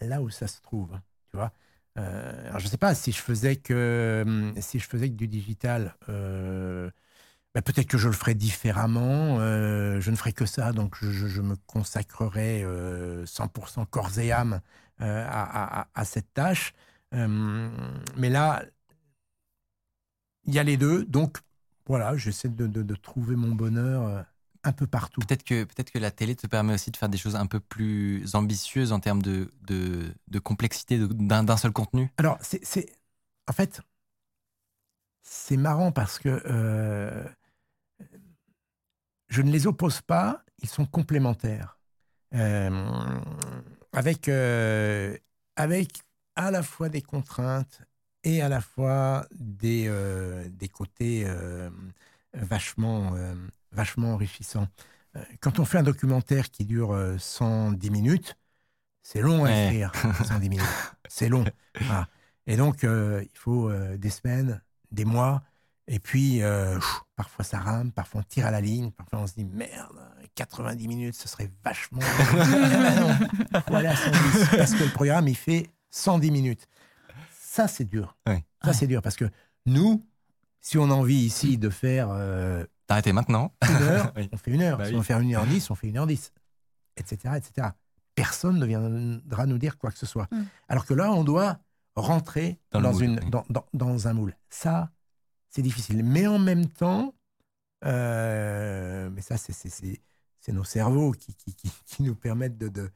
là 0.00 0.22
où 0.22 0.30
ça 0.30 0.46
se 0.46 0.60
trouve. 0.60 0.98
Tu 1.30 1.36
vois 1.36 1.52
Euh, 1.98 2.48
alors, 2.48 2.58
je 2.58 2.68
sais 2.68 2.76
pas 2.76 2.94
si 2.94 3.10
je 3.10 3.22
faisais 3.22 3.56
que 3.56 4.52
si 4.60 4.78
je 4.78 4.86
faisais 4.86 5.08
que 5.08 5.14
du 5.14 5.28
digital. 5.28 5.96
euh, 6.10 6.90
ben, 7.56 7.62
peut-être 7.62 7.86
que 7.86 7.96
je 7.96 8.08
le 8.08 8.12
ferais 8.12 8.34
différemment. 8.34 9.38
euh, 9.40 9.98
je 9.98 10.10
ne 10.10 10.16
ferais 10.16 10.34
que 10.34 10.44
ça, 10.44 10.72
donc 10.74 10.94
je, 11.00 11.40
me 11.40 11.56
consacrerais 11.66 12.62
euh, 12.62 13.24
100% 13.24 13.86
corps 13.86 14.18
et 14.18 14.30
âme 14.30 14.60
euh, 15.00 15.24
à, 15.26 15.80
à- 15.80 15.88
à 15.94 16.04
cette 16.04 16.34
tâche. 16.34 16.74
Euh, 17.14 17.70
mais 18.18 18.28
là, 18.28 18.62
il 20.44 20.52
y 20.52 20.58
a 20.58 20.64
les 20.64 20.76
deux, 20.76 21.06
donc 21.06 21.38
voilà, 21.86 22.14
j'essaie 22.18 22.50
de, 22.50 22.66
de- 22.66 22.82
de 22.82 22.94
trouver 22.94 23.36
mon 23.36 23.54
bonheur 23.54 24.02
euh, 24.02 24.22
un 24.62 24.72
peu 24.72 24.86
partout. 24.86 25.22
Peut-être 25.22 25.42
que, 25.42 25.64
peut 25.64 25.82
que 25.82 25.98
la 25.98 26.10
télé 26.10 26.36
te 26.36 26.46
permet 26.46 26.74
aussi 26.74 26.90
de 26.90 26.96
faire 26.98 27.08
des 27.08 27.16
choses 27.16 27.36
un 27.36 27.46
peu 27.46 27.60
plus 27.60 28.34
ambitieuses 28.34 28.92
en 28.92 29.00
termes 29.00 29.22
de, 29.22 29.50
de, 29.62 30.12
de 30.28 30.38
complexité 30.38 30.98
d'un 31.08 31.56
seul 31.56 31.72
contenu. 31.72 32.10
Alors, 32.18 32.36
c'est, 32.42 32.62
c'est- 32.66 32.92
en 33.48 33.54
fait, 33.54 33.80
c'est 35.22 35.56
marrant 35.56 35.90
parce 35.90 36.18
que 36.18 36.42
euh, 36.44 37.24
je 39.28 39.42
ne 39.42 39.50
les 39.50 39.66
oppose 39.66 40.00
pas, 40.02 40.44
ils 40.62 40.68
sont 40.68 40.86
complémentaires. 40.86 41.78
Euh, 42.34 43.20
avec, 43.92 44.28
euh, 44.28 45.16
avec 45.56 46.00
à 46.34 46.50
la 46.50 46.62
fois 46.62 46.88
des 46.88 47.02
contraintes 47.02 47.82
et 48.24 48.42
à 48.42 48.48
la 48.48 48.60
fois 48.60 49.26
des, 49.34 49.86
euh, 49.88 50.48
des 50.50 50.68
côtés 50.68 51.26
vachement, 52.34 53.14
vachement 53.72 54.14
enrichissants. 54.14 54.68
Quand 55.40 55.58
on 55.60 55.64
fait 55.64 55.78
un 55.78 55.82
documentaire 55.82 56.50
qui 56.50 56.66
dure 56.66 56.92
euh, 56.92 57.16
110 57.18 57.90
minutes, 57.90 58.36
c'est 59.02 59.20
long 59.22 59.44
à 59.44 59.50
Ouais. 59.50 59.66
écrire, 59.66 59.92
110 60.26 60.48
minutes. 60.50 60.66
C'est 61.08 61.28
long. 61.28 61.44
Voilà. 61.80 62.08
Et 62.46 62.56
donc, 62.56 62.82
il 62.84 63.28
faut 63.34 63.72
des 63.96 64.10
semaines, 64.10 64.62
des 64.90 65.04
mois, 65.04 65.42
et 65.88 65.98
puis 65.98 66.40
pff, 66.40 67.02
parfois 67.16 67.44
ça 67.44 67.58
rame, 67.58 67.90
parfois 67.92 68.20
on 68.20 68.24
tire 68.24 68.46
à 68.46 68.50
la 68.50 68.60
ligne, 68.60 68.90
parfois 68.92 69.20
on 69.20 69.26
se 69.26 69.34
dit 69.34 69.44
merde, 69.44 69.98
90 70.34 70.86
minutes, 70.88 71.14
ce 71.14 71.28
serait 71.28 71.50
vachement. 71.64 72.00
Non, 72.00 73.60
faut 73.66 73.74
aller 73.74 73.88
à 73.88 73.96
110, 73.96 74.56
parce 74.56 74.74
que 74.74 74.84
le 74.84 74.90
programme, 74.90 75.26
il 75.28 75.36
fait 75.36 75.70
110 75.90 76.30
minutes. 76.30 76.68
Ça, 77.32 77.68
c'est 77.68 77.84
dur. 77.84 78.16
Ouais. 78.26 78.44
Ça, 78.62 78.68
Ouais. 78.68 78.74
c'est 78.74 78.86
dur, 78.86 79.00
parce 79.02 79.16
que 79.16 79.24
nous, 79.64 80.04
si 80.60 80.76
on 80.78 80.90
a 80.90 80.94
envie 80.94 81.14
ici 81.16 81.56
de 81.58 81.70
faire 81.70 82.08
euh, 82.10 82.64
T'arrêter 82.86 83.12
maintenant. 83.12 83.52
une 83.68 83.82
heure, 83.82 84.12
Oui. 84.16 84.28
on 84.32 84.36
fait 84.36 84.50
une 84.50 84.62
heure. 84.62 84.78
Bah 84.78 84.84
si 84.84 84.90
oui. 84.90 84.96
on 84.96 84.98
veut 85.00 85.04
faire 85.04 85.20
une 85.20 85.34
heure 85.34 85.46
dix, 85.46 85.70
on 85.70 85.74
fait 85.74 85.88
une 85.88 85.96
heure 85.96 86.06
dix, 86.06 86.32
etc., 86.96 87.34
etc. 87.36 87.68
Personne 88.14 88.58
ne 88.58 88.66
viendra 88.66 89.46
nous 89.46 89.58
dire 89.58 89.78
quoi 89.78 89.90
que 89.90 89.98
ce 89.98 90.06
soit. 90.06 90.28
Mm. 90.30 90.42
Alors 90.68 90.84
que 90.86 90.94
là, 90.94 91.12
on 91.12 91.24
doit 91.24 91.58
rentrer 91.94 92.60
Dans 92.72 92.80
dans, 92.82 92.88
le 92.90 92.94
moule, 92.94 93.04
une, 93.04 93.20
oui. 93.24 93.30
dans, 93.30 93.44
dans- 93.48 93.66
dans 93.72 94.06
un 94.08 94.12
moule. 94.12 94.36
Ça, 94.50 94.90
c'est 95.56 95.62
difficile. 95.62 96.04
Mais 96.04 96.26
en 96.26 96.38
même 96.38 96.68
temps, 96.68 97.14
euh, 97.84 99.10
mais 99.10 99.22
ça, 99.22 99.36
c'est- 99.38 99.52
c'est 99.54 99.70
c'est- 99.70 100.02
c'est 100.40 100.52
nos 100.52 100.64
cerveaux 100.64 101.12
qui, 101.12 101.34
qui, 101.34 101.54
qui- 101.54 101.72
qui 101.86 102.02
nous 102.02 102.14
permettent 102.14 102.58
de, 102.58 102.68
de, 102.68 102.90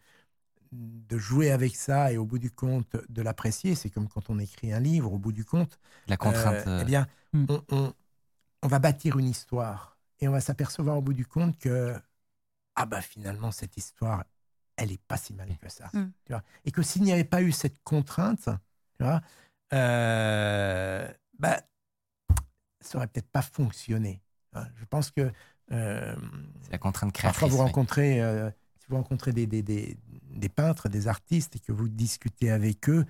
de 0.72 1.18
jouer 1.18 1.50
avec 1.50 1.74
ça 1.76 2.12
et 2.12 2.18
au 2.18 2.24
bout 2.26 2.38
du 2.38 2.50
compte 2.50 2.96
de 3.08 3.22
l'apprécier. 3.22 3.74
C'est 3.74 3.90
comme 3.90 4.08
quand 4.08 4.30
on 4.30 4.38
écrit 4.38 4.72
un 4.72 4.80
livre, 4.80 5.12
au 5.12 5.18
bout 5.18 5.32
du 5.32 5.44
compte, 5.44 5.78
La 6.06 6.16
contrainte. 6.16 6.66
euh, 6.66 6.70
euh, 6.70 6.80
eh 6.82 6.84
bien, 6.84 7.06
Hmm. 7.32 7.46
on, 7.48 7.62
on- 7.70 7.94
on 8.62 8.68
va 8.68 8.78
bâtir 8.80 9.18
une 9.18 9.28
histoire 9.28 9.98
et 10.20 10.28
on 10.28 10.32
va 10.32 10.40
s'apercevoir 10.40 10.98
au 10.98 11.02
bout 11.02 11.14
du 11.14 11.24
compte 11.26 11.58
que 11.58 11.94
ah 12.76 12.86
bah 12.86 13.00
finalement 13.00 13.52
cette 13.52 13.76
histoire, 13.76 14.24
elle 14.76 14.92
est 14.92 15.02
pas 15.08 15.16
si 15.16 15.32
mal 15.34 15.56
que 15.58 15.68
ça. 15.70 15.90
Hmm. 15.94 16.10
Tu 16.26 16.32
vois? 16.32 16.42
Et 16.64 16.72
que 16.72 16.82
s'il 16.82 17.02
n'y 17.02 17.12
avait 17.12 17.24
pas 17.24 17.42
eu 17.42 17.52
cette 17.52 17.82
contrainte, 17.84 18.48
tu 18.98 19.04
vois, 19.04 19.20
euh, 19.72 21.08
bah, 21.38 21.62
ça 22.80 22.98
aurait 22.98 23.06
peut-être 23.08 23.28
pas 23.30 23.42
fonctionné. 23.42 24.22
hein. 24.54 24.66
Je 24.76 24.84
pense 24.84 25.10
que 25.10 25.30
euh, 25.72 26.16
c'est 26.62 26.72
la 26.72 26.78
contrainte 26.78 27.12
créatrice. 27.12 27.40
Parfois, 27.40 27.48
vous 27.48 27.62
rencontrez, 27.62 28.20
euh, 28.20 28.50
si 28.80 28.86
vous 28.88 28.96
rencontrez 28.96 29.32
des, 29.32 29.46
des, 29.46 29.62
des, 29.62 29.96
des 30.30 30.48
peintres, 30.48 30.88
des 30.88 31.06
artistes, 31.08 31.56
et 31.56 31.60
que 31.60 31.72
vous 31.72 31.88
discutez 31.88 32.50
avec 32.50 32.88
eux, 32.88 33.04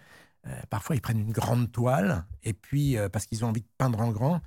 euh, 0.46 0.60
parfois 0.70 0.96
ils 0.96 1.00
prennent 1.00 1.20
une 1.20 1.32
grande 1.32 1.70
toile, 1.72 2.26
et 2.42 2.52
puis 2.52 2.96
euh, 2.96 3.08
parce 3.08 3.26
qu'ils 3.26 3.44
ont 3.44 3.48
envie 3.48 3.62
de 3.62 3.68
peindre 3.78 4.00
en 4.00 4.10
grand, 4.10 4.40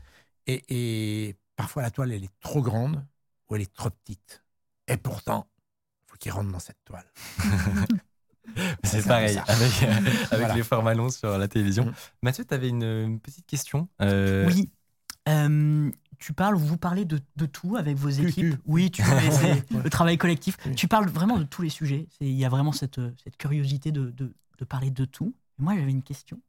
et, 0.47 0.63
et 0.69 1.35
parfois 1.55 1.81
la 1.83 1.91
toile 1.91 2.11
elle 2.11 2.23
est 2.23 2.39
trop 2.39 2.61
grande 2.61 3.03
ou 3.49 3.55
elle 3.55 3.61
est 3.61 3.73
trop 3.73 3.89
petite. 3.89 4.43
Et 4.87 4.97
pourtant, 4.97 5.47
il 6.05 6.11
faut 6.11 6.17
qu'ils 6.17 6.31
rentrent 6.31 6.51
dans 6.51 6.59
cette 6.59 6.83
toile. 6.85 7.05
C'est 8.83 9.07
pareil, 9.07 9.37
avec, 9.47 9.83
euh, 9.83 9.91
avec 9.93 10.29
Voilà. 10.31 10.55
les 10.55 10.63
formats 10.63 10.93
longs 10.93 11.09
sur 11.09 11.37
la 11.37 11.47
télévision. 11.47 11.85
Mm. 11.85 11.93
Mathieu, 12.23 12.45
tu 12.45 12.53
avais 12.53 12.69
une, 12.69 12.83
une 12.83 13.19
petite 13.19 13.45
question. 13.45 13.87
euh, 14.01 14.45
Oui. 14.47 14.69
Euh, 15.29 15.91
tu 16.19 16.33
parles, 16.33 16.55
vous 16.55 16.77
parlez 16.77 17.05
de, 17.05 17.19
de 17.35 17.45
tout 17.45 17.75
avec 17.75 17.97
vos 17.97 18.09
équipes. 18.09 18.55
tu. 18.55 18.61
Oui, 18.65 18.91
tu 18.91 19.01
Ouais. 19.03 19.63
le 19.83 19.89
travail 19.89 20.17
collectif. 20.17 20.57
Oui. 20.65 20.75
Tu 20.75 20.87
parles 20.87 21.07
vraiment 21.09 21.37
de 21.37 21.43
tous 21.43 21.61
les 21.61 21.69
sujets. 21.69 22.07
Il 22.21 22.31
y 22.31 22.45
a 22.45 22.49
vraiment 22.49 22.71
cette, 22.71 22.99
euh, 22.99 23.13
cette 23.23 23.37
curiosité 23.37 23.91
de, 23.91 24.09
de, 24.11 24.33
de 24.57 24.65
parler 24.65 24.89
de 24.91 25.05
tout. 25.05 25.33
Et 25.59 25.61
moi, 25.63 25.75
j'avais 25.75 25.91
une 25.91 26.03
question. 26.03 26.39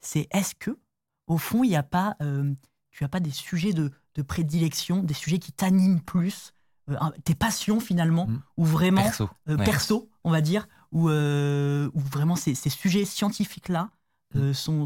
C'est 0.00 0.26
est-ce 0.32 0.54
que, 0.54 0.78
au 1.26 1.38
fond, 1.38 1.64
il 1.64 1.68
n'y 1.70 1.76
a 1.76 1.82
pas, 1.82 2.16
euh, 2.22 2.52
tu 2.90 3.04
as 3.04 3.08
pas 3.08 3.20
des 3.20 3.30
sujets 3.30 3.72
de, 3.72 3.90
de 4.14 4.22
prédilection, 4.22 5.02
des 5.02 5.14
sujets 5.14 5.38
qui 5.38 5.52
t'animent 5.52 6.00
plus, 6.00 6.52
euh, 6.90 6.96
tes 7.24 7.34
passions 7.34 7.80
finalement, 7.80 8.26
Mm. 8.26 8.42
ou 8.58 8.64
vraiment 8.64 9.02
Perso. 9.02 9.30
euh, 9.48 9.56
ouais. 9.56 9.64
perso, 9.64 10.10
on 10.24 10.30
va 10.30 10.40
dire, 10.40 10.66
où 10.92 11.08
vraiment 11.08 12.36
ces, 12.36 12.54
ces 12.54 12.70
sujets 12.70 13.04
scientifiques-là 13.04 13.90
euh, 14.36 14.52
sont, 14.52 14.84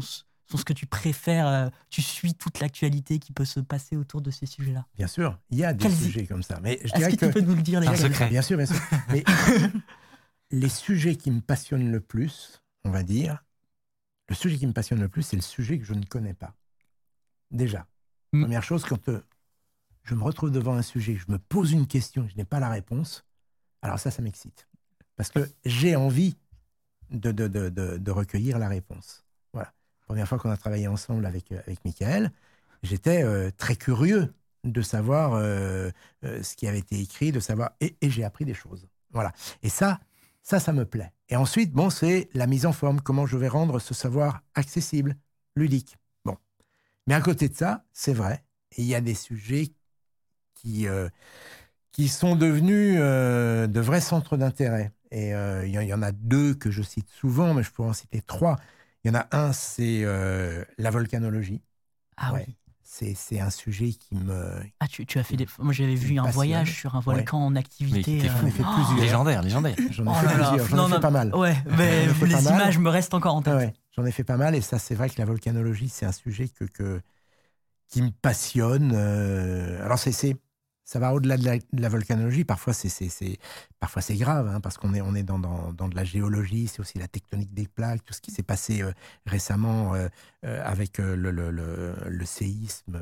sont 0.49 0.57
ce 0.57 0.65
que 0.65 0.73
tu 0.73 0.85
préfères. 0.85 1.47
euh, 1.47 1.69
tu 1.89 2.01
suis 2.01 2.33
toute 2.33 2.59
l'actualité 2.59 3.19
qui 3.19 3.31
peut 3.33 3.45
se 3.45 3.59
passer 3.59 3.95
autour 3.95 4.21
de 4.21 4.31
ces 4.31 4.45
sujets-là? 4.45 4.85
Bien 4.95 5.07
sûr, 5.07 5.37
il 5.51 5.57
y 5.59 5.63
a 5.65 5.73
des 5.73 5.83
Quels- 5.83 5.95
sujets 5.95 6.25
comme 6.25 6.43
ça. 6.43 6.59
Mais 6.61 6.79
je 6.81 6.85
Est-ce 6.87 6.95
dirais 6.95 7.11
que, 7.15 7.25
tu 7.25 7.31
peux 7.31 7.41
nous 7.41 7.55
le 7.55 7.61
dire, 7.61 7.79
un 7.79 7.81
lesquels 7.81 7.97
secret. 8.11 8.29
Bien 8.29 8.41
sûr, 8.41 8.57
bien 8.57 8.65
sûr. 8.65 8.77
Mais 9.09 9.23
les 10.51 10.69
sujets 10.69 11.15
qui 11.15 11.31
me 11.31 11.41
passionnent 11.41 11.91
le 11.91 11.99
plus, 12.01 12.61
on 12.83 12.89
va 12.91 13.03
dire, 13.03 13.43
le 14.27 14.35
sujet 14.35 14.57
qui 14.57 14.67
me 14.67 14.73
passionne 14.73 14.99
le 14.99 15.09
plus, 15.09 15.23
c'est 15.23 15.35
le 15.35 15.41
sujet 15.41 15.77
que 15.79 15.85
je 15.85 15.93
ne 15.93 16.03
connais 16.05 16.33
pas. 16.33 16.55
Déjà. 17.51 17.87
Mm. 18.33 18.41
Première 18.43 18.63
chose, 18.63 18.83
quand 18.85 19.09
euh, 19.09 19.23
je 20.03 20.15
me 20.15 20.23
retrouve 20.23 20.51
devant 20.51 20.73
un 20.75 20.81
sujet, 20.81 21.15
je 21.15 21.31
me 21.31 21.39
pose 21.39 21.71
une 21.71 21.87
question, 21.87 22.27
je 22.27 22.35
n'ai 22.35 22.45
pas 22.45 22.59
la 22.59 22.69
réponse, 22.69 23.25
alors 23.81 23.99
ça, 23.99 24.11
ça 24.11 24.21
m'excite. 24.21 24.67
Parce 25.15 25.29
que 25.29 25.47
j'ai 25.65 25.95
envie 25.95 26.35
de, 27.11 27.31
de, 27.31 27.47
de, 27.47 27.69
de, 27.69 27.97
de 27.97 28.11
recueillir 28.11 28.59
la 28.59 28.67
réponse. 28.69 29.25
Première 30.09 30.27
fois 30.27 30.39
qu'on 30.39 30.49
a 30.49 30.57
travaillé 30.57 30.87
ensemble 30.87 31.23
avec, 31.27 31.51
euh, 31.51 31.59
avec 31.67 31.85
Michael, 31.85 32.31
j'étais 32.81 33.21
euh, 33.21 33.51
très 33.55 33.75
curieux 33.75 34.33
de 34.63 34.81
savoir 34.81 35.33
euh, 35.35 35.91
ce 36.23 36.55
qui 36.55 36.67
avait 36.67 36.79
été 36.79 36.99
écrit, 36.99 37.31
de 37.31 37.39
savoir, 37.39 37.73
et, 37.79 37.95
j'ai 38.01 38.23
appris 38.23 38.43
des 38.43 38.55
choses. 38.55 38.87
Voilà. 39.11 39.33
Et 39.61 39.69
ça, 39.69 39.99
ça, 40.41 40.59
ça 40.59 40.73
me 40.73 40.83
plaît. 40.83 41.13
Et 41.29 41.35
ensuite, 41.35 41.73
bon, 41.73 41.91
c'est 41.91 42.27
la 42.33 42.47
mise 42.47 42.65
en 42.65 42.71
forme, 42.71 43.01
comment 43.01 43.27
je 43.27 43.37
vais 43.37 43.47
rendre 43.47 43.77
ce 43.77 43.93
savoir 43.93 44.41
accessible, 44.55 45.15
ludique. 45.55 45.95
Bon. 46.25 46.37
Mais 47.05 47.13
à 47.13 47.21
côté 47.21 47.47
de 47.47 47.55
ça, 47.55 47.85
c'est 47.93 48.13
vrai, 48.13 48.43
il 48.77 48.85
y 48.85 48.95
a 48.95 49.01
des 49.01 49.13
sujets 49.13 49.67
qui, 50.55 50.87
qui 51.91 52.07
sont 52.07 52.35
devenus 52.35 52.97
de 52.97 53.79
vrais 53.79 54.01
centres 54.01 54.37
d'intérêt. 54.37 54.91
Et 55.11 55.29
il 55.29 55.69
y, 55.69 55.85
y 55.85 55.93
en 55.93 56.01
a 56.01 56.11
deux 56.11 56.55
que 56.55 56.71
je 56.71 56.81
cite 56.81 57.09
souvent, 57.11 57.53
mais 57.53 57.61
je 57.61 57.69
pourrais 57.69 57.89
en 57.89 57.93
citer 57.93 58.23
trois. 58.23 58.57
Il 59.03 59.11
y 59.11 59.15
en 59.15 59.19
a 59.19 59.27
un, 59.31 59.53
c'est 59.53 60.01
euh, 60.03 60.63
la 60.77 60.89
volcanologie. 60.91 61.61
Ah 62.17 62.33
Ouais. 62.33 62.45
oui. 62.47 62.55
C'est 62.91 63.13
c'est 63.13 63.39
un 63.39 63.51
sujet 63.51 63.91
qui 63.93 64.15
me, 64.15 64.61
Ah, 64.79 64.87
tu, 64.87 65.05
tu 65.05 65.19
as 65.19 65.23
fait 65.23 65.37
des. 65.37 65.45
Moi, 65.59 65.73
j'avais 65.73 65.93
vu 65.95 66.17
un 66.19 66.25
voyage 66.31 66.73
sur 66.79 66.95
un 66.95 66.99
volcan 66.99 67.37
en 67.45 67.55
activité. 67.55 68.19
euh, 68.25 68.29
fou. 68.29 68.37
J'en 68.41 68.47
ai 68.47 68.51
fait 68.51 68.63
oh, 68.65 68.73
plusieurs. 68.75 68.97
Légendaire, 68.99 69.41
légendaire. 69.43 69.75
J'en 69.91 70.05
ai 70.05 70.09
oh 70.09 70.13
fait 70.15 70.25
là 70.25 70.37
là, 70.37 70.47
plusieurs, 70.49 70.67
j'en 70.67 70.75
non, 70.77 70.83
ai 70.85 70.87
fait 70.89 70.95
non, 70.95 70.99
pas 70.99 71.11
mal. 71.11 71.35
Ouais, 71.35 71.55
mais 71.77 72.07
fait 72.07 72.25
les 72.25 72.33
mal. 72.41 72.53
images 72.55 72.77
me 72.79 72.89
restent 72.89 73.13
encore 73.13 73.35
en 73.35 73.41
tête. 73.43 73.53
Ah 73.53 73.57
ouais, 73.57 73.73
J'en 73.95 74.05
ai 74.05 74.11
fait 74.11 74.23
pas 74.23 74.37
mal 74.37 74.55
et 74.55 74.61
ça, 74.61 74.79
c'est 74.79 74.95
vrai 74.95 75.09
que 75.09 75.15
la 75.19 75.25
volcanologie, 75.25 75.87
c'est 75.87 76.05
un 76.07 76.11
sujet 76.11 76.49
que, 76.49 76.65
que, 76.65 76.99
qui 77.87 78.01
me 78.01 78.11
passionne. 78.11 78.91
euh, 78.95 79.83
alors, 79.85 79.99
c'est, 79.99 80.11
c'est, 80.11 80.37
ça 80.89 80.97
va 80.97 81.13
au-delà 81.13 81.37
de, 81.37 81.59
la, 81.73 81.89
volcanologie. 81.89 82.43
Parfois, 82.43 82.73
c'est, 82.73 83.37
parfois 83.79 84.01
c'est 84.01 84.15
grave, 84.15 84.47
hein, 84.47 84.59
parce 84.59 84.79
qu'on 84.79 84.95
est, 84.95 85.01
on 85.01 85.13
est 85.13 85.21
dans, 85.21 85.37
dans, 85.37 85.71
dans, 85.71 85.87
de 85.87 85.95
la 85.95 86.03
géologie, 86.03 86.67
c'est 86.67 86.79
aussi 86.79 86.97
la 86.97 87.07
tectonique 87.07 87.53
des 87.53 87.67
plaques, 87.67 88.03
tout 88.03 88.13
ce 88.15 88.21
qui 88.21 88.31
s'est 88.31 88.41
passé 88.41 88.81
euh, 88.81 88.91
récemment 89.27 89.93
euh, 89.93 90.07
euh, 90.45 90.63
avec 90.65 90.97
le, 90.97 91.15
le, 91.15 91.51
le, 91.51 92.25
séisme 92.25 92.99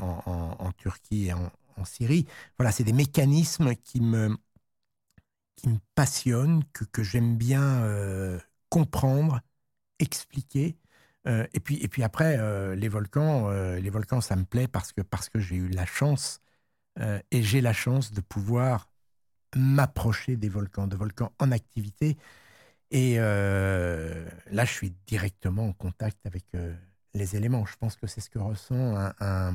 en, 0.00 0.56
en, 0.58 0.72
Turquie 0.72 1.26
et 1.26 1.32
en, 1.32 1.48
en, 1.76 1.84
Syrie. 1.84 2.26
Voilà, 2.58 2.72
c'est 2.72 2.82
des 2.82 2.92
mécanismes 2.92 3.76
qui 3.76 4.00
me, 4.00 4.36
qui 5.54 5.68
me 5.68 5.78
passionnent, 5.94 6.64
que, 6.72 6.84
que 6.86 7.04
j'aime 7.04 7.36
bien 7.36 7.86
comprendre, 8.68 9.42
expliquer. 10.00 10.76
et, 11.26 11.60
puis, 11.60 11.76
et 11.76 11.86
puis 11.86 12.02
après, 12.02 12.36
les 12.74 12.88
volcans, 12.88 13.48
les 13.76 13.90
volcans, 13.90 14.20
ça 14.20 14.34
me 14.34 14.44
plaît 14.44 14.66
parce 14.66 14.92
que, 14.92 15.02
parce 15.02 15.28
que 15.28 15.38
j'ai 15.38 15.54
eu 15.54 15.68
la 15.68 15.86
chance 15.86 16.40
euh, 17.00 17.20
et 17.30 17.42
j'ai 17.42 17.60
la 17.60 17.72
chance 17.72 18.12
de 18.12 18.20
pouvoir 18.20 18.88
m'approcher 19.54 20.36
des 20.36 20.48
volcans, 20.48 20.86
de 20.86 20.96
volcans 20.96 21.32
en 21.38 21.52
activité. 21.52 22.16
Et 22.90 23.16
euh, 23.18 24.28
là, 24.50 24.64
je 24.64 24.72
suis 24.72 24.94
directement 25.06 25.68
en 25.68 25.72
contact 25.72 26.18
avec 26.24 26.44
euh, 26.54 26.74
les 27.14 27.36
éléments. 27.36 27.66
Je 27.66 27.76
pense 27.76 27.96
que 27.96 28.06
c'est 28.06 28.20
ce 28.20 28.30
que 28.30 28.38
ressent 28.38 28.96
un, 29.20 29.54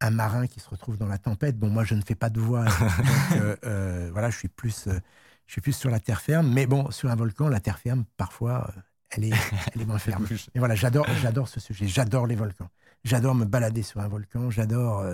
un, 0.00 0.10
marin 0.10 0.46
qui 0.46 0.60
se 0.60 0.68
retrouve 0.68 0.96
dans 0.96 1.08
la 1.08 1.18
tempête. 1.18 1.58
Bon, 1.58 1.68
moi, 1.68 1.84
je 1.84 1.94
ne 1.94 2.02
fais 2.02 2.14
pas 2.14 2.30
de 2.30 2.40
voile. 2.40 2.68
donc, 3.30 4.12
voilà, 4.12 4.30
je 4.30 4.38
suis, 4.38 4.48
plus, 4.48 4.88
je 4.88 5.52
suis 5.52 5.60
plus 5.60 5.76
sur 5.76 5.90
la 5.90 6.00
terre 6.00 6.20
ferme. 6.20 6.52
Mais 6.52 6.66
bon, 6.66 6.90
sur 6.90 7.10
un 7.10 7.16
volcan, 7.16 7.48
la 7.48 7.60
terre 7.60 7.78
ferme, 7.78 8.04
parfois, 8.16 8.72
elle 9.10 9.24
est, 9.24 9.34
elle 9.74 9.82
est 9.82 9.86
moins 9.86 9.98
ferme. 9.98 10.26
Et 10.54 10.58
voilà, 10.58 10.74
j'adore, 10.74 11.06
j'adore 11.20 11.48
ce 11.48 11.60
sujet. 11.60 11.86
J'adore 11.86 12.26
les 12.26 12.36
volcans. 12.36 12.70
J'adore 13.04 13.34
me 13.34 13.44
balader 13.44 13.82
sur 13.82 14.00
un 14.00 14.08
volcan. 14.08 14.50
J'adore 14.50 15.04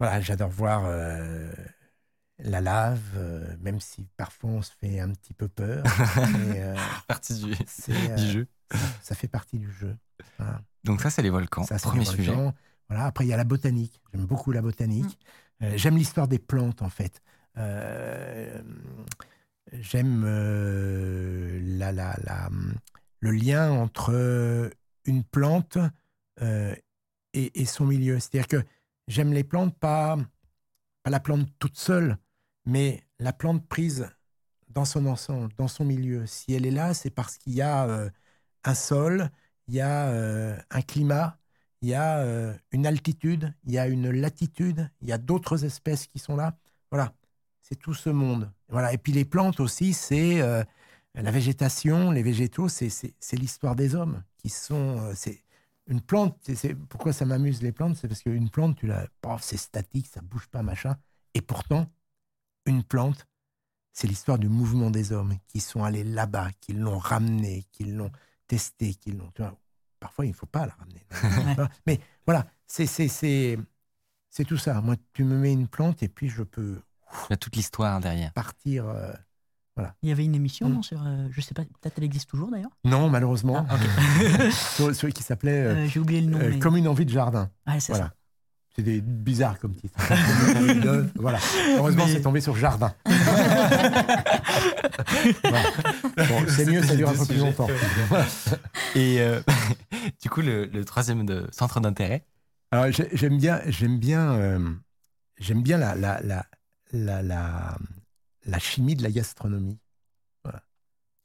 voilà, 0.00 0.20
j'adore 0.22 0.48
voir 0.48 0.84
euh, 0.86 1.52
la 2.38 2.62
lave, 2.62 3.02
euh, 3.16 3.54
même 3.60 3.80
si 3.80 4.08
parfois 4.16 4.48
on 4.50 4.62
se 4.62 4.72
fait 4.80 4.98
un 4.98 5.10
petit 5.10 5.34
peu 5.34 5.46
peur. 5.46 5.84
euh, 6.56 6.74
partie 7.06 7.34
du, 7.34 7.52
jeu. 7.52 8.46
Ça, 9.02 9.14
fait 9.14 9.28
partie 9.28 9.58
du 9.58 9.70
jeu. 9.70 9.94
Donc 10.84 11.02
ça, 11.02 11.10
c'est 11.10 11.20
les 11.20 11.28
volcans. 11.28 11.64
Ça, 11.64 11.76
Premier 11.76 12.06
sujet. 12.06 12.34
Voilà. 12.88 13.04
Après, 13.04 13.26
il 13.26 13.28
y 13.28 13.34
a 13.34 13.36
la 13.36 13.44
botanique. 13.44 14.00
J'aime 14.12 14.24
beaucoup 14.24 14.52
la 14.52 14.62
botanique. 14.62 15.18
Mm. 15.60 15.76
J'aime 15.76 15.96
l'histoire 15.98 16.28
des 16.28 16.38
plantes, 16.38 16.80
en 16.80 16.88
fait. 16.88 17.20
J'aime 19.72 20.24
la, 21.78 21.92
la, 21.92 22.16
la, 22.24 22.48
le 23.20 23.30
lien 23.32 23.70
entre 23.70 24.70
une 25.04 25.24
plante 25.24 25.76
et, 26.40 26.80
et, 27.34 27.64
son 27.66 27.84
milieu. 27.84 28.18
C'est-à-dire 28.18 28.48
que 28.48 28.64
J'aime 29.08 29.32
les 29.32 29.44
plantes, 29.44 29.76
pas, 29.78 30.16
pas 31.02 31.10
la 31.10 31.20
plante 31.20 31.48
toute 31.58 31.78
seule, 31.78 32.18
mais 32.64 33.04
la 33.18 33.32
plante 33.32 33.66
prise 33.68 34.08
dans 34.68 34.84
son 34.84 35.06
ensemble, 35.06 35.52
dans 35.56 35.68
son 35.68 35.84
milieu. 35.84 36.26
Si 36.26 36.54
elle 36.54 36.66
est 36.66 36.70
là, 36.70 36.94
c'est 36.94 37.10
parce 37.10 37.38
qu'il 37.38 37.54
y 37.54 37.62
a 37.62 37.86
euh, 37.88 38.10
un 38.64 38.74
sol, 38.74 39.30
il 39.68 39.74
y 39.74 39.80
a 39.80 40.08
euh, 40.08 40.56
un 40.70 40.82
climat, 40.82 41.38
il 41.82 41.88
y 41.90 41.94
a 41.94 42.18
euh, 42.20 42.54
une 42.72 42.86
altitude, 42.86 43.54
il 43.64 43.72
y 43.72 43.78
a 43.78 43.88
une 43.88 44.10
latitude, 44.10 44.90
il 45.02 45.08
y 45.08 45.12
a 45.12 45.18
d'autres 45.18 45.64
espèces 45.64 46.06
qui 46.06 46.18
sont 46.18 46.36
là. 46.36 46.56
Voilà, 46.90 47.14
c'est 47.62 47.76
tout 47.76 47.94
ce 47.94 48.10
monde. 48.10 48.52
Voilà. 48.68 48.92
Et 48.92 48.98
puis 48.98 49.12
les 49.12 49.24
plantes 49.24 49.60
aussi, 49.60 49.92
c'est 49.94 50.40
la 51.14 51.30
végétation, 51.30 52.10
les 52.10 52.22
végétaux, 52.22 52.68
c'est 52.68 53.12
l'histoire 53.32 53.76
des 53.76 53.94
hommes 53.94 54.22
qui 54.38 54.48
sont. 54.50 55.12
c'est 55.14 55.42
une 55.90 56.00
plante, 56.00 56.38
c'est 56.54 56.74
pourquoi 56.74 57.12
ça 57.12 57.26
m'amuse 57.26 57.62
les 57.62 57.72
plantes, 57.72 57.96
c'est 57.96 58.06
parce 58.06 58.22
qu'une 58.22 58.48
plante, 58.48 58.76
tu 58.76 58.86
la, 58.86 59.08
c'est 59.40 59.56
statique, 59.56 60.06
ça 60.06 60.20
bouge 60.22 60.46
pas, 60.46 60.62
machin. 60.62 60.96
Et 61.34 61.42
pourtant, 61.42 61.90
une 62.64 62.84
plante, 62.84 63.26
c'est 63.92 64.06
l'histoire 64.06 64.38
du 64.38 64.48
mouvement 64.48 64.90
des 64.90 65.10
hommes 65.12 65.34
qui 65.48 65.58
sont 65.58 65.82
allés 65.82 66.04
là-bas, 66.04 66.50
qui 66.60 66.74
l'ont 66.74 66.98
ramené, 66.98 67.64
qui 67.72 67.84
l'ont 67.84 68.12
testé, 68.46 68.94
qui 68.94 69.10
l'ont. 69.10 69.32
Parfois, 69.98 70.26
il 70.26 70.28
ne 70.28 70.34
faut 70.34 70.46
pas 70.46 70.64
la 70.64 70.74
ramener. 70.74 71.04
Mais 71.86 72.00
voilà, 72.24 72.46
c'est 72.68 72.86
c'est 72.86 74.44
tout 74.46 74.56
ça. 74.56 74.80
Moi, 74.80 74.94
tu 75.12 75.24
me 75.24 75.36
mets 75.36 75.52
une 75.52 75.66
plante 75.66 76.04
et 76.04 76.08
puis 76.08 76.28
je 76.28 76.44
peux. 76.44 76.80
Il 77.28 77.30
y 77.30 77.32
a 77.32 77.36
toute 77.36 77.56
l'histoire 77.56 77.98
derrière. 78.00 78.32
Partir. 78.32 78.86
Euh, 78.86 79.12
il 80.02 80.08
y 80.08 80.12
avait 80.12 80.24
une 80.24 80.34
émission, 80.34 80.68
mm. 80.68 80.72
non, 80.72 80.82
sur, 80.82 81.02
euh, 81.04 81.28
je 81.30 81.40
sais 81.40 81.54
pas, 81.54 81.62
peut-être 81.62 81.94
elle 81.98 82.04
existe 82.04 82.28
toujours 82.28 82.50
d'ailleurs 82.50 82.70
Non, 82.84 83.08
malheureusement. 83.08 83.66
Ah, 83.68 83.76
celui 84.92 85.12
qui 85.14 85.22
s'appelait 85.22 85.64
euh, 85.64 85.74
euh, 85.74 85.86
J'ai 85.86 86.00
oublié 86.00 86.20
le 86.20 86.30
nom. 86.30 86.58
Comme 86.58 86.76
une 86.76 86.88
envie 86.88 87.04
de 87.04 87.10
jardin. 87.10 87.50
Ah, 87.66 87.78
c'est 87.80 87.94
ça. 87.94 88.12
C'est 88.76 88.82
des 88.82 89.00
bizarres 89.00 89.58
comme 89.58 89.74
titre. 89.74 89.98
voilà. 91.16 91.38
Heureusement, 91.76 92.06
c'est 92.06 92.20
tombé 92.20 92.40
sur 92.40 92.54
jardin. 92.54 92.94
bon, 93.04 93.12
c'est 96.46 96.66
mieux, 96.66 96.80
ça 96.80 96.94
dure 96.94 97.08
un 97.08 97.16
peu 97.16 97.26
plus 97.26 97.38
longtemps. 97.38 97.66
Et 98.94 99.20
du 100.22 100.30
coup, 100.30 100.40
le, 100.40 100.84
troisième 100.84 101.26
de 101.26 101.48
centre 101.50 101.80
d'intérêt 101.80 102.24
Alors, 102.70 102.86
j'aime 102.92 103.38
bien, 103.38 103.60
j'aime 103.66 103.98
bien, 103.98 104.38
j'aime 105.40 105.62
bien 105.62 105.76
la, 105.76 105.96
la, 105.96 106.20
la, 106.22 107.22
la 107.22 107.76
la 108.44 108.58
chimie 108.58 108.96
de 108.96 109.02
la 109.02 109.10
gastronomie. 109.10 109.78
Voilà. 110.44 110.62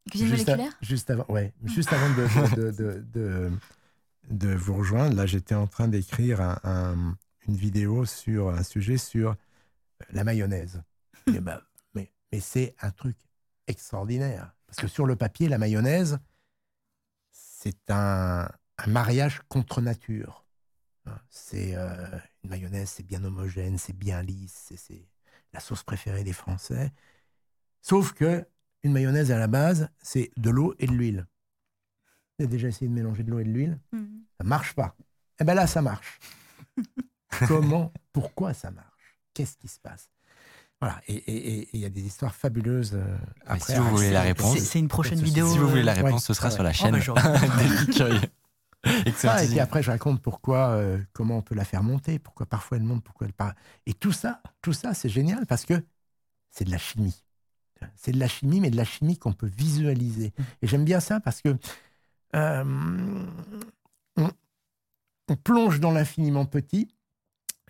Cuisine 0.10 0.28
juste 0.28 0.48
moléculaire? 0.48 0.78
Juste 0.82 1.10
avant, 1.10 1.26
ouais, 1.30 1.54
juste 1.64 1.94
avant 1.94 2.10
de, 2.16 2.72
de, 3.14 3.52
de, 4.30 4.54
vous 4.54 4.76
rejoindre, 4.76 5.16
là, 5.16 5.26
j'étais 5.26 5.56
en 5.56 5.68
train 5.68 5.88
d'écrire 5.88 6.42
un, 6.42 7.18
une 7.48 7.56
vidéo 7.56 8.06
sur 8.06 8.50
un 8.50 8.64
sujet 8.64 8.98
sur 8.98 9.36
la 10.12 10.24
mayonnaise. 10.24 10.82
Ben, 11.28 11.60
mais, 11.96 12.12
mais 12.32 12.40
c'est 12.40 12.76
un 12.82 12.92
truc 12.92 13.18
extraordinaire. 13.66 14.54
Parce 14.68 14.78
que 14.78 14.88
sur 14.88 15.08
le 15.08 15.16
papier, 15.16 15.50
la 15.50 15.58
mayonnaise, 15.58 16.20
c'est 17.32 17.90
un, 17.90 18.48
un, 18.78 18.88
mariage 18.88 19.42
contre 19.48 19.82
nature. 19.82 20.46
C'est 21.30 21.76
euh, 21.76 22.20
une 22.44 22.52
mayonnaise, 22.52 22.90
c'est 22.90 23.06
bien 23.06 23.24
homogène, 23.24 23.80
c'est 23.80 23.98
bien 23.98 24.22
lisse, 24.22 24.72
c'est 24.76 25.08
la 25.56 25.62
sauce 25.62 25.84
préférée 25.84 26.24
des 26.24 26.34
Français. 26.34 26.92
Sauf 27.82 28.14
que 28.14 28.46
une 28.84 28.92
mayonnaise 28.92 29.32
à 29.32 29.40
la 29.40 29.48
base, 29.48 29.90
c'est 30.02 30.32
de 30.38 30.50
l'eau 30.50 30.76
et 30.80 30.86
de 30.86 30.92
l'huile. 30.92 31.26
Vous 32.38 32.46
avez 32.46 32.52
déjà 32.52 32.68
essayé 32.68 32.88
de 32.88 32.94
mélanger 32.94 33.24
de 33.24 33.32
l'eau 33.32 33.40
et 33.40 33.46
de 33.46 33.50
l'huile? 33.50 33.80
Ça 33.92 33.98
mhm. 33.98 34.22
Ça 34.38 34.44
marche 34.44 34.74
pas. 34.74 34.96
Eh 35.40 35.44
bien 35.46 35.54
là, 35.54 35.66
ça 35.66 35.82
marche. 35.82 36.20
Comment 37.48 37.94
Pourquoi 38.12 38.54
ça 38.54 38.70
marche? 38.70 39.18
Qu'est-ce 39.34 39.58
qui 39.58 39.70
se 39.70 39.80
passe? 39.80 40.10
Voilà, 40.82 41.02
et 41.08 41.70
il 41.74 41.80
y 41.80 41.86
a 41.86 41.90
des 41.90 42.02
histoires 42.02 42.36
fabuleuses 42.36 42.96
euh, 42.96 43.18
après. 43.46 43.74
Si 43.74 43.80
vous 43.80 43.90
voulez 43.90 44.12
la 44.12 44.22
réponse, 44.24 44.60
c'est 44.60 44.80
une 44.80 44.90
prochaine 44.90 45.22
vidéo. 45.22 45.50
Si 45.50 45.58
vous 45.58 45.70
voulez 45.70 45.84
la 45.84 45.94
euh, 45.94 46.04
réponse, 46.04 46.26
ce 46.26 46.34
sera 46.34 46.52
sur 46.52 46.64
la 46.64 46.74
chaîne. 46.74 47.02
Oh, 47.08 47.14
bah, 47.14 47.22
et 49.44 49.48
puis 49.48 49.60
après, 49.60 49.84
je 49.84 49.92
raconte 49.92 50.22
pourquoi, 50.22 50.70
euh, 50.70 51.00
comment 51.14 51.38
on 51.38 51.42
peut 51.42 51.56
la 51.56 51.66
faire 51.66 51.84
monter, 51.84 52.18
pourquoi 52.18 52.46
parfois 52.46 52.78
elle 52.78 52.84
monte, 52.84 53.04
pourquoi 53.04 53.28
elle 53.28 53.34
part. 53.34 53.54
Et 53.86 53.94
tout 53.94 54.12
ça, 54.12 54.42
tout 54.62 54.74
ça, 54.74 54.94
c'est 54.94 55.10
génial 55.10 55.46
parce 55.46 55.66
que 55.66 55.74
c'est 56.50 56.66
de 56.66 56.72
la 56.72 56.78
chimie. 56.78 57.24
C'est 57.96 58.14
de 58.14 58.20
la 58.20 58.28
chimie, 58.28 58.62
mais 58.62 58.72
de 58.72 58.78
la 58.78 58.86
chimie 58.86 59.18
qu'on 59.18 59.34
peut 59.34 59.50
visualiser. 59.54 60.34
Mmh. 60.38 60.44
Et 60.64 60.68
j'aime 60.68 60.86
bien 60.86 61.00
ça 61.00 61.20
parce 61.20 61.42
que 61.42 61.56
euh, 62.36 62.64
on, 64.18 65.36
plonge 65.44 65.80
dans 65.80 65.92
l'infiniment 65.92 66.46
petit 66.46 66.88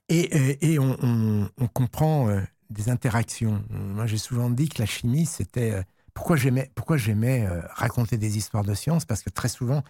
et, 0.07 0.73
et, 0.73 0.79
on, 0.79 1.49
comprend 1.73 2.29
euh, 2.29 2.41
des 2.69 2.89
interactions. 2.89 3.61
Moi, 3.69 4.05
j'ai 4.05 4.17
souvent 4.17 4.49
dit 4.49 4.69
que 4.69 4.81
la 4.81 4.85
chimie, 4.85 5.25
c'était 5.25 5.83
pourquoi 6.13 6.37
j'aimais 6.37 6.71
pourquoi 6.75 6.95
j'aimais 6.95 7.45
raconter 7.71 8.17
des 8.17 8.37
histoires 8.37 8.63
de 8.63 8.73
science 8.73 9.03
parce 9.03 9.21
que 9.21 9.29
très 9.29 9.49
souvent 9.49 9.83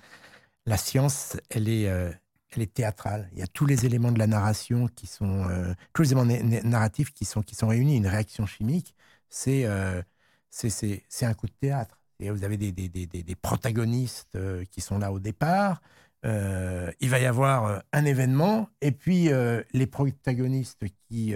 la 0.65 0.77
science, 0.77 1.37
elle 1.49 1.69
est, 1.69 1.87
euh, 1.89 2.11
elle 2.51 2.61
est 2.63 2.73
théâtrale. 2.73 3.29
Il 3.33 3.39
y 3.39 3.43
a 3.43 3.47
tous 3.47 3.65
les 3.65 3.85
éléments 3.85 4.11
de 4.11 4.19
la 4.19 4.27
narration 4.27 4.87
qui 4.87 5.07
sont, 5.07 5.47
euh, 5.49 5.73
tous 5.93 6.01
les 6.03 6.11
éléments 6.13 6.25
narratifs 6.63 7.11
qui 7.13 7.25
sont, 7.25 7.41
qui 7.41 7.55
sont 7.55 7.67
réunis. 7.67 7.97
Une 7.97 8.07
réaction 8.07 8.45
chimique, 8.45 8.95
c'est 9.29 9.65
euh, 9.65 10.01
c'est 10.49 11.25
un 11.25 11.33
coup 11.33 11.47
de 11.47 11.53
théâtre. 11.59 11.99
Et 12.19 12.29
vous 12.29 12.43
avez 12.45 12.55
des, 12.55 12.71
des, 12.71 12.87
des, 12.87 13.05
des 13.07 13.35
protagonistes 13.35 14.37
qui 14.71 14.79
sont 14.79 14.97
là 14.97 15.11
au 15.11 15.19
départ. 15.19 15.81
il 16.23 17.09
va 17.09 17.19
y 17.19 17.25
avoir 17.25 17.83
un 17.91 18.05
événement, 18.05 18.69
et 18.79 18.91
puis 18.93 19.29
les 19.73 19.85
protagonistes 19.87 20.85
qui 21.09 21.35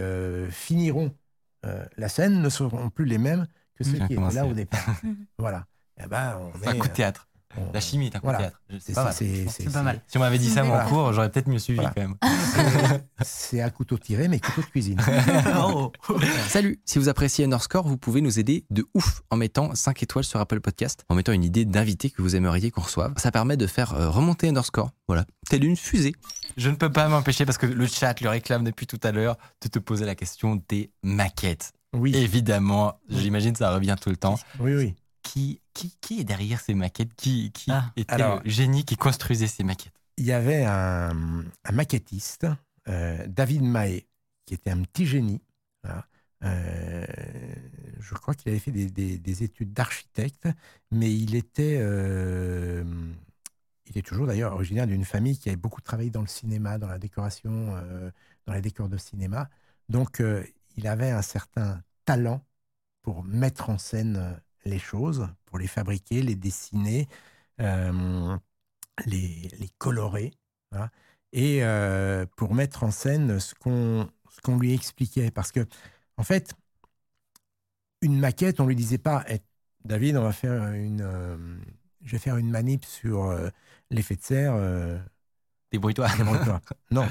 finiront 0.49 1.13
la 1.97 2.07
scène 2.07 2.41
ne 2.41 2.47
seront 2.49 2.89
plus 2.89 3.03
les 3.03 3.17
mêmes 3.17 3.45
que 3.75 3.83
ceux 3.83 3.97
qui 4.07 4.13
étaient 4.13 4.15
là 4.35 4.45
au 4.45 4.53
départ. 4.53 5.01
voilà. 5.37 5.65
Eh 6.01 6.07
ben, 6.07 6.39
un 6.65 6.71
coup 6.79 6.87
de 6.87 6.93
théâtre 6.93 7.27
on- 7.27 7.28
La 7.73 7.79
chimie 7.81 8.07
est 8.07 8.15
un 8.15 8.19
Voilà. 8.21 8.37
théâtre. 8.39 8.59
C'est 8.79 8.93
pas 8.93 9.03
mal. 9.83 9.95
pas. 9.97 10.03
Si 10.07 10.17
on 10.17 10.19
m'avait 10.19 10.37
dit 10.37 10.49
ça 10.49 10.63
Voilà. 10.63 10.85
cours, 10.85 11.13
j'aurais 11.13 11.29
peut-être 11.31 11.47
mieux 11.47 11.57
suivi 11.59 11.79
Voilà. 11.79 11.93
quand 11.95 12.01
même. 12.01 12.15
c'est 13.21 13.59
à 13.61 13.69
couteau 13.71 13.97
tiré, 13.97 14.27
mais 14.27 14.39
couteau 14.39 14.61
de 14.61 14.67
cuisine. 14.67 14.99
Oh. 15.57 15.91
Salut 16.47 16.79
Si 16.85 16.99
vous 16.99 17.09
appréciez 17.09 17.45
Underscore, 17.45 17.87
vous 17.87 17.97
pouvez 17.97 18.21
nous 18.21 18.39
aider 18.39 18.65
de 18.69 18.85
ouf 18.93 19.21
en 19.31 19.35
mettant 19.35 19.73
5 19.73 20.03
étoiles 20.03 20.23
sur 20.23 20.39
Apple 20.39 20.59
Podcast, 20.61 21.03
en 21.09 21.15
mettant 21.15 21.31
une 21.33 21.43
idée 21.43 21.65
d'invité 21.65 22.09
que 22.11 22.21
vous 22.21 22.35
aimeriez 22.35 22.69
qu'on 22.71 22.81
reçoive. 22.81 23.13
Ça 23.17 23.31
permet 23.31 23.57
de 23.57 23.67
faire 23.67 23.93
euh, 23.95 24.09
remonter 24.09 24.47
Underscore, 24.47 24.91
voilà, 25.07 25.25
telle 25.49 25.63
une 25.63 25.75
fusée. 25.75 26.13
Je 26.55 26.69
ne 26.69 26.75
peux 26.75 26.91
pas 26.91 27.07
m'empêcher 27.07 27.45
parce 27.45 27.57
que 27.57 27.65
le 27.65 27.87
chat 27.87 28.21
le 28.21 28.29
réclame 28.29 28.63
depuis 28.63 28.85
tout 28.87 28.99
à 29.03 29.11
l'heure 29.11 29.37
de 29.63 29.67
te 29.69 29.79
poser 29.79 30.05
la 30.05 30.15
question 30.15 30.61
des 30.69 30.91
maquettes. 31.03 31.73
Oui, 31.93 32.15
Évidemment, 32.15 32.99
j'imagine 33.09 33.55
ça 33.55 33.73
revient 33.73 33.95
tout 33.99 34.09
le 34.11 34.17
temps. 34.17 34.37
oui, 34.59 34.75
oui. 34.75 34.95
Qui, 35.21 35.61
qui, 35.73 35.95
qui 36.01 36.19
est 36.21 36.23
derrière 36.23 36.59
ces 36.61 36.73
maquettes? 36.73 37.13
Qui, 37.15 37.51
qui 37.51 37.71
Ah. 37.71 37.91
était 37.95 38.13
Alors- 38.13 38.41
le 38.43 38.49
génie 38.49 38.85
qui 38.85 38.95
construisait 38.95 39.47
ces 39.47 39.63
maquettes? 39.63 39.93
Il 40.17 40.25
y 40.25 40.31
avait 40.31 40.65
un, 40.65 41.11
un 41.63 41.71
maquettiste, 41.71 42.47
euh, 42.87 43.25
David 43.27 43.61
Mahé, 43.63 44.07
qui 44.45 44.53
était 44.53 44.69
un 44.71 44.81
petit 44.83 45.05
génie. 45.05 45.41
voilà. 45.83 46.05
Euh, 46.43 47.05
je 47.99 48.13
crois 48.15 48.33
qu'il 48.33 48.49
avait 48.49 48.59
fait 48.59 48.71
des, 48.71 48.89
des- 48.89 49.17
des 49.17 49.43
études 49.43 49.73
d'architecte, 49.73 50.47
mais 50.91 51.13
il 51.13 51.35
était, 51.35 51.77
euh, 51.81 52.83
il 53.87 53.97
est 53.97 54.01
toujours 54.05 54.27
d'ailleurs 54.27 54.53
originaire 54.53 54.87
d'une 54.87 55.05
famille 55.05 55.37
qui 55.37 55.49
avait 55.49 55.55
beaucoup 55.57 55.81
travaillé 55.81 56.09
dans 56.09 56.21
le 56.21 56.27
cinéma, 56.27 56.77
dans 56.77 56.87
la 56.87 56.99
décoration, 56.99 57.75
euh, 57.75 58.09
dans 58.45 58.53
les 58.53 58.61
décors 58.61 58.89
de 58.89 58.97
cinéma. 58.97 59.49
Donc, 59.89 60.21
euh, 60.21 60.43
il 60.77 60.87
avait 60.87 61.11
un 61.11 61.21
certain 61.21 61.81
talent 62.05 62.41
pour 63.01 63.23
mettre 63.23 63.69
en 63.69 63.77
scène 63.77 64.15
euh, 64.17 64.33
les 64.65 64.79
choses, 64.79 65.27
pour 65.45 65.57
les 65.57 65.67
fabriquer, 65.67 66.21
les 66.21 66.35
dessiner, 66.35 67.07
euh, 67.61 68.37
les, 69.05 69.49
les 69.59 69.69
colorer, 69.77 70.33
et 71.31 71.63
euh, 71.63 72.25
pour 72.35 72.53
mettre 72.53 72.83
en 72.83 72.91
scène 72.91 73.39
ce 73.39 73.53
qu'on 73.55 74.57
lui 74.57 74.73
expliquait. 74.73 75.31
Parce 75.31 75.51
que, 75.51 75.65
en 76.17 76.23
fait, 76.23 76.53
une 78.01 78.19
maquette, 78.19 78.59
on 78.59 78.67
lui 78.67 78.75
disait 78.75 78.97
pas, 78.97 79.23
Eh, 79.29 79.39
David, 79.85 80.17
on 80.17 80.23
va 80.23 80.33
faire 80.33 80.71
une, 80.73 81.01
euh, 81.01 81.37
je 82.03 82.11
vais 82.11 82.19
faire 82.19 82.37
une 82.37 82.49
manip 82.49 82.85
sur 82.85 83.33
l'effet 83.89 84.15
de 84.15 84.21
serre. 84.21 85.01
Débrouille-toi. 85.71 86.07
Débrouille-toi. 86.17 86.61
non. 86.91 87.05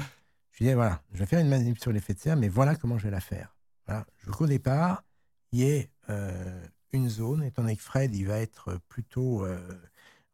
Je 0.51 0.57
lui 0.57 0.65
disais, 0.65 0.75
voilà, 0.75 1.01
je 1.13 1.19
vais 1.19 1.25
faire 1.25 1.39
une 1.39 1.47
manip 1.47 1.79
sur 1.79 1.91
l'effet 1.91 2.13
de 2.13 2.19
serre, 2.19 2.35
mais 2.35 2.49
voilà 2.49 2.75
comment 2.75 2.97
je 2.97 3.05
vais 3.05 3.11
la 3.11 3.21
faire. 3.21 3.55
Voilà. 3.85 4.05
Je 4.17 4.29
qu'au 4.31 4.45
départ, 4.45 5.03
il 5.51 5.59
y 5.61 5.89
euh, 6.09 6.67
une 6.93 7.09
zone, 7.09 7.43
étant 7.43 7.61
donné 7.61 7.75
que 7.75 7.81
Fred, 7.83 8.15
il 8.15 8.25
va 8.27 8.39
être 8.39 8.79
plutôt 8.89 9.45
euh, 9.45 9.59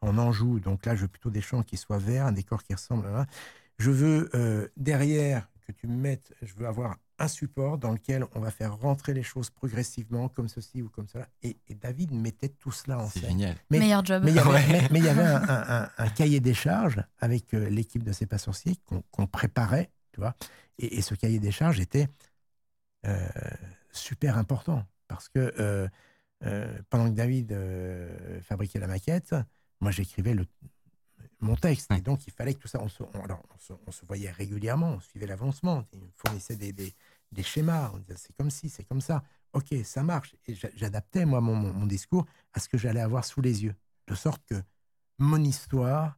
en 0.01 0.17
Anjou, 0.17 0.59
donc 0.59 0.85
là, 0.85 0.95
je 0.95 1.01
veux 1.03 1.07
plutôt 1.07 1.29
des 1.29 1.41
champs 1.41 1.63
qui 1.63 1.77
soient 1.77 1.97
verts, 1.97 2.25
un 2.27 2.31
décor 2.31 2.63
qui 2.63 2.73
ressemble 2.73 3.07
à... 3.07 3.25
Je 3.77 3.91
veux 3.91 4.29
euh, 4.35 4.67
derrière 4.77 5.49
que 5.67 5.71
tu 5.71 5.87
me 5.87 5.95
mettes, 5.95 6.33
je 6.41 6.53
veux 6.55 6.67
avoir 6.67 6.95
un 7.17 7.27
support 7.27 7.77
dans 7.77 7.91
lequel 7.91 8.25
on 8.35 8.39
va 8.39 8.51
faire 8.51 8.77
rentrer 8.77 9.13
les 9.13 9.23
choses 9.23 9.49
progressivement, 9.49 10.27
comme 10.29 10.47
ceci 10.47 10.81
ou 10.81 10.89
comme 10.89 11.07
cela. 11.07 11.27
Et, 11.43 11.57
et 11.67 11.73
David 11.75 12.11
mettait 12.11 12.49
tout 12.49 12.71
cela 12.71 12.99
en 12.99 13.07
C'est 13.09 13.19
scène. 13.21 13.29
génial. 13.31 13.55
Mais- 13.69 13.79
Meilleur 13.79 14.05
job. 14.05 14.21
Mais 14.23 14.31
il 14.31 14.35
y 14.35 14.39
avait, 14.39 14.49
Ouais. 14.49 14.65
mais- 14.69 14.87
mais 14.91 14.99
il 14.99 15.05
y 15.05 15.09
avait 15.09 15.23
un, 15.23 15.41
un- 15.49 15.83
un- 15.83 15.89
un 15.97 16.09
cahier 16.09 16.39
des 16.39 16.53
charges 16.53 17.01
avec 17.19 17.53
euh, 17.53 17.69
l'équipe 17.69 18.03
de 18.03 18.11
C'est 18.11 18.25
pas 18.27 18.37
sorcier 18.37 18.75
qu'on 19.11 19.27
préparait, 19.27 19.91
tu 20.11 20.19
vois. 20.19 20.35
Et, 20.77 20.97
et 20.97 21.01
ce 21.01 21.15
cahier 21.15 21.39
des 21.39 21.51
charges 21.51 21.79
était 21.79 22.07
euh, 23.07 23.27
super 23.91 24.37
important 24.37 24.85
parce 25.07 25.29
que 25.29 25.53
euh, 25.59 25.87
euh, 26.43 26.77
pendant 26.89 27.05
que 27.09 27.15
David 27.15 27.51
euh, 27.53 28.41
fabriquait 28.41 28.79
la 28.79 28.87
maquette, 28.87 29.35
moi 29.81 29.91
j'écrivais 29.91 30.33
le 30.33 30.45
mon 31.39 31.55
texte. 31.55 31.91
Et 31.91 32.01
donc 32.01 32.27
il 32.27 32.33
fallait 32.33 32.53
que 32.53 32.59
tout 32.59 32.67
ça, 32.67 32.79
on 32.81 32.89
se, 32.89 33.03
on- 33.03 33.21
alors, 33.23 33.41
on 33.55 33.59
se, 33.59 33.73
on 33.87 33.91
se 33.91 34.05
voyait 34.05 34.31
régulièrement, 34.31 34.93
on 34.93 34.99
suivait 34.99 35.27
l'avancement, 35.27 35.85
il 35.93 35.99
me 36.01 36.09
fournissait 36.15 36.55
des, 36.55 36.73
des- 36.73 36.93
des 37.31 37.43
schémas, 37.43 37.91
on 37.93 37.97
disait 37.99 38.15
c'est 38.17 38.35
comme 38.35 38.49
ci, 38.49 38.69
c'est 38.69 38.83
comme 38.85 39.01
ça. 39.01 39.23
Ok, 39.53 39.73
ça 39.83 40.03
marche. 40.03 40.35
Et 40.47 40.55
j'a- 40.55 40.69
j'adaptais 40.75 41.25
moi 41.25 41.41
mon, 41.41 41.55
mon- 41.55 41.73
mon 41.73 41.85
discours 41.85 42.25
à 42.53 42.59
ce 42.59 42.69
que 42.69 42.77
j'allais 42.77 43.01
avoir 43.01 43.25
sous 43.25 43.41
les 43.41 43.63
yeux, 43.63 43.75
de 44.07 44.15
sorte 44.15 44.43
que 44.45 44.55
mon 45.19 45.43
histoire, 45.43 46.17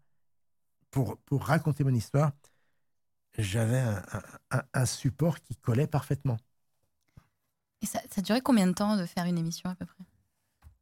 pour, 0.92 1.18
pour 1.20 1.44
raconter 1.46 1.84
mon 1.86 1.94
histoire, 1.96 2.32
j'avais 3.38 3.78
un, 3.80 4.04
un- 4.12 4.24
un- 4.60 4.64
un 4.74 4.86
support 4.86 5.42
qui 5.42 5.56
collait 5.56 5.88
parfaitement. 5.88 6.38
Et 7.82 7.86
ça, 7.86 8.02
ça 8.10 8.22
durait 8.22 8.42
combien 8.42 8.68
de 8.68 8.74
temps 8.74 8.98
de 8.98 9.06
faire 9.06 9.26
une 9.26 9.38
émission 9.38 9.70
à 9.70 9.76
peu 9.76 9.86
près? 9.86 10.04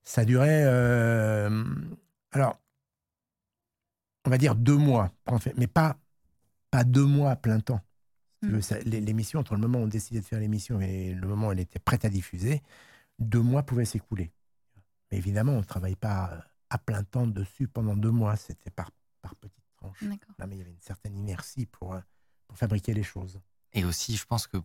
Ça 0.03 0.23
durait, 0.23 0.63
euh, 0.65 1.63
alors, 2.31 2.59
on 4.25 4.29
va 4.29 4.37
dire 4.37 4.55
deux 4.55 4.77
mois, 4.77 5.11
mais 5.57 5.67
pas, 5.67 5.97
pas 6.71 6.83
deux 6.83 7.05
mois 7.05 7.31
à 7.31 7.35
plein 7.35 7.59
temps. 7.59 7.81
Mm. 8.41 8.59
l'é- 8.85 9.01
L'émission, 9.01 9.39
entre 9.39 9.55
le 9.55 9.61
moment 9.61 9.79
où 9.79 9.83
on 9.83 9.87
décidait 9.87 10.19
de 10.19 10.25
faire 10.25 10.39
l'émission 10.39 10.79
et 10.81 11.13
le 11.13 11.27
moment 11.27 11.47
où 11.47 11.51
elle 11.51 11.59
était 11.59 11.79
prête 11.79 12.05
à 12.05 12.09
diffuser, 12.09 12.61
deux 13.19 13.41
mois 13.41 13.63
pouvaient 13.63 13.85
s'écouler. 13.85 14.31
Mais 15.11 15.17
évidemment, 15.17 15.53
on 15.53 15.59
ne 15.59 15.63
travaille 15.63 15.95
pas 15.95 16.31
euh, 16.33 16.39
à 16.69 16.77
plein 16.77 17.03
temps 17.03 17.27
dessus 17.27 17.67
pendant 17.67 17.95
deux 17.95 18.11
mois, 18.11 18.35
c'était 18.35 18.69
par, 18.71 18.91
par 19.21 19.35
petites 19.35 19.63
tranches. 19.77 20.01
Là, 20.37 20.47
mais 20.47 20.55
il 20.55 20.59
y 20.59 20.61
avait 20.61 20.71
une 20.71 20.81
certaine 20.81 21.17
inertie 21.17 21.65
pour, 21.65 21.93
euh, 21.95 21.99
pour 22.47 22.57
fabriquer 22.57 22.93
les 22.93 23.03
choses. 23.03 23.39
Et 23.75 23.85
aussi, 23.85 24.15
je 24.15 24.25
pense 24.25 24.47
que 24.47 24.57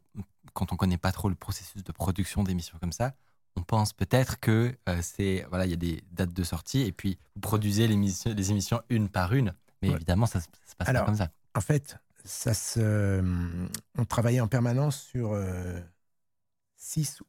quand 0.55 0.73
on 0.73 0.77
connaît 0.77 0.97
pas 0.99 1.13
trop 1.13 1.29
le 1.29 1.35
processus 1.35 1.85
de 1.85 1.93
production 1.93 2.43
d'émissions 2.43 2.79
comme 2.79 2.93
ça, 2.93 3.15
on 3.57 3.63
pense 3.63 3.93
peut-être 3.93 4.39
que 4.41 4.75
euh, 4.89 5.03
c'est 5.03 5.45
voilà, 5.51 5.67
il 5.67 5.71
y 5.71 5.75
a 5.75 5.77
des 5.77 6.03
dates 6.13 6.33
de 6.33 6.45
sortie 6.45 6.81
et 6.83 6.93
puis 6.93 7.19
vous 7.35 7.41
produisez 7.41 7.89
les 7.89 8.51
émissions 8.51 8.81
une 8.89 9.09
par 9.09 9.33
une. 9.35 9.55
Mais 9.83 9.89
Ouais. 9.89 9.97
évidemment, 9.97 10.27
ça, 10.27 10.41
se- 10.41 10.47
ça 10.65 10.71
se 10.71 10.77
passe 10.77 10.89
Alors, 10.89 11.03
pas 11.03 11.07
comme 11.07 11.17
ça. 11.19 11.31
En 11.55 11.61
fait, 11.61 11.99
ça 12.25 12.55
se, 12.55 13.21
on 13.99 14.05
travaillait 14.05 14.41
en 14.41 14.49
permanence 14.49 15.01
sur 15.03 15.35
6 16.77 17.21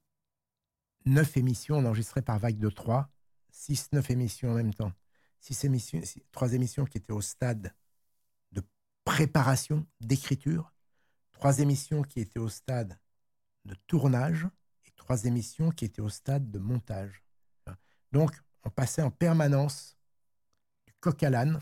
neuf 1.05 1.35
émissions, 1.37 1.77
on 1.77 1.85
enregistrait 1.85 2.21
par 2.21 2.39
vague 2.39 2.57
de 2.59 2.69
3, 2.69 3.09
6, 3.51 3.89
9 3.91 4.09
émissions 4.11 4.51
en 4.51 4.55
même 4.55 4.73
temps. 4.73 4.91
Six 5.39 5.63
émissions, 5.65 5.99
six- 6.03 6.21
trois 6.31 6.53
émissions 6.53 6.85
qui 6.85 6.99
étaient 6.99 7.11
au 7.13 7.21
stade 7.21 7.73
de 8.51 8.61
préparation, 9.03 9.87
d'écriture, 9.99 10.71
trois 11.41 11.57
émissions 11.59 12.03
qui 12.03 12.19
étaient 12.19 12.39
au 12.39 12.49
stade 12.49 12.97
de 13.65 13.73
tournage 13.87 14.47
et 14.85 14.91
trois 14.95 15.25
émissions 15.25 15.71
qui 15.71 15.85
étaient 15.85 16.01
au 16.01 16.07
stade 16.09 16.51
de 16.51 16.59
montage. 16.59 17.23
Donc, 18.11 18.31
on 18.63 18.69
passait 18.69 19.01
en 19.01 19.09
permanence 19.09 19.97
du 20.85 20.93
coq 20.99 21.23
à 21.23 21.31
l'âne 21.31 21.59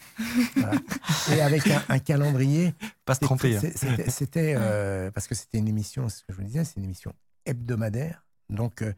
voilà, 0.57 0.73
et 1.32 1.39
avec 1.41 1.65
un, 1.67 1.82
un 1.88 1.99
calendrier 1.99 2.73
Pas 3.05 3.15
se 3.15 3.21
tromper. 3.21 3.55
hein. 3.55 3.61
C'était, 4.09 4.55
euh, 4.57 5.11
parce 5.11 5.27
que 5.27 5.36
c'était 5.36 5.59
une 5.59 5.69
émission, 5.69 6.09
ce 6.09 6.23
que 6.25 6.34
je 6.34 6.38
vous 6.38 6.43
disais, 6.43 6.65
c'est 6.65 6.75
une 6.77 6.84
émission 6.84 7.13
hebdomadaire. 7.45 8.25
Donc, 8.49 8.82
euh, 8.82 8.93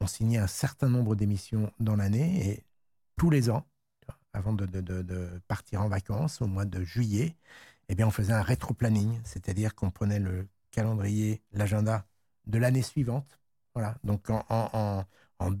on 0.00 0.06
signait 0.06 0.38
un 0.38 0.46
certain 0.46 0.90
nombre 0.90 1.16
d'émissions 1.16 1.72
dans 1.80 1.96
l'année 1.96 2.50
et 2.50 2.64
tous 3.16 3.30
les 3.30 3.48
ans, 3.48 3.66
avant 4.34 4.52
de, 4.52 4.66
de- 4.66 4.82
de- 4.82 5.00
de 5.02 5.40
partir 5.48 5.80
en 5.80 5.88
vacances 5.88 6.42
au 6.42 6.46
mois 6.46 6.66
de 6.66 6.84
juillet, 6.84 7.34
eh 7.88 7.94
bien, 7.94 8.06
on 8.06 8.10
faisait 8.10 8.32
un 8.32 8.42
rétro-planning, 8.42 9.20
c'est-à-dire 9.24 9.74
qu'on 9.74 9.90
prenait 9.90 10.18
le 10.20 10.48
calendrier, 10.70 11.42
l'agenda 11.52 12.06
de 12.46 12.58
l'année 12.58 12.82
suivante. 12.82 13.40
Voilà. 13.74 13.96
Donc, 14.04 14.28
en, 14.30 14.44
en- 14.48 14.70
en- 14.72 15.04
en 15.38 15.52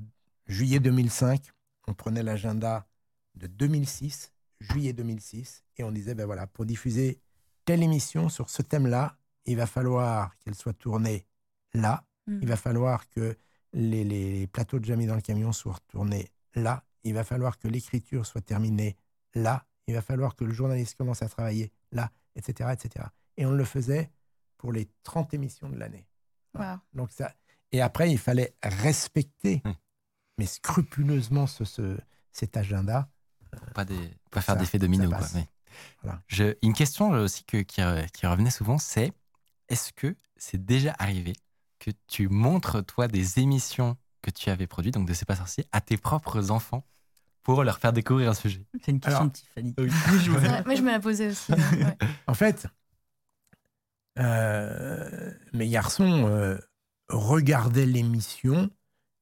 juillet 0.46 0.80
2005, 0.80 1.50
on 1.86 1.94
prenait 1.94 2.22
l'agenda 2.22 2.86
de 3.34 3.46
2006, 3.46 4.32
juillet 4.60 4.92
2006, 4.92 5.64
et 5.76 5.84
on 5.84 5.92
disait, 5.92 6.14
ben 6.14 6.26
voilà, 6.26 6.46
pour 6.46 6.66
diffuser 6.66 7.20
telle 7.64 7.82
émission 7.82 8.28
sur 8.28 8.50
ce 8.50 8.62
thème-là, 8.62 9.16
il 9.46 9.56
va 9.56 9.66
falloir 9.66 10.36
qu'elle 10.38 10.54
soit 10.54 10.72
tournée 10.74 11.26
là. 11.74 12.04
Mm. 12.26 12.38
Il 12.42 12.48
va 12.48 12.56
falloir 12.56 13.08
que 13.08 13.36
les, 13.72 14.04
les 14.04 14.46
plateaux 14.46 14.78
de 14.78 14.84
Jamie 14.84 15.06
dans 15.06 15.14
le 15.14 15.20
camion 15.20 15.52
soient 15.52 15.78
tournés 15.88 16.30
là. 16.54 16.84
Il 17.04 17.14
va 17.14 17.24
falloir 17.24 17.58
que 17.58 17.68
l'écriture 17.68 18.26
soit 18.26 18.40
terminée 18.40 18.96
là. 19.34 19.66
Il 19.86 19.94
va 19.94 20.02
falloir 20.02 20.36
que 20.36 20.44
le 20.44 20.52
journaliste 20.52 20.96
commence 20.96 21.22
à 21.22 21.28
travailler 21.28 21.72
là, 21.92 22.10
etc. 22.38 22.70
etc. 22.72 23.04
Et 23.36 23.44
on 23.46 23.50
le 23.52 23.64
faisait 23.64 24.10
pour 24.56 24.72
les 24.72 24.88
30 25.02 25.34
émissions 25.34 25.68
de 25.68 25.76
l'année. 25.76 26.06
Wow. 26.58 26.76
Donc 26.94 27.10
ça... 27.12 27.34
Et 27.72 27.80
après, 27.82 28.10
il 28.10 28.18
fallait 28.18 28.54
respecter, 28.62 29.60
Mm. 29.64 29.72
mais 30.38 30.46
scrupuleusement, 30.46 31.46
ce, 31.46 31.64
ce- 31.64 31.98
cet 32.32 32.56
agenda. 32.56 33.10
Pas, 33.74 33.84
des, 33.84 34.10
pas 34.30 34.40
faire 34.40 34.54
Ça- 34.54 34.60
d'effet 34.60 34.78
domino. 34.78 35.08
quoi. 35.08 35.20
Voilà. 36.02 36.22
Je- 36.28 36.56
une 36.62 36.72
question 36.72 37.10
aussi 37.10 37.44
que, 37.44 37.58
qui, 37.58 37.80
re- 37.82 38.08
qui 38.10 38.26
revenait 38.26 38.50
souvent, 38.50 38.78
c'est 38.78 39.12
est-ce 39.68 39.92
que 39.92 40.16
c'est 40.36 40.64
déjà 40.64 40.94
arrivé 40.98 41.34
que 41.78 41.90
tu 42.06 42.28
montres, 42.28 42.84
toi, 42.84 43.06
des 43.08 43.38
émissions 43.38 43.96
que 44.22 44.30
tu 44.30 44.50
avais 44.50 44.66
produites, 44.66 44.94
donc 44.94 45.06
de 45.06 45.12
C'est 45.14 45.26
pas 45.26 45.36
sorcier, 45.36 45.64
à 45.72 45.80
tes 45.80 45.96
propres 45.98 46.50
enfants? 46.50 46.84
Pour 47.48 47.64
leur 47.64 47.78
faire 47.78 47.94
découvrir 47.94 48.28
un 48.30 48.34
sujet 48.34 48.62
C'est 48.84 48.90
une 48.92 49.00
question 49.00 49.20
Alors, 49.20 49.28
de 49.32 49.32
Tiffany. 49.32 49.74
oui. 49.78 49.88
C'est 50.10 50.28
vrai, 50.28 50.62
Moi, 50.64 50.74
je 50.74 50.82
me 50.82 50.90
la 50.90 51.00
posais 51.00 51.28
aussi. 51.28 51.52
ouais. 51.52 51.96
En 52.26 52.34
fait, 52.34 52.66
euh, 54.18 55.32
mes 55.54 55.68
garçons 55.68 56.26
euh, 56.28 56.58
regardaient 57.08 57.86
l'émission, 57.86 58.70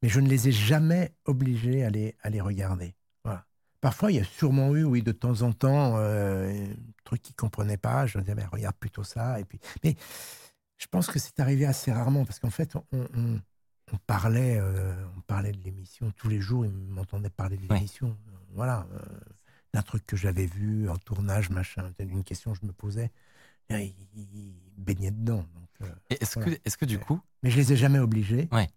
mais 0.02 0.08
je 0.08 0.18
ne 0.20 0.28
les 0.28 0.48
ai 0.48 0.52
jamais 0.52 1.14
obligés 1.24 1.84
à 1.84 1.90
les, 1.90 2.16
à 2.22 2.30
les 2.30 2.40
regarder. 2.40 2.96
Voilà. 3.24 3.46
Parfois, 3.80 4.10
il 4.10 4.16
y 4.16 4.20
a 4.20 4.24
sûrement 4.24 4.74
eu, 4.74 4.82
oui, 4.82 5.02
de 5.02 5.12
temps 5.12 5.42
en 5.42 5.52
temps, 5.52 5.96
euh, 5.98 6.50
un 6.50 6.74
truc 7.04 7.22
qu'ils 7.22 7.34
ne 7.34 7.36
comprenaient 7.36 7.76
pas. 7.76 8.06
Je 8.06 8.18
me 8.18 8.22
disais, 8.24 8.34
mais 8.34 8.44
regarde 8.46 8.74
plutôt 8.76 9.04
ça. 9.04 9.38
Et 9.38 9.44
puis... 9.44 9.60
Mais 9.84 9.94
je 10.78 10.86
pense 10.88 11.06
que 11.06 11.18
c'est 11.20 11.38
arrivé 11.40 11.64
assez 11.64 11.92
rarement 11.92 12.24
parce 12.24 12.40
qu'en 12.40 12.50
fait, 12.50 12.74
on, 12.74 12.84
on- 12.92 13.40
on 13.92 13.98
parlait, 14.06 14.58
euh, 14.58 14.94
on 15.16 15.20
parlait 15.22 15.52
de 15.52 15.62
l'émission 15.62 16.12
tous 16.16 16.28
les 16.28 16.40
jours. 16.40 16.64
Ils 16.66 16.72
m'entendaient 16.72 17.30
parler 17.30 17.56
de 17.56 17.62
Ouais. 17.68 17.76
l'émission. 17.76 18.16
Voilà. 18.54 18.86
euh, 18.94 18.98
d'un 19.74 19.82
truc 19.82 20.06
que 20.06 20.16
j'avais 20.16 20.46
vu 20.46 20.88
en 20.88 20.96
tournage, 20.96 21.50
machin. 21.50 21.92
Une 21.98 22.24
question 22.24 22.52
que 22.52 22.58
je 22.62 22.66
me 22.66 22.72
posais. 22.72 23.10
Et 23.68 23.94
Ils, 24.14 24.28
ils 24.34 24.54
baignaient 24.78 25.10
dedans. 25.10 25.44
donc, 25.54 25.68
euh, 25.82 25.92
Et 26.08 26.22
Est-ce 26.22 26.38
Voilà. 26.38 26.54
que, 26.56 26.60
est-ce 26.64 26.78
que 26.78 26.86
du 26.86 26.98
coup, 26.98 27.20
mais 27.42 27.50
je 27.50 27.56
les 27.56 27.72
ai 27.74 27.76
jamais 27.76 27.98
obligés 27.98 28.48
Ouais. 28.52 28.68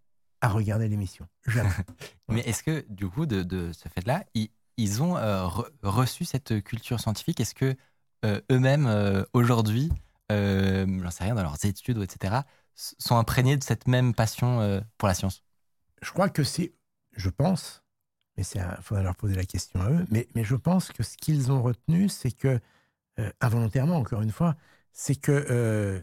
à 0.41 0.49
regarder 0.49 0.87
l'émission. 0.89 1.25
Jamais. 1.47 1.69
mais 2.27 2.41
est-ce 2.41 2.63
que 2.63 2.85
du 2.89 3.07
coup, 3.07 3.25
de, 3.25 3.43
de 3.43 3.71
ce 3.71 3.87
fait-là, 3.87 4.25
ils, 4.33 4.49
ils 4.77 5.01
ont 5.01 5.15
re- 5.15 5.69
reçu 5.83 6.25
cette 6.25 6.61
culture 6.63 6.99
scientifique? 6.99 7.39
Est-ce 7.39 7.55
que 7.55 7.75
eux-mêmes, 8.51 9.25
aujourd'hui, 9.31 9.89
j'en 10.29 11.11
sais 11.11 11.23
rien, 11.23 11.35
dans 11.35 11.43
leurs 11.43 11.63
études, 11.65 11.99
etc., 12.01 12.41
sont 12.79 13.17
imprégnés 13.17 13.57
de 13.57 13.63
cette 13.63 13.87
même 13.87 14.13
passion 14.13 14.61
euh, 14.61 14.81
pour 14.97 15.07
la 15.07 15.13
science? 15.13 15.43
Je 16.01 16.11
crois 16.11 16.29
que 16.29 16.43
c'est, 16.43 16.73
je 17.13 17.29
pense, 17.29 17.83
mais 18.37 18.43
il 18.43 18.77
faudrait 18.81 19.03
leur 19.03 19.17
poser 19.17 19.35
la 19.35 19.43
question 19.43 19.81
à 19.81 19.89
eux, 19.89 20.05
mais, 20.09 20.27
mais 20.33 20.45
je 20.45 20.55
pense 20.55 20.91
que 20.91 21.03
ce 21.03 21.17
qu'ils 21.17 21.51
ont 21.51 21.61
retenu, 21.61 22.07
c'est 22.07 22.31
que, 22.31 22.59
euh, 23.19 23.31
involontairement, 23.41 23.97
encore 23.97 24.21
une 24.21 24.31
fois, 24.31 24.55
c'est 24.93 25.15
que 25.15 25.31
euh, 25.31 26.01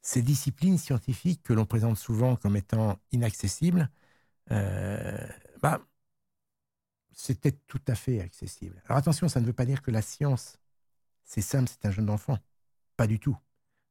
ces 0.00 0.22
disciplines 0.22 0.78
scientifiques 0.78 1.42
que 1.42 1.52
l'on 1.52 1.66
présente 1.66 1.98
souvent 1.98 2.36
comme 2.36 2.56
étant 2.56 2.98
inaccessibles, 3.10 3.90
bah, 4.48 5.80
c'était 7.12 7.52
tout 7.52 7.80
à 7.86 7.94
fait 7.94 8.20
accessible. 8.20 8.82
Alors 8.86 8.98
attention, 8.98 9.28
ça 9.28 9.40
ne 9.40 9.46
veut 9.46 9.52
pas 9.52 9.64
dire 9.64 9.80
que 9.80 9.90
la 9.90 10.02
science, 10.02 10.58
c'est 11.24 11.40
simple, 11.40 11.70
c'est 11.70 11.86
un 11.86 11.90
jeune 11.90 12.10
enfant. 12.10 12.38
Pas 12.96 13.06
du 13.06 13.18
tout. 13.18 13.36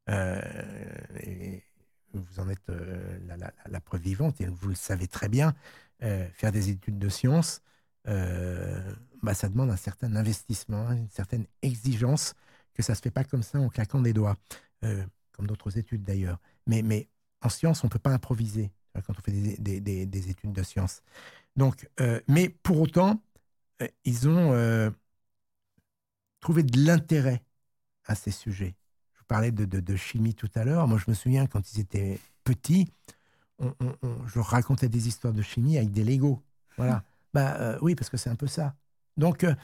Et 0.07 1.63
vous 2.13 2.39
en 2.39 2.49
êtes 2.49 2.69
euh, 2.69 3.19
la, 3.67 3.81
preuve 3.81 4.01
vivante 4.01 4.41
et 4.41 4.45
vous 4.47 4.69
le 4.69 4.75
savez 4.75 5.07
très 5.07 5.29
bien. 5.29 5.53
euh, 6.03 6.27
faire 6.33 6.51
des 6.51 6.69
études 6.69 6.97
de 6.99 7.09
sciences, 7.09 7.61
euh, 8.07 8.93
bah, 9.21 9.33
ça 9.35 9.49
demande 9.49 9.69
un 9.71 9.77
certain 9.77 10.15
investissement, 10.15 10.91
une 10.91 11.09
certaine 11.09 11.45
exigence, 11.61 12.33
que 12.73 12.81
ça 12.83 12.93
ne 12.93 12.97
se 12.97 13.01
fait 13.01 13.11
pas 13.11 13.23
comme 13.23 13.43
ça 13.43 13.59
en 13.59 13.69
claquant 13.69 14.01
des 14.01 14.13
doigts, 14.13 14.37
comme 15.31 15.45
d'autres 15.47 15.77
études 15.77 16.03
d'ailleurs. 16.03 16.39
Mais, 16.67 17.07
en 17.41 17.49
science, 17.49 17.83
on 17.83 17.87
ne 17.87 17.91
peut 17.91 17.99
pas 17.99 18.11
improviser 18.13 18.71
quand 19.05 19.13
on 19.17 19.21
fait 19.21 19.31
des, 19.31 19.57
des- 19.57 19.79
des- 19.81 20.05
des 20.05 20.29
études 20.29 20.53
de 20.53 20.63
sciences. 20.63 21.01
Donc, 21.55 21.89
mais 22.27 22.49
pour 22.49 22.79
autant, 22.81 23.21
ils 24.05 24.27
ont 24.29 24.53
trouvé 26.39 26.63
de 26.63 26.77
l'intérêt 26.85 27.43
à 28.05 28.15
ces 28.15 28.31
sujets. 28.31 28.75
Parlais 29.31 29.51
de, 29.51 29.63
de- 29.65 29.79
de 29.79 29.95
chimie 29.95 30.33
tout 30.35 30.49
à 30.55 30.65
l'heure. 30.65 30.87
Moi, 30.87 30.97
je 30.97 31.09
me 31.09 31.15
souviens 31.15 31.47
quand 31.47 31.73
ils 31.73 31.79
étaient 31.79 32.19
petits, 32.43 32.91
on- 33.59 33.73
on- 33.79 33.95
on- 34.01 34.27
je 34.27 34.39
racontais 34.39 34.89
des 34.89 35.07
histoires 35.07 35.33
de 35.33 35.41
chimie 35.41 35.77
avec 35.77 35.91
des 35.91 36.03
Legos. 36.03 36.41
Voilà. 36.77 37.03
Bah 37.33 37.55
euh, 37.61 37.77
oui, 37.81 37.95
parce 37.95 38.09
que 38.09 38.17
c'est 38.17 38.29
un 38.29 38.35
peu 38.35 38.47
ça. 38.47 38.75
Donc, 39.15 39.45
euh, 39.45 39.55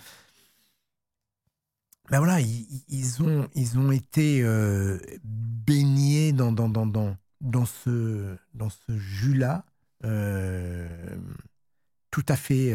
bah 2.10 2.20
voilà, 2.20 2.40
ils, 2.40 3.22
ont, 3.22 3.50
ils 3.56 3.78
ont 3.78 3.92
été 3.92 4.42
euh, 4.42 4.98
baignés 5.26 6.32
dans, 6.32 6.54
dans, 6.54 6.70
dans, 6.70 6.86
dans, 6.86 7.18
dans 7.42 7.66
ce, 7.66 8.38
dans 8.54 8.70
ce 8.70 8.98
jus-là, 8.98 9.66
euh, 10.06 10.88
tout 12.10 12.24
à 12.30 12.38
fait 12.38 12.74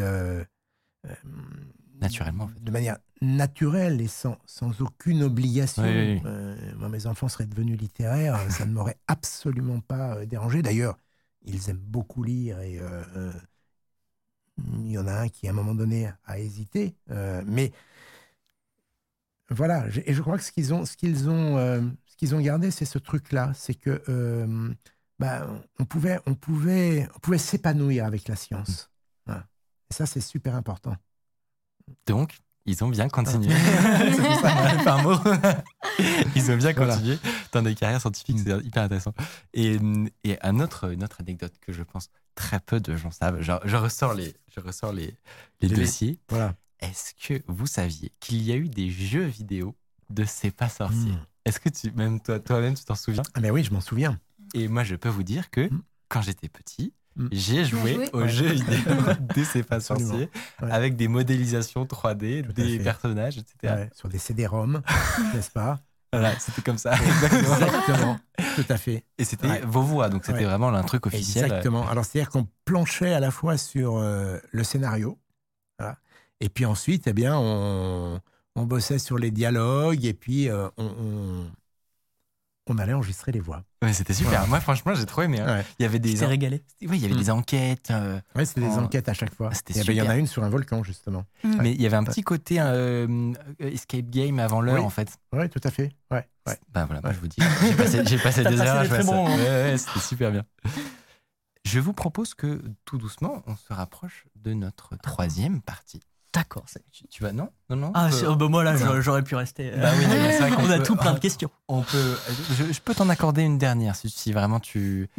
Naturellement, 1.99 2.43
en 2.43 2.47
fait. 2.49 2.63
de 2.63 2.69
manière 2.71 2.97
naturelle 3.23 4.01
et 4.01 4.07
sans, 4.07 4.37
sans 4.45 4.81
aucune 4.81 5.23
obligation. 5.23 5.83
Oui. 5.83 6.21
Euh, 6.25 6.55
moi, 6.77 6.89
mes 6.89 7.07
enfants 7.07 7.27
seraient 7.27 7.45
devenus 7.45 7.79
littéraires, 7.79 8.39
ça 8.51 8.65
ne 8.65 8.73
m'aurait 8.73 8.97
absolument 9.07 9.79
pas 9.79 10.17
euh, 10.17 10.25
dérangé. 10.25 10.61
D'ailleurs, 10.61 10.97
ils 11.45 11.69
aiment 11.69 11.77
beaucoup 11.77 12.23
lire 12.23 12.59
et 12.61 12.79
euh, 12.79 13.03
euh, 13.15 13.31
il 14.57 14.91
y 14.91 14.97
en 14.97 15.07
a 15.07 15.13
un 15.13 15.29
qui, 15.29 15.47
à 15.47 15.51
un 15.51 15.53
moment 15.53 15.75
donné, 15.75 16.09
a 16.25 16.39
hésité. 16.39 16.95
euh, 17.11 17.41
mais 17.45 17.71
voilà, 19.49 19.85
et 20.05 20.13
je 20.13 20.21
crois 20.21 20.37
que 20.37 20.43
ce 20.43 20.51
qu'ils 20.51 20.73
ont, 20.73 20.85
ce 20.85 20.95
qu'ils 20.97 21.29
ont, 21.29 21.57
euh, 21.57 21.81
ce 22.05 22.15
qu'ils 22.15 22.33
ont 22.33 22.39
gardé, 22.39 22.71
c'est 22.71 22.85
ce 22.85 22.97
truc-là, 22.97 23.51
c'est 23.53 23.75
que 23.75 24.01
euh, 24.09 24.73
bah, 25.19 25.47
on 25.79 25.85
pouvait, 25.85 26.19
on 26.25 26.33
pouvait, 26.33 27.07
on 27.15 27.19
pouvait 27.19 27.37
s'épanouir 27.37 28.05
avec 28.05 28.27
la 28.27 28.35
science. 28.35 28.89
Voilà. 29.25 29.45
Et 29.91 29.93
ça, 29.93 30.05
c'est 30.05 30.21
super 30.21 30.55
important. 30.55 30.95
Donc, 32.07 32.39
ils 32.65 32.83
ont 32.83 32.89
bien 32.89 33.09
continué. 33.09 33.53
c'est 33.53 34.21
pour 34.21 34.39
ça 34.39 34.51
qu'on 34.51 34.63
a 34.63 34.79
fait 34.79 34.89
un 34.89 35.01
mot. 35.03 35.17
ils 36.35 36.51
ont 36.51 36.57
bien 36.57 36.73
Voilà. 36.73 36.93
continué 36.95 37.17
dans 37.51 37.61
des 37.61 37.75
carrières 37.75 38.01
scientifiques, 38.01 38.39
c'est 38.43 38.65
hyper 38.65 38.83
intéressant. 38.83 39.13
Et, 39.53 39.77
et 40.23 40.37
un 40.41 40.59
autre, 40.59 40.91
une 40.91 41.03
autre 41.03 41.17
anecdote 41.21 41.53
que 41.61 41.71
je 41.73 41.83
pense 41.83 42.09
très 42.35 42.59
peu 42.59 42.79
de 42.79 42.95
gens 42.95 43.11
savent, 43.11 43.41
je, 43.41 43.51
je 43.65 43.75
ressors 43.75 44.13
les, 44.13 44.33
je 44.55 44.59
ressors 44.59 44.93
les, 44.93 45.15
les 45.61 45.67
Les- 45.69 45.75
dossiers. 45.75 46.17
Voilà. 46.29 46.55
Est-ce 46.79 47.13
que 47.15 47.41
vous 47.47 47.67
saviez 47.67 48.11
qu'il 48.19 48.41
y 48.41 48.51
a 48.51 48.55
eu 48.55 48.67
des 48.69 48.89
jeux 48.89 49.23
vidéo 49.25 49.75
de 50.09 50.25
C'est 50.25 50.51
pas 50.51 50.69
sorcier 50.69 51.11
Mm. 51.11 51.25
Est-ce 51.45 51.59
que 51.59 51.67
tu, 51.69 51.91
même 51.91 52.21
toi, 52.21 52.39
toi-même, 52.39 52.73
tu 52.73 52.85
t'en 52.85 52.95
souviens? 52.95 53.23
Ah, 53.33 53.41
mais 53.41 53.51
oui, 53.51 53.63
je 53.65 53.71
m'en 53.73 53.81
souviens. 53.81 54.17
Et 54.53 54.69
moi, 54.69 54.83
je 54.85 54.95
peux 54.95 55.09
vous 55.09 55.23
dire 55.23 55.49
que 55.49 55.67
Mm. 55.69 55.81
quand 56.07 56.21
j'étais 56.21 56.47
petit, 56.49 56.93
Mm. 57.15 57.27
j'ai 57.31 57.65
joué, 57.65 57.93
joué 57.95 58.09
aux 58.13 58.21
Ouais. 58.21 58.29
jeux 58.29 58.47
vidéo 58.53 58.75
de 59.35 59.43
C'est 59.43 59.63
pas 59.63 59.79
sorcier 59.79 60.29
Ouais. 60.61 60.71
avec 60.71 60.95
des 60.95 61.07
modélisations 61.07 61.85
3D, 61.85 62.43
Tout 62.43 62.49
à 62.49 62.53
des 62.53 62.79
personnages, 62.79 63.37
etc. 63.37 63.55
Ouais, 63.75 63.89
sur 63.93 64.09
des 64.09 64.17
CD-ROM, 64.17 64.81
n'est-ce 65.35 65.51
pas 65.51 65.79
Voilà, 66.11 66.37
c'était 66.39 66.61
comme 66.63 66.77
ça. 66.77 66.93
Exactement. 67.05 67.55
Exactement, 67.55 68.19
tout 68.55 68.65
à 68.69 68.77
fait. 68.77 69.03
Et 69.17 69.23
c'était 69.25 69.47
Ouais. 69.47 69.61
vos 69.65 69.81
voix, 69.81 70.09
donc 70.09 70.25
c'était 70.25 70.39
Ouais. 70.39 70.45
vraiment 70.45 70.69
un 70.73 70.83
truc 70.83 71.05
officiel. 71.05 71.45
Exactement. 71.45 71.87
Alors, 71.87 72.03
c'est-à-dire 72.05 72.29
qu'on 72.31 72.47
planchait 72.65 73.13
à 73.13 73.19
la 73.19 73.29
fois 73.31 73.57
sur 73.57 73.97
euh, 73.97 74.37
le 74.51 74.63
scénario, 74.63 75.17
voilà, 75.79 75.97
et 76.39 76.49
puis 76.49 76.65
ensuite, 76.65 77.07
eh 77.07 77.13
bien, 77.13 77.37
on, 77.37 78.19
on 78.55 78.63
bossait 78.65 78.99
sur 78.99 79.17
les 79.17 79.31
dialogues, 79.31 80.05
et 80.05 80.13
puis 80.13 80.49
euh, 80.49 80.67
on, 80.77 80.85
on, 80.85 81.45
on 82.67 82.77
allait 82.77 82.93
enregistrer 82.93 83.31
les 83.33 83.39
voix. 83.41 83.63
Ouais, 83.81 83.91
c'était 83.93 84.13
super. 84.13 84.43
Ouais. 84.43 84.47
Moi, 84.47 84.59
franchement, 84.61 84.95
j'ai 84.95 85.05
trop 85.05 85.21
aimé. 85.23 85.39
hein. 85.41 85.57
Ouais, 85.57 85.65
Il 85.79 85.83
y 85.83 85.85
avait 85.85 85.99
des, 85.99 86.23
en- 86.23 86.27
régalé. 86.27 86.63
oui, 86.81 86.89
il 86.97 87.01
y 87.01 87.05
avait 87.05 87.13
Mm. 87.13 87.17
des 87.17 87.29
enquêtes, 87.29 87.91
euh, 87.91 88.19
Ouais, 88.35 88.45
c'était 88.45 88.61
des 88.61 88.67
enquêtes 88.77 89.09
à 89.09 89.13
chaque 89.13 89.33
fois. 89.33 89.49
Ah, 89.51 89.55
c'était 89.55 89.73
Il 89.79 89.91
y 89.93 90.01
en 90.01 90.07
a 90.09 90.15
une 90.17 90.27
sur 90.27 90.43
un 90.43 90.49
volcan, 90.49 90.81
justement. 90.83 91.25
mais 91.43 91.71
il 91.73 91.81
y 91.81 91.85
avait 91.85 91.97
un 91.97 92.03
petit 92.05 92.21
côté 92.23 92.61
euh, 92.61 93.05
euh, 93.07 93.33
escape 93.59 94.09
game 94.09 94.39
avant 94.39 94.61
l'heure, 94.61 94.75
Oui. 94.75 94.81
en 94.81 94.89
fait. 94.89 95.17
Oui, 95.33 95.49
tout 95.49 95.61
à 95.63 95.71
fait. 95.71 95.91
Ouais, 96.11 96.25
ouais. 96.47 96.57
Ben 96.73 96.85
voilà, 96.85 97.01
Ouais. 97.05 97.13
je 97.13 97.19
vous 97.19 97.27
dis, 97.27 97.41
j'ai 97.61 97.75
passé, 97.75 98.03
j'ai 98.05 98.17
passé 98.17 98.43
des 98.43 98.55
passé 98.55 98.61
heures 98.69 98.77
à 98.77 98.83
des 98.83 98.87
jouer 98.89 98.97
à 98.97 98.99
très 98.99 99.03
ça. 99.03 99.11
bons 99.11 99.23
moments. 99.23 99.35
Ouais, 99.35 99.43
ouais, 99.43 99.77
c'était 99.77 99.99
super 99.99 100.31
bien. 100.31 100.43
Je 101.65 101.79
vous 101.79 101.93
propose 101.93 102.33
que 102.33 102.61
tout 102.85 102.97
doucement, 102.97 103.41
on 103.47 103.55
se 103.55 103.71
rapproche 103.73 104.25
de 104.35 104.53
notre 104.53 104.95
troisième 104.97 105.61
partie. 105.61 106.01
D'accord. 106.33 106.65
Tu, 106.91 107.07
tu 107.07 107.21
vas 107.21 107.31
non 107.31 107.49
Non, 107.69 107.75
non. 107.75 107.91
Ah, 107.93 108.07
on 108.07 108.09
peut- 108.09 108.27
oh, 108.27 108.35
bah, 108.35 108.47
moi 108.49 108.63
là, 108.63 108.75
j'aurais- 109.01 109.21
pu 109.23 109.35
rester. 109.35 109.71
Bah 109.79 109.91
oui, 109.97 110.03
vrai 110.05 110.51
on 110.57 110.69
a 110.71 110.77
peut- 110.77 110.83
tout 110.83 110.95
plein 110.95 111.13
de 111.13 111.19
questions. 111.19 111.49
On 111.67 111.81
peut. 111.83 112.17
Je, 112.57 112.73
je 112.73 112.81
peux 112.81 112.95
t'en 112.95 113.07
accorder 113.09 113.43
une 113.43 113.57
dernière 113.59 113.95
si, 113.95 114.09
si 114.09 114.33
vraiment 114.33 114.59
tu. 114.59 115.09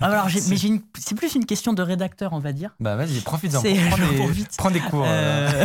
Ah, 0.00 0.06
alors, 0.06 0.26
mais 0.48 0.58
une- 0.58 0.82
c'est 0.98 1.14
plus 1.14 1.34
une 1.34 1.46
question 1.46 1.72
de 1.72 1.80
rédacteur, 1.82 2.32
on 2.34 2.38
va 2.38 2.52
dire. 2.52 2.76
Bah 2.80 2.96
vas-y, 2.96 3.20
profite-en. 3.20 3.60
Prends, 3.62 3.66
des- 4.32 4.44
prends 4.58 4.70
des 4.70 4.80
cours 4.80 5.04
euh, 5.06 5.48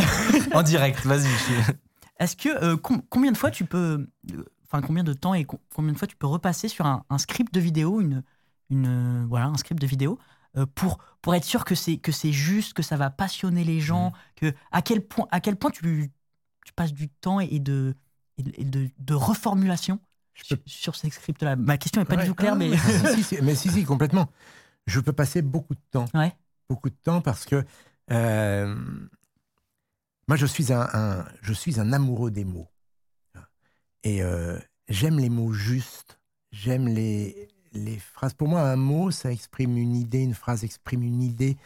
en 0.54 0.62
direct. 0.62 1.04
Vas-y. 1.04 1.24
je- 1.28 1.72
Est-ce 2.18 2.36
que 2.36 2.48
euh, 2.48 2.76
com- 2.76 3.02
combien 3.10 3.32
de 3.32 3.36
fois 3.36 3.50
tu 3.50 3.64
peux, 3.66 4.06
euh, 4.32 4.44
enfin 4.64 4.80
combien 4.80 5.04
de 5.04 5.12
temps 5.12 5.34
et 5.34 5.44
co- 5.44 5.60
combien 5.74 5.92
de 5.92 5.98
fois 5.98 6.08
tu 6.08 6.16
peux 6.16 6.26
repasser 6.26 6.68
sur 6.68 6.86
un, 6.86 7.04
un 7.10 7.18
script 7.18 7.52
de 7.52 7.60
vidéo, 7.60 8.00
une, 8.00 8.22
une 8.70 8.86
euh, 8.86 9.26
voilà, 9.28 9.46
un 9.46 9.56
script 9.58 9.80
de 9.80 9.86
vidéo 9.86 10.18
pour 10.74 10.98
pour 11.22 11.34
être 11.34 11.44
sûr 11.44 11.64
que 11.64 11.74
c'est 11.74 11.96
que 11.98 12.12
c'est 12.12 12.32
juste, 12.32 12.74
que 12.74 12.82
ça 12.82 12.96
va 12.96 13.10
passionner 13.10 13.64
les 13.64 13.80
gens, 13.80 14.10
Mm. 14.10 14.12
que 14.36 14.54
à 14.70 14.82
quel 14.82 15.00
point 15.06 15.26
à 15.30 15.40
quel 15.40 15.56
point 15.56 15.70
tu 15.70 16.10
tu 16.64 16.72
passes 16.74 16.92
du 16.92 17.08
temps 17.08 17.40
et 17.40 17.58
de 17.58 17.94
et 18.38 18.64
de, 18.64 18.88
de- 18.98 19.14
reformulation 19.14 20.00
sur, 20.34 20.56
sur 20.66 20.96
ces 20.96 21.10
scripts-là. 21.10 21.54
Ma 21.56 21.76
question 21.76 22.00
est 22.00 22.04
pas 22.06 22.16
Ouais. 22.16 22.22
du 22.22 22.28
tout 22.28 22.34
claire, 22.34 22.54
Ah, 22.54 22.56
mais 22.56 22.76
si, 22.76 23.06
si, 23.16 23.22
si, 23.22 23.42
mais 23.42 23.54
si, 23.54 23.70
si, 23.70 23.84
complètement. 23.84 24.30
Je 24.86 24.98
peux 25.00 25.12
passer 25.12 25.42
beaucoup 25.42 25.74
de 25.74 25.80
temps. 25.90 26.06
Ouais. 26.14 26.34
Beaucoup 26.68 26.88
de 26.90 26.94
temps 26.96 27.20
parce 27.20 27.44
que 27.44 27.64
euh, 28.10 28.74
moi, 30.28 30.36
je 30.36 30.46
suis 30.46 30.72
un, 30.72 30.88
un- 30.92 31.24
je 31.42 31.52
suis 31.52 31.78
un 31.78 31.92
amoureux 31.92 32.30
des 32.30 32.44
mots. 32.44 32.68
Et 34.04 34.22
euh, 34.22 34.58
j'aime 34.88 35.18
les 35.18 35.28
mots 35.28 35.52
justes. 35.52 36.18
J'aime 36.50 36.88
les, 36.88 37.48
les 37.72 37.98
phrases. 37.98 38.34
Pour 38.34 38.48
moi, 38.48 38.62
un 38.62 38.76
mot, 38.76 39.10
ça 39.10 39.30
exprime 39.32 39.76
une 39.76 39.94
idée. 39.94 40.22
Une 40.22 40.34
phrase 40.34 40.64
exprime 40.64 41.02
une 41.02 41.22
idée. 41.22 41.56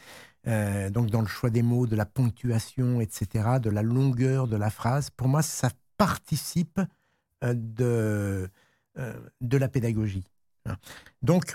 Euh, 0.46 0.90
donc, 0.90 1.10
dans 1.10 1.20
le 1.20 1.26
choix 1.26 1.50
des 1.50 1.62
mots, 1.62 1.86
de 1.86 1.96
la 1.96 2.06
ponctuation, 2.06 3.00
etc., 3.00 3.58
de 3.60 3.70
la 3.70 3.82
longueur 3.82 4.46
de 4.46 4.56
la 4.56 4.70
phrase, 4.70 5.10
pour 5.10 5.28
moi, 5.28 5.42
ça 5.42 5.70
participe 5.96 6.80
euh, 7.42 7.54
de, 7.54 8.48
euh, 8.98 9.28
de 9.40 9.56
la 9.56 9.68
pédagogie. 9.68 10.24
Donc, 11.22 11.54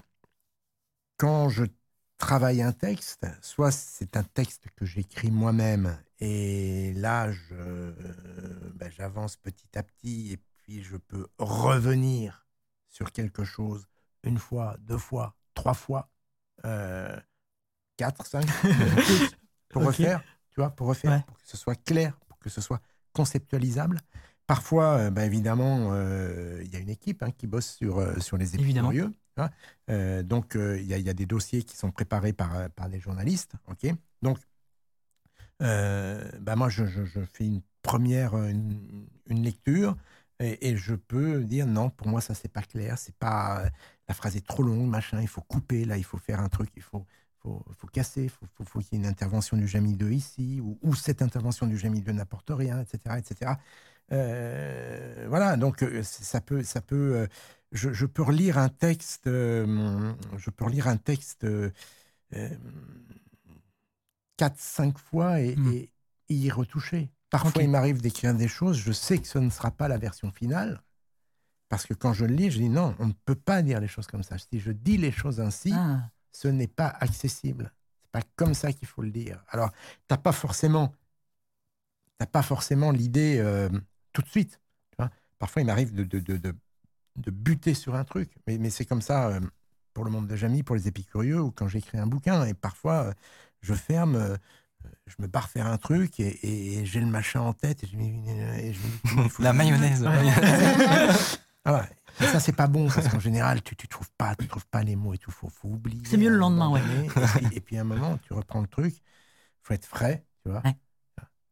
quand 1.18 1.50
je 1.50 1.66
travaille 2.18 2.62
un 2.62 2.72
texte, 2.72 3.26
soit 3.42 3.72
c'est 3.72 4.16
un 4.16 4.24
texte 4.24 4.68
que 4.76 4.86
j'écris 4.86 5.32
moi-même, 5.32 5.98
et 6.20 6.94
là, 6.94 7.30
ben, 8.76 8.90
j'avance 8.92 9.36
petit 9.36 9.78
à 9.78 9.84
petit, 9.84 10.34
et 10.34 10.38
puis 10.58 10.82
je 10.82 10.96
peux 10.96 11.28
revenir 11.38 12.46
sur 12.88 13.12
quelque 13.12 13.44
chose 13.44 13.91
une 14.24 14.38
fois, 14.38 14.76
deux 14.82 14.98
fois, 14.98 15.36
trois 15.54 15.74
fois, 15.74 16.10
euh, 16.66 17.18
quatre, 17.98 18.26
cinq, 18.26 18.46
pour 19.70 19.84
refaire, 19.86 20.24
tu 20.52 20.56
vois, 20.62 20.70
pour 20.72 20.88
refaire, 20.88 21.12
Ouais. 21.12 21.24
pour 21.28 21.38
que 21.38 21.48
ce 21.48 21.58
soit 21.58 21.76
clair, 21.76 22.18
pour 22.28 22.38
que 22.40 22.50
ce 22.50 22.62
soit 22.62 22.82
conceptualisable. 23.14 24.00
Parfois, 24.48 24.98
euh, 24.98 25.10
ben, 25.12 25.24
évidemment, 25.24 25.90
euh, 25.94 26.62
il 26.64 26.72
y 26.74 26.76
a 26.76 26.80
une 26.80 26.90
équipe 26.90 27.24
hein, 27.24 27.32
qui 27.32 27.48
bosse 27.48 27.76
sur, 27.76 28.22
sur 28.22 28.38
les 28.38 28.56
épicurieux. 28.56 29.12
hein. 29.38 30.24
Donc, 30.24 30.54
il 30.56 30.84
y, 30.86 30.94
a- 30.94 30.98
il 30.98 31.06
y 31.06 31.10
a 31.10 31.14
des 31.14 31.26
dossiers 31.26 31.64
qui 31.64 31.76
sont 31.78 31.92
préparés 31.92 32.34
par, 32.34 32.70
par 32.72 32.90
des 32.90 33.00
journalistes. 33.00 33.54
ok 33.68 33.94
donc, 34.22 34.38
ben, 35.60 36.56
moi, 36.56 36.70
je, 36.70 36.86
je- 36.86 37.06
je 37.06 37.22
fais 37.34 37.46
une 37.46 37.62
première 37.82 38.36
une, 38.36 39.08
une 39.28 39.44
lecture 39.44 39.96
et, 40.42 40.70
et 40.70 40.78
je 40.78 40.96
peux 40.96 41.44
dire 41.44 41.68
non, 41.68 41.90
pour 41.90 42.08
moi, 42.08 42.22
ça, 42.22 42.34
c'est 42.34 42.50
pas 42.52 42.62
clair. 42.64 42.98
C'est 42.98 43.16
pas, 43.16 43.70
la 44.08 44.14
phrase 44.14 44.36
est 44.38 44.46
trop 44.46 44.64
longue, 44.64 44.88
machin. 44.90 45.22
Il 45.22 45.28
faut 45.28 45.42
couper, 45.42 45.86
là, 45.86 45.98
il 45.98 46.04
faut 46.04 46.18
faire 46.18 46.40
un 46.42 46.50
truc, 46.50 46.70
il 46.76 46.82
faut, 46.84 47.06
faut, 47.40 47.64
faut 47.78 47.88
casser, 47.88 48.24
il 48.24 48.30
faut, 48.30 48.46
faut, 48.56 48.64
faut 48.66 48.80
qu'il 48.80 48.94
y 48.94 49.02
ait 49.02 49.06
une 49.06 49.10
intervention 49.10 49.58
du 49.58 49.68
Jamil 49.68 49.98
2 49.98 50.12
ici, 50.12 50.60
ou, 50.62 50.78
ou 50.82 50.96
cette 50.96 51.22
intervention 51.22 51.68
du 51.68 51.78
Jamil 51.78 52.04
2 52.04 52.12
n'apporte 52.14 52.50
rien, 52.52 52.82
etc. 52.82 53.20
etc. 53.20 53.60
Euh, 54.12 55.26
voilà, 55.30 55.58
donc 55.58 55.84
euh, 55.84 56.04
ça 56.04 56.42
peut, 56.42 56.64
ça 56.64 56.82
peut, 56.82 57.16
euh, 57.18 57.28
je, 57.72 57.94
je 57.94 58.06
peux 58.06 58.24
relire 58.24 58.58
un 58.58 58.70
texte, 58.70 59.28
euh, 59.28 60.14
je 60.38 60.50
peux 60.50 60.66
relire 60.66 60.88
un 60.88 60.98
texte 60.98 61.46
euh, 61.46 61.72
euh, 62.36 62.50
quatre, 64.38 64.60
cinq 64.60 64.98
fois 64.98 65.40
et, 65.42 65.56
Hmm. 65.56 65.72
et 65.74 65.92
y 66.30 66.50
retoucher. 66.52 67.10
Parfois, 67.32 67.64
il 67.64 67.70
m'arrive 67.72 68.02
d'écrire 68.02 68.36
des 68.36 68.48
choses, 68.50 68.78
je 68.78 68.94
sais 68.94 69.20
que 69.20 69.28
ce 69.28 69.40
ne 69.40 69.50
sera 69.52 69.72
pas 69.72 69.90
la 69.90 69.98
version 69.98 70.32
finale, 70.32 70.84
parce 71.70 71.86
que 71.88 71.94
quand 71.96 72.14
je 72.14 72.26
le 72.26 72.36
lis, 72.36 72.52
je 72.52 72.60
dis 72.60 72.70
non, 72.70 72.96
on 73.00 73.08
ne 73.08 73.14
peut 73.26 73.36
pas 73.36 73.62
dire 73.64 73.82
les 73.82 73.88
choses 73.90 74.08
comme 74.08 74.24
ça. 74.24 74.38
Si 74.40 74.60
je 74.60 74.72
dis 74.72 74.98
les 74.98 75.12
choses 75.12 75.40
ainsi, 75.42 75.74
Ah, 75.74 76.12
ce 76.34 76.48
n'est 76.50 76.68
pas 76.68 76.88
accessible. 76.88 77.74
C'est 78.04 78.12
pas 78.12 78.24
comme 78.38 78.54
ça 78.56 78.74
qu'il 78.74 78.88
faut 78.88 79.04
le 79.04 79.12
dire. 79.12 79.44
Alors, 79.50 79.72
t'as 80.08 80.18
pas 80.18 80.34
forcément, 80.34 80.94
t'as 82.18 82.26
pas 82.26 82.42
forcément 82.44 82.92
l'idée 82.92 83.38
euh, 83.40 83.70
tout 84.14 84.22
de 84.22 84.28
suite. 84.28 84.60
tu 84.92 84.98
vois. 84.98 85.10
Parfois, 85.40 85.62
il 85.62 85.66
m'arrive 85.66 85.94
de, 85.94 86.04
de, 86.04 86.20
de, 86.20 86.38
de, 86.38 86.54
de 87.18 87.32
buter 87.32 87.74
sur 87.76 87.96
un 87.96 88.04
truc, 88.06 88.32
mais, 88.48 88.58
mais 88.60 88.72
c'est 88.72 88.86
comme 88.86 89.02
ça 89.04 89.30
euh, 89.30 89.42
pour 89.94 90.06
le 90.06 90.12
monde 90.12 90.28
de 90.28 90.36
Jamy, 90.38 90.64
pour 90.64 90.76
les 90.76 90.88
épicurieux, 90.90 91.42
ou 91.42 91.52
quand 91.52 91.68
j'écris 91.68 91.98
un 92.00 92.08
bouquin. 92.08 92.46
Et 92.46 92.54
parfois, 92.54 93.06
euh, 93.08 93.14
je 93.62 93.74
ferme, 93.74 94.38
je 95.08 95.16
me 95.20 95.28
barre 95.28 95.50
faire 95.50 95.68
un 95.68 95.78
truc 95.78 96.20
et, 96.20 96.28
et- 96.28 96.80
et 96.80 96.86
j'ai 96.86 97.00
le 97.00 97.06
machin 97.08 97.42
en 97.42 97.54
tête 97.54 97.84
et 97.84 97.88
je 97.88 97.98
me 97.98 98.04
dis, 98.04 98.30
et 98.30 98.74
je 98.74 98.80
me 98.80 98.84
dis, 98.92 99.00
comment 99.10 99.24
il 99.24 99.30
faut 99.30 99.44
La 99.44 99.54
mayonnaise. 99.54 100.06
Ah 101.66 101.74
ouais. 101.74 101.90
Et 102.20 102.26
ça, 102.26 102.40
c'est 102.40 102.52
pas 102.52 102.68
bon, 102.68 102.90
parce 102.90 103.08
qu'en 103.08 103.20
général, 103.20 103.62
tu, 103.62 103.76
tu 103.76 103.88
trouves 103.88 104.10
pas, 104.18 104.36
tu 104.36 104.48
trouves 104.48 104.66
pas 104.68 104.84
les 104.84 104.96
mots 104.96 105.14
et 105.14 105.18
tout, 105.18 105.32
faut, 105.32 105.50
faut 105.50 105.70
oublier. 105.70 106.02
C'est 106.06 106.18
mieux 106.18 106.30
le 106.30 106.38
lendemain, 106.38 106.70
donné. 106.70 107.06
Et 107.06 107.10
puis, 107.10 107.48
et 107.58 107.62
puis, 107.62 107.78
à 107.78 107.82
un 107.82 107.86
moment, 107.86 108.18
tu 108.26 108.34
reprends 108.34 108.62
le 108.62 108.68
truc, 108.68 108.96
faut 109.64 109.74
être 109.74 109.86
frais, 109.86 110.24
tu 110.44 110.50
vois. 110.50 110.62
Ouais. 110.66 110.76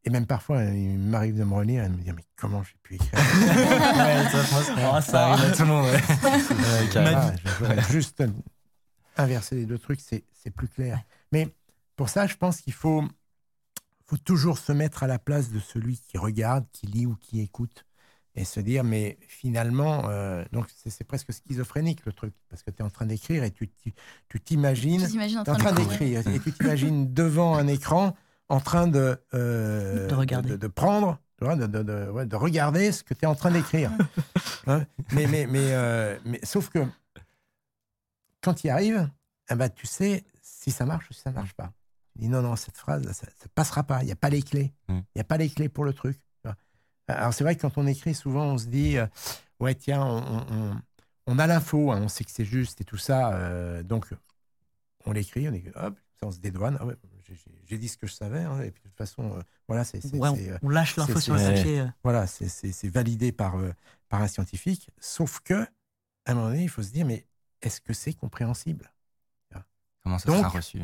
Et 0.06 0.10
même 0.10 0.26
parfois, 0.26 0.64
il 0.64 0.98
m'arrive 0.98 1.38
de 1.38 1.44
me 1.44 1.54
relire 1.54 1.84
et 1.84 1.90
de 1.90 1.94
me 1.94 2.02
dire, 2.02 2.14
mais 2.16 2.24
comment 2.38 2.64
j'ai 2.64 2.76
pu 2.84 2.96
écrire 2.96 3.12
Ouais, 3.14 5.02
ça, 5.02 5.30
Oh, 5.30 5.32
arrive 5.34 5.52
à 5.52 5.56
tout 5.56 5.62
le 5.64 5.68
monde. 5.68 5.86
ouais. 5.86 5.92
Ouais, 5.94 6.90
carrément. 6.92 7.20
Voilà, 7.22 7.36
je 7.44 7.50
voudrais 7.66 7.82
juste 7.92 8.24
inverser 9.18 9.56
les 9.56 9.66
deux 9.66 9.78
trucs, 9.80 10.00
c'est 10.02 10.24
c'est 10.34 10.52
plus 10.52 10.68
clair. 10.70 11.02
Mais 11.32 11.54
pour 11.96 12.10
ça, 12.10 12.28
je 12.28 12.36
pense 12.36 12.62
qu'il 12.62 12.74
faut, 12.74 13.04
faut 14.10 14.18
toujours 14.18 14.58
se 14.58 14.72
mettre 14.72 15.04
à 15.04 15.08
la 15.08 15.20
place 15.20 15.52
de 15.52 15.60
celui 15.60 15.98
qui 16.00 16.18
regarde, 16.18 16.66
qui 16.72 16.88
lit 16.88 17.06
ou 17.06 17.16
qui 17.16 17.42
écoute, 17.42 17.86
et 18.36 18.44
se 18.44 18.60
dire, 18.60 18.84
mais 18.84 19.18
finalement, 19.28 20.10
euh, 20.10 20.44
donc 20.52 20.68
c'est 20.88 21.04
presque 21.04 21.32
schizophrénique 21.34 22.06
le 22.06 22.14
truc, 22.14 22.34
parce 22.50 22.64
que 22.64 22.72
tu 22.72 22.78
es 22.80 22.86
en 22.86 22.90
train 22.90 23.06
d'écrire 23.06 23.44
et 23.44 23.52
tu 23.52 23.70
tu- 23.70 23.94
tu 24.28 24.40
t'imagines, 24.40 25.04
en 25.04 25.08
tu 25.08 25.16
es 25.16 25.40
en 25.40 25.44
train 25.44 25.58
train 25.58 25.72
d'écrire. 25.74 26.28
et 26.28 26.40
tu 26.40 26.52
t'imagines 26.54 27.14
devant 27.24 27.56
un 27.56 27.68
écran 27.68 28.16
en 28.48 28.60
train 28.60 28.88
de, 28.88 29.18
euh, 29.36 30.08
De 30.08 30.16
regarder. 30.16 30.50
de, 30.52 30.56
de 30.58 30.68
prendre, 30.68 31.20
tu 31.38 31.46
vois, 31.46 31.56
de, 31.56 31.68
de, 31.68 31.84
de- 31.84 32.10
ouais, 32.10 32.26
de 32.26 32.36
regarder 32.36 32.92
ce 32.92 33.04
que 33.04 33.14
tu 33.14 33.22
es 33.26 33.28
en 33.28 33.36
train 33.36 33.52
d'écrire. 33.52 33.92
Hein 34.68 34.86
mais, 35.14 35.26
mais, 35.28 35.46
mais, 35.48 35.74
euh, 35.74 36.18
mais 36.26 36.40
sauf 36.44 36.70
que 36.70 36.80
quand 38.42 38.54
tu 38.54 38.68
y 38.68 38.70
arrives, 38.70 39.10
eh 39.52 39.56
ben, 39.56 39.70
tu 39.70 39.88
sais 39.88 40.24
si 40.42 40.72
ça 40.72 40.86
marche 40.86 41.10
ou 41.10 41.14
si 41.14 41.22
ça 41.22 41.32
marche 41.32 41.54
pas. 41.54 41.72
Tu 42.14 42.20
dis 42.20 42.28
non, 42.28 42.42
non, 42.42 42.56
cette 42.56 42.78
phrase, 42.78 43.10
ça 43.12 43.28
ne 43.28 43.48
passera 43.50 43.84
pas. 43.84 44.02
Il 44.04 44.06
n'y 44.08 44.12
a 44.12 44.16
pas 44.16 44.30
les 44.30 44.42
clés. 44.42 44.74
Il 44.90 44.96
Mm. 44.96 45.02
n'y 45.16 45.22
a 45.22 45.24
pas 45.24 45.38
les 45.38 45.50
clés 45.50 45.70
pour 45.70 45.86
le 45.86 45.94
truc. 45.94 46.20
Alors 47.08 47.34
c'est 47.34 47.44
vrai 47.44 47.56
que 47.56 47.62
quand 47.62 47.78
on 47.80 47.88
écrit, 47.88 48.14
souvent 48.14 48.46
on 48.46 48.58
se 48.60 48.68
dit 48.68 48.98
euh, 48.98 49.08
ouais, 49.60 49.74
tiens, 49.74 50.04
on, 50.06 50.46
on- 50.52 50.82
on- 51.26 51.40
a 51.40 51.48
l'info, 51.48 51.92
hein, 51.92 52.00
on 52.04 52.08
sait 52.08 52.24
que 52.24 52.30
c'est 52.30 52.46
juste 52.46 52.82
et 52.82 52.84
tout 52.84 52.98
ça. 52.98 53.34
euh, 53.34 53.82
donc 53.82 54.14
on 55.06 55.12
l'écrit, 55.12 55.50
on, 55.50 55.54
hop, 55.80 55.98
ça, 56.20 56.28
on 56.28 56.32
se 56.32 56.40
dédouane. 56.40 56.78
Ah 56.80 56.86
ouais, 56.86 56.96
j'ai- 57.68 57.78
dit 57.80 57.88
ce 57.88 57.98
que 57.98 58.06
je 58.06 58.14
savais. 58.14 58.42
hein, 58.44 58.62
et 58.62 58.70
puis 58.72 58.84
de 58.84 58.90
toute 58.90 58.98
façon, 58.98 59.38
euh, 59.38 59.42
voilà, 59.68 59.84
c'est. 59.86 60.04
ouais, 60.14 60.30
on, 60.30 60.68
on 60.68 60.70
lâche 60.70 60.98
l'info 60.98 61.20
sur 61.20 61.34
le 61.34 61.40
papier. 61.42 61.86
voilà, 62.04 62.28
c'est- 62.28 62.90
validé 62.90 63.32
par, 63.32 63.58
euh, 63.58 63.72
par 64.08 64.22
un 64.22 64.28
scientifique. 64.28 64.92
Sauf 65.00 65.40
que, 65.40 65.54
à 66.26 66.32
un 66.32 66.34
moment 66.36 66.50
donné, 66.50 66.64
il 66.64 66.70
faut 66.70 66.84
se 66.84 66.92
dire, 66.92 67.06
mais 67.08 67.26
est-ce 67.64 67.82
que 67.82 67.94
c'est 67.94 68.14
compréhensible? 68.14 68.92
Comment 70.04 70.20
ça 70.20 70.28
Donc, 70.28 70.38
sera 70.38 70.50
reçu? 70.50 70.82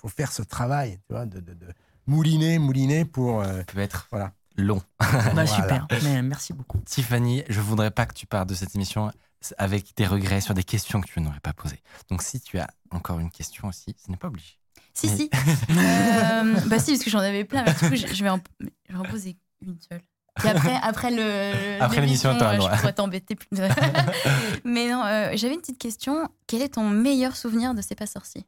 Faut 0.00 0.08
faire 0.08 0.32
ce 0.32 0.42
travail, 0.42 0.98
tu 1.06 1.12
vois, 1.14 1.26
de, 1.26 1.40
de- 1.40 1.54
de 1.54 1.66
mouliner, 2.06 2.58
mouliner 2.58 3.04
pour. 3.04 3.42
euh, 3.42 3.62
peut 3.64 3.78
être 3.80 4.06
Voilà. 4.10 4.32
long. 4.56 4.80
Bah, 5.00 5.06
Voilà. 5.32 5.46
Super, 5.46 5.86
mais 6.02 6.22
merci 6.22 6.52
beaucoup. 6.52 6.78
Tiffany, 6.86 7.44
je 7.48 7.60
voudrais 7.60 7.90
pas 7.90 8.06
que 8.06 8.14
tu 8.14 8.26
partes 8.26 8.48
de 8.48 8.54
cette 8.54 8.74
émission 8.74 9.10
avec 9.58 9.96
des 9.96 10.06
regrets 10.06 10.40
sur 10.40 10.52
des 10.54 10.64
questions 10.64 11.00
que 11.00 11.06
tu 11.08 11.20
n'aurais 11.20 11.40
pas 11.40 11.52
posées. 11.54 11.82
Donc 12.10 12.22
si 12.22 12.40
tu 12.40 12.58
as 12.58 12.68
encore 12.90 13.18
une 13.20 13.30
question 13.30 13.68
aussi, 13.68 13.94
ce 14.04 14.10
n'est 14.10 14.16
pas 14.18 14.28
obligé. 14.28 14.58
Si, 14.92 15.06
Mais- 15.08 15.16
si. 15.16 15.30
Euh, 15.70 16.54
bah 16.66 16.78
si, 16.78 16.92
parce 16.92 17.04
que 17.04 17.10
j'en 17.10 17.20
avais 17.20 17.44
plein. 17.44 17.64
Mais 17.64 17.72
du 17.72 17.78
coup, 17.88 17.94
je 17.96 18.14
je 18.14 18.24
vais 18.24 18.30
en, 18.30 18.40
je 18.60 18.92
vais 18.92 18.98
en 18.98 19.02
poser 19.04 19.36
une 19.62 19.76
seule. 19.88 20.00
Et 20.44 20.48
après, 20.48 20.76
après 20.82 21.10
le 21.10 21.82
Après 21.82 22.00
l'émission, 22.00 22.30
euh, 22.30 22.34
droit. 22.38 22.74
je 22.74 22.80
pourrais 22.80 22.92
t'embêter 22.92 23.34
plus. 23.34 23.48
Mais 24.64 24.88
non, 24.90 25.04
euh, 25.04 25.30
j'avais 25.34 25.54
une 25.54 25.60
petite 25.60 25.78
question. 25.78 26.28
Quel 26.46 26.62
est 26.62 26.74
ton 26.74 26.88
meilleur 26.88 27.36
souvenir 27.36 27.74
de 27.74 27.82
C'est 27.82 27.94
pas 27.94 28.06
sorcier? 28.06 28.44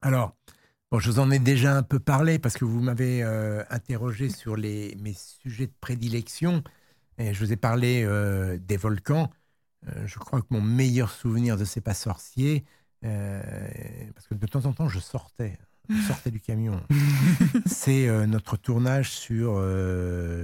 Alors, 0.00 0.34
bon, 0.92 0.98
je 0.98 1.10
vous 1.10 1.18
en 1.18 1.30
ai 1.30 1.38
déjà 1.38 1.74
un 1.74 1.82
peu 1.82 1.98
parlé 1.98 2.38
parce 2.38 2.56
que 2.56 2.66
vous 2.66 2.80
m'avez 2.80 3.22
euh, 3.22 3.64
interrogé 3.70 4.28
sur 4.28 4.56
les, 4.56 4.94
mes 5.00 5.14
sujets 5.14 5.66
de 5.66 5.72
prédilection 5.80 6.62
et 7.16 7.32
je 7.32 7.44
vous 7.44 7.52
ai 7.52 7.56
parlé 7.56 8.04
euh, 8.04 8.58
des 8.58 8.76
volcans. 8.76 9.30
Euh, 9.88 10.06
je 10.06 10.18
crois 10.18 10.42
que 10.42 10.46
mon 10.50 10.60
meilleur 10.60 11.10
souvenir 11.10 11.56
de 11.56 11.64
C'est 11.64 11.80
pas 11.80 11.94
sorcier, 11.94 12.64
parce 13.00 14.28
que 14.28 14.34
de 14.34 14.46
temps 14.46 14.66
en 14.66 14.72
temps 14.74 14.88
je 14.88 15.00
sortais, 15.00 15.58
je 15.88 16.00
sortais 16.02 16.30
du 16.30 16.40
camion, 16.40 16.80
c'est 17.66 18.26
notre 18.26 18.56
tournage 18.56 19.10
sur, 19.10 19.54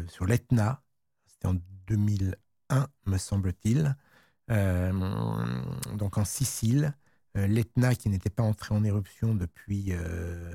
sur 0.09 0.25
l'Etna. 0.27 0.83
C'était 1.27 1.47
en 1.47 1.57
2001, 1.87 2.89
me 3.07 3.19
semble-t-il. 3.19 3.97
Donc 4.49 6.19
en 6.19 6.25
Sicile. 6.25 6.95
Euh, 7.37 7.47
L'Etna 7.47 7.95
qui 7.95 8.09
n'était 8.09 8.31
pas 8.31 8.43
entré 8.43 8.75
en 8.75 8.83
éruption 8.85 9.35
depuis 9.35 9.89
euh, 9.93 10.55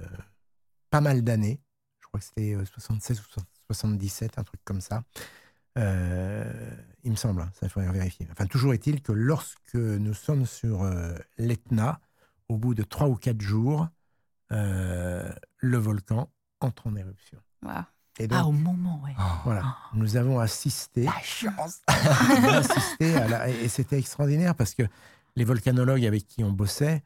pas 0.89 1.01
mal 1.01 1.21
d'années. 1.23 1.61
Je 2.01 2.07
crois 2.07 2.19
que 2.19 2.25
c'était 2.25 2.55
euh, 2.55 2.65
76 2.65 3.19
ou 3.19 3.23
77, 3.67 4.37
un 4.39 4.43
truc 4.43 4.59
comme 4.65 4.81
ça. 4.81 5.03
Euh, 5.77 6.71
il 7.03 7.11
me 7.11 7.15
semble, 7.15 7.41
hein, 7.41 7.49
ça 7.53 7.65
il 7.65 7.69
faudrait 7.69 7.91
vérifier. 7.91 8.27
Enfin, 8.31 8.45
toujours 8.45 8.73
est-il 8.73 9.01
que 9.01 9.11
lorsque 9.11 9.73
nous 9.75 10.13
sommes 10.13 10.45
sur 10.45 10.83
euh, 10.83 11.15
l'Etna, 11.37 11.99
au 12.49 12.57
bout 12.57 12.73
de 12.75 12.83
trois 12.83 13.07
ou 13.07 13.15
quatre 13.15 13.41
jours, 13.41 13.87
euh, 14.51 15.31
le 15.57 15.77
volcan 15.77 16.29
entre 16.59 16.87
en 16.87 16.95
éruption. 16.95 17.39
Waouh. 17.63 17.83
Et 18.19 18.27
donc, 18.27 18.39
Ah, 18.39 18.45
au 18.45 18.51
moment, 18.51 19.01
ouais. 19.03 19.15
Oh, 19.17 19.23
voilà, 19.45 19.75
nous 19.95 20.15
avons 20.17 20.39
assisté 20.39 21.03
la 21.05 21.19
chance 21.23 21.81
assisté 21.87 23.15
à 23.15 23.27
la- 23.27 23.49
et 23.49 23.67
c'était 23.67 23.97
extraordinaire 23.97 24.53
parce 24.53 24.75
que 24.75 24.83
les 25.35 25.43
volcanologues 25.43 26.05
avec 26.05 26.27
qui 26.27 26.43
on 26.43 26.51
bossait 26.51 27.03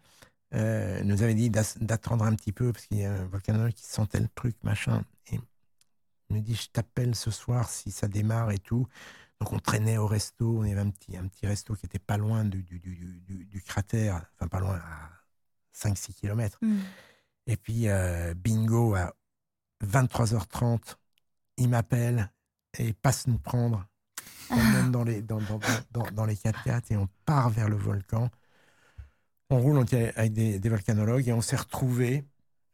euh, 0.54 1.04
nous 1.04 1.24
avaient 1.24 1.36
dit 1.36 1.50
d'attendre 1.50 2.24
un 2.24 2.36
petit 2.36 2.52
peu 2.52 2.72
parce 2.72 2.86
qu'il 2.86 3.00
y 3.00 3.06
a 3.06 3.14
un 3.14 3.26
volcanologue 3.26 3.74
qui 3.74 3.86
sentait 3.86 4.20
le 4.20 4.30
truc, 4.34 4.56
machin. 4.64 5.04
Et 5.32 5.40
il 6.30 6.36
me 6.38 6.42
dit 6.42 6.56
Je 6.56 6.70
t'appelle 6.70 7.16
ce 7.16 7.32
soir 7.32 7.70
si 7.70 7.92
ça 7.92 8.08
démarre 8.08 8.52
et 8.52 8.60
tout. 8.60 8.88
Donc 9.40 9.54
on 9.54 9.60
traînait 9.60 9.98
au 9.98 10.08
resto. 10.08 10.60
On 10.60 10.64
avait 10.64 10.80
un 10.80 10.90
petit, 10.90 11.18
un 11.18 11.28
petit 11.28 11.48
resto 11.48 11.76
qui 11.76 11.86
était 11.86 12.00
pas 12.00 12.18
loin 12.18 12.46
du, 12.46 12.64
du, 12.64 12.80
du- 12.80 13.46
du- 13.46 13.62
cratère, 13.62 14.26
enfin 14.36 14.48
pas 14.48 14.60
loin, 14.60 14.76
à 14.76 15.10
5-6 15.74 16.14
kilomètres. 16.14 16.58
Hmm. 16.62 16.80
Et 17.46 17.58
puis, 17.58 17.88
euh, 17.88 18.34
bingo, 18.34 18.96
à 18.96 19.14
23h30, 19.86 20.96
il 21.58 21.70
m'appelle 21.70 22.32
et 22.78 22.94
passe 22.94 23.28
nous 23.28 23.40
prendre. 23.40 23.86
On 24.52 24.56
monte 24.56 24.92
dans 24.92 25.04
les, 25.04 25.22
dans, 25.22 25.40
dans, 25.42 25.60
dans, 25.92 26.12
dans 26.12 26.26
les 26.26 26.36
4x4 26.36 26.92
et 26.92 26.98
on 26.98 27.08
part 27.26 27.50
vers 27.50 27.70
le 27.70 27.76
volcan. 27.76 28.30
On 29.50 29.60
roule 29.60 29.84
avec 30.16 30.34
des, 30.34 30.60
volcanologues 30.70 31.28
et 31.28 31.34
on 31.34 31.42
s'est 31.42 31.56
retrouvé 31.56 32.26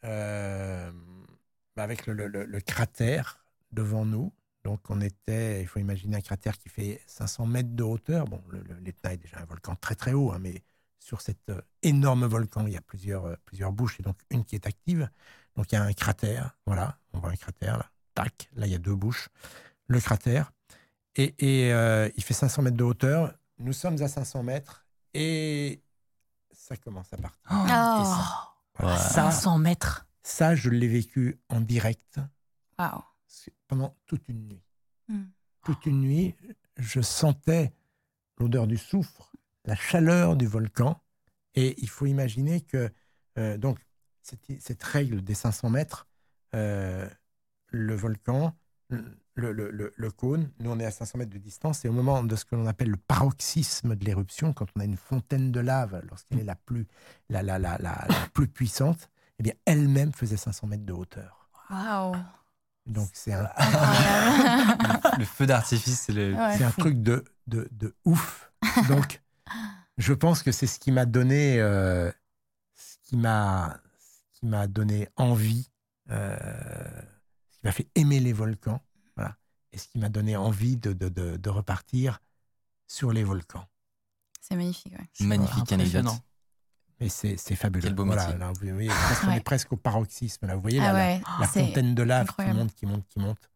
euh, 0.05 0.91
avec 1.77 2.07
le, 2.07 2.13
le- 2.13 2.45
le- 2.45 2.59
cratère 2.61 3.45
devant 3.71 4.05
nous. 4.05 4.33
Donc 4.63 4.79
on 4.89 5.01
était, 5.01 5.61
il 5.61 5.67
faut 5.67 5.79
imaginer 5.79 6.17
un 6.17 6.21
cratère 6.21 6.57
qui 6.57 6.69
fait 6.69 7.01
500 7.05 7.45
mètres 7.45 7.75
de 7.75 7.83
hauteur. 7.83 8.25
Bon, 8.25 8.41
le- 8.49 8.61
le- 8.63 8.79
l'Etna 8.79 9.13
est 9.13 9.17
déjà 9.17 9.39
un 9.39 9.45
volcan 9.45 9.75
très 9.75 9.95
très 9.95 10.13
haut, 10.13 10.31
hein, 10.31 10.39
mais 10.39 10.63
sur 10.99 11.21
cet 11.21 11.49
euh, 11.49 11.61
énorme 11.81 12.25
volcan, 12.25 12.65
il 12.65 12.73
y 12.73 12.77
a 12.77 12.81
plusieurs, 12.81 13.25
euh, 13.25 13.35
plusieurs 13.45 13.71
bouches 13.71 13.99
et 13.99 14.03
donc 14.03 14.17
une 14.31 14.45
qui 14.45 14.55
est 14.55 14.65
active. 14.65 15.09
Donc 15.55 15.71
il 15.71 15.75
y 15.75 15.77
a 15.77 15.83
un 15.83 15.93
cratère, 15.93 16.57
voilà, 16.65 16.97
on 17.13 17.19
voit 17.19 17.29
un 17.29 17.35
cratère 17.35 17.77
là, 17.77 17.91
tac, 18.15 18.49
là 18.55 18.65
il 18.65 18.71
y 18.71 18.75
a 18.75 18.79
deux 18.79 18.95
bouches, 18.95 19.29
le 19.87 19.99
cratère. 19.99 20.51
Et, 21.15 21.35
et, 21.39 21.73
euh, 21.73 22.09
il 22.15 22.23
fait 22.23 22.33
500 22.33 22.61
mètres 22.63 22.77
de 22.77 22.83
hauteur. 22.83 23.33
Nous 23.59 23.73
sommes 23.73 24.01
à 24.01 24.07
500 24.07 24.43
mètres 24.43 24.85
et 25.13 25.83
ça 26.51 26.75
commence 26.77 27.13
à 27.13 27.17
partir. 27.17 27.41
Oh. 27.51 27.65
Et 27.65 27.69
ça, 27.69 28.55
voilà. 28.79 28.97
ça, 28.97 29.31
500 29.31 29.59
mètres. 29.59 30.07
ça, 30.23 30.55
je 30.55 30.69
l'ai 30.69 30.87
vécu 30.87 31.39
en 31.49 31.61
direct 31.61 32.19
pendant 33.67 33.95
toute 34.05 34.27
une 34.27 34.47
nuit. 34.47 34.63
Hmm. 35.07 35.25
Toute 35.63 35.85
une 35.85 36.01
nuit, 36.01 36.35
je 36.77 37.01
sentais 37.01 37.73
l'odeur 38.37 38.67
du 38.67 38.77
soufre, 38.77 39.31
la 39.65 39.75
chaleur 39.75 40.35
du 40.35 40.47
volcan. 40.47 41.01
Et 41.55 41.75
il 41.81 41.89
faut 41.89 42.05
imaginer 42.05 42.61
que, 42.61 42.91
euh, 43.37 43.57
donc, 43.57 43.79
cette, 44.21 44.45
cette 44.59 44.83
règle 44.83 45.23
des 45.23 45.33
500 45.33 45.69
mètres, 45.69 46.07
euh, 46.55 47.07
le 47.67 47.95
volcan, 47.95 48.55
le, 49.35 49.51
le- 49.51 49.71
le- 49.71 49.93
le 49.95 50.11
cône, 50.11 50.51
nous 50.59 50.69
on 50.71 50.79
est 50.79 50.85
à 50.85 50.91
500 50.91 51.17
mètres 51.17 51.31
de 51.31 51.37
distance, 51.39 51.83
et 51.85 51.89
au 51.89 51.91
moment 51.93 52.23
de 52.23 52.35
ce 52.35 52.45
que 52.45 52.55
l'on 52.55 52.67
appelle 52.67 52.89
le 52.89 52.97
paroxysme 52.97 53.95
de 53.95 54.05
l'éruption, 54.05 54.53
quand 54.53 54.67
on 54.75 54.79
a 54.81 54.85
une 54.85 54.97
fontaine 54.97 55.51
de 55.51 55.59
lave, 55.59 56.01
lorsqu'elle 56.09 56.39
est 56.39 56.43
la 56.43 56.55
plus, 56.55 56.87
la, 57.29 57.41
la, 57.43 57.57
la, 57.59 57.77
la- 57.79 58.05
la 58.07 58.15
plus 58.33 58.47
puissante, 58.47 59.09
eh 59.39 59.43
bien, 59.43 59.53
elle-même 59.65 60.11
faisait 60.13 60.37
500 60.37 60.67
mètres 60.67 60.85
de 60.85 60.93
hauteur. 60.93 61.49
Waouh. 61.69 62.15
Donc 62.85 63.09
c'est 63.13 63.33
un. 63.33 63.49
Le 65.17 65.25
feu 65.25 65.45
d'artifice, 65.45 66.01
c'est 66.01 66.13
le. 66.13 66.33
Ouais. 66.35 66.57
c'est 66.57 66.63
un 66.63 66.71
truc 66.71 67.01
de, 67.01 67.23
de, 67.47 67.67
de 67.71 67.95
ouf. 68.05 68.51
Donc, 68.89 69.21
je 69.97 70.13
pense 70.13 70.43
que 70.43 70.51
c'est 70.51 70.67
ce 70.67 70.79
qui 70.79 70.91
m'a 70.91 71.05
donné, 71.05 71.59
euh, 71.61 72.11
ce 72.75 72.97
qui 73.03 73.15
m'a, 73.17 73.79
ce 74.33 74.39
qui 74.39 74.45
m'a 74.47 74.67
donné 74.67 75.07
envie, 75.15 75.69
euh, 76.11 76.35
ce 77.51 77.57
qui 77.57 77.65
m'a 77.65 77.71
fait 77.71 77.87
aimer 77.95 78.19
les 78.19 78.33
volcans, 78.33 78.81
et 79.73 79.77
ce 79.77 79.87
qui 79.87 79.97
m'a 79.97 80.09
donné 80.09 80.35
envie 80.37 80.77
de, 80.77 80.93
de, 80.93 81.09
de, 81.09 81.35
de 81.37 81.49
repartir 81.49 82.21
sur 82.87 83.11
les 83.11 83.23
volcans. 83.23 83.67
C'est 84.41 84.55
magnifique, 84.55 84.93
ouais. 84.93 85.25
Magnifique 85.25 85.71
anecdote. 85.71 85.95
Impressionnant. 86.05 86.19
Mais 86.99 87.09
c'est, 87.09 87.37
c'est 87.37 87.55
fabuleux. 87.55 87.83
Quel 87.87 87.95
beau 87.95 88.05
voilà, 88.05 88.25
métier. 88.27 88.39
là, 88.39 88.51
vous 88.53 88.73
voyez, 88.73 88.87
presque- 88.89 89.23
on 89.23 89.27
Ouais. 89.27 89.37
est 89.37 89.43
presque 89.43 89.73
au 89.73 89.77
paroxysme. 89.77 90.45
Là, 90.47 90.55
vous 90.55 90.61
voyez 90.61 90.79
Ah 90.79 90.83
là, 90.83 90.93
la- 90.93 90.99
ouais, 90.99 91.21
la, 91.39 91.47
c'est 91.47 91.65
fontaine 91.65 91.95
de 91.95 92.03
lave 92.03 92.27
qui 92.35 92.45
monte, 92.53 92.73
qui 92.75 92.85
monte, 92.85 93.07
qui 93.07 93.19
monte. 93.19 93.49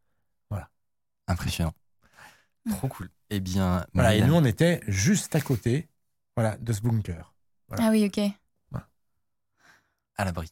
Impressionnant. 1.30 1.74
Trop 2.70 2.88
cool. 2.88 3.10
Eh 3.30 3.42
bien, 3.42 3.86
Voilà, 3.94 4.16
et 4.16 4.22
nous, 4.26 4.34
on 4.34 4.46
était 4.46 4.82
juste 4.88 5.36
à 5.36 5.42
côté, 5.42 5.90
voilà, 6.38 6.56
de 6.58 6.72
ce 6.72 6.80
bunker. 6.82 7.34
Ah 7.72 7.90
oui, 7.92 8.06
ok. 8.06 8.32
à 10.16 10.26
l'abri. 10.26 10.50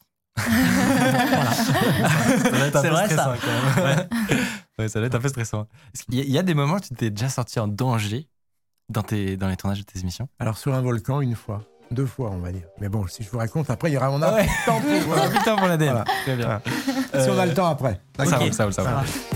C'est 2.72 2.88
vrai, 2.90 3.08
ça. 3.08 3.34
Ouais. 3.76 3.96
Ouais, 4.78 4.88
ça 4.88 4.98
doit 4.98 5.06
être 5.06 5.14
un 5.14 5.20
peu 5.20 5.28
stressant. 5.28 5.66
Y 6.10 6.18
Il 6.20 6.30
y 6.30 6.36
a 6.38 6.42
des 6.42 6.52
moments 6.52 6.74
où 6.74 6.80
tu 6.80 6.94
t'es 6.94 7.08
déjà 7.08 7.30
sorti 7.30 7.58
en 7.58 7.66
danger 7.66 8.28
dans, 8.90 9.00
tes, 9.02 9.38
dans 9.38 9.48
les 9.48 9.56
tournages 9.56 9.78
de 9.78 9.84
tes 9.84 10.00
émissions? 10.00 10.28
Alors, 10.38 10.58
sur 10.58 10.74
un 10.74 10.82
volcan, 10.82 11.22
une 11.22 11.34
fois. 11.34 11.62
Deux 11.90 12.04
fois, 12.04 12.30
on 12.30 12.40
va 12.40 12.52
dire. 12.52 12.64
Mais 12.78 12.90
bon, 12.90 13.06
si 13.06 13.22
je 13.22 13.30
vous 13.30 13.38
raconte, 13.38 13.70
après, 13.70 13.90
il 13.90 13.94
y 13.94 13.96
aura. 13.96 14.10
On 14.12 14.20
a 14.20 14.34
Ouais. 14.34 14.44
plus 14.44 14.50
de 14.52 14.64
temps 14.66 14.80
pour. 14.80 15.14
Voilà, 15.14 15.56
pour 15.56 15.66
l'ADN. 15.68 15.88
Voilà. 15.92 16.04
Très 16.24 16.36
bien. 16.36 16.60
Si 17.24 17.30
on 17.30 17.38
a 17.38 17.46
le 17.46 17.54
temps 17.54 17.68
après. 17.68 18.00
Ça 18.18 18.24
D'accord. 18.24 18.40
roule, 18.40 18.52
ça 18.52 18.64
roule, 18.64 18.72
ça 18.74 18.82
roule. 18.82 18.90
Ça 18.90 18.96
va. 18.96 19.35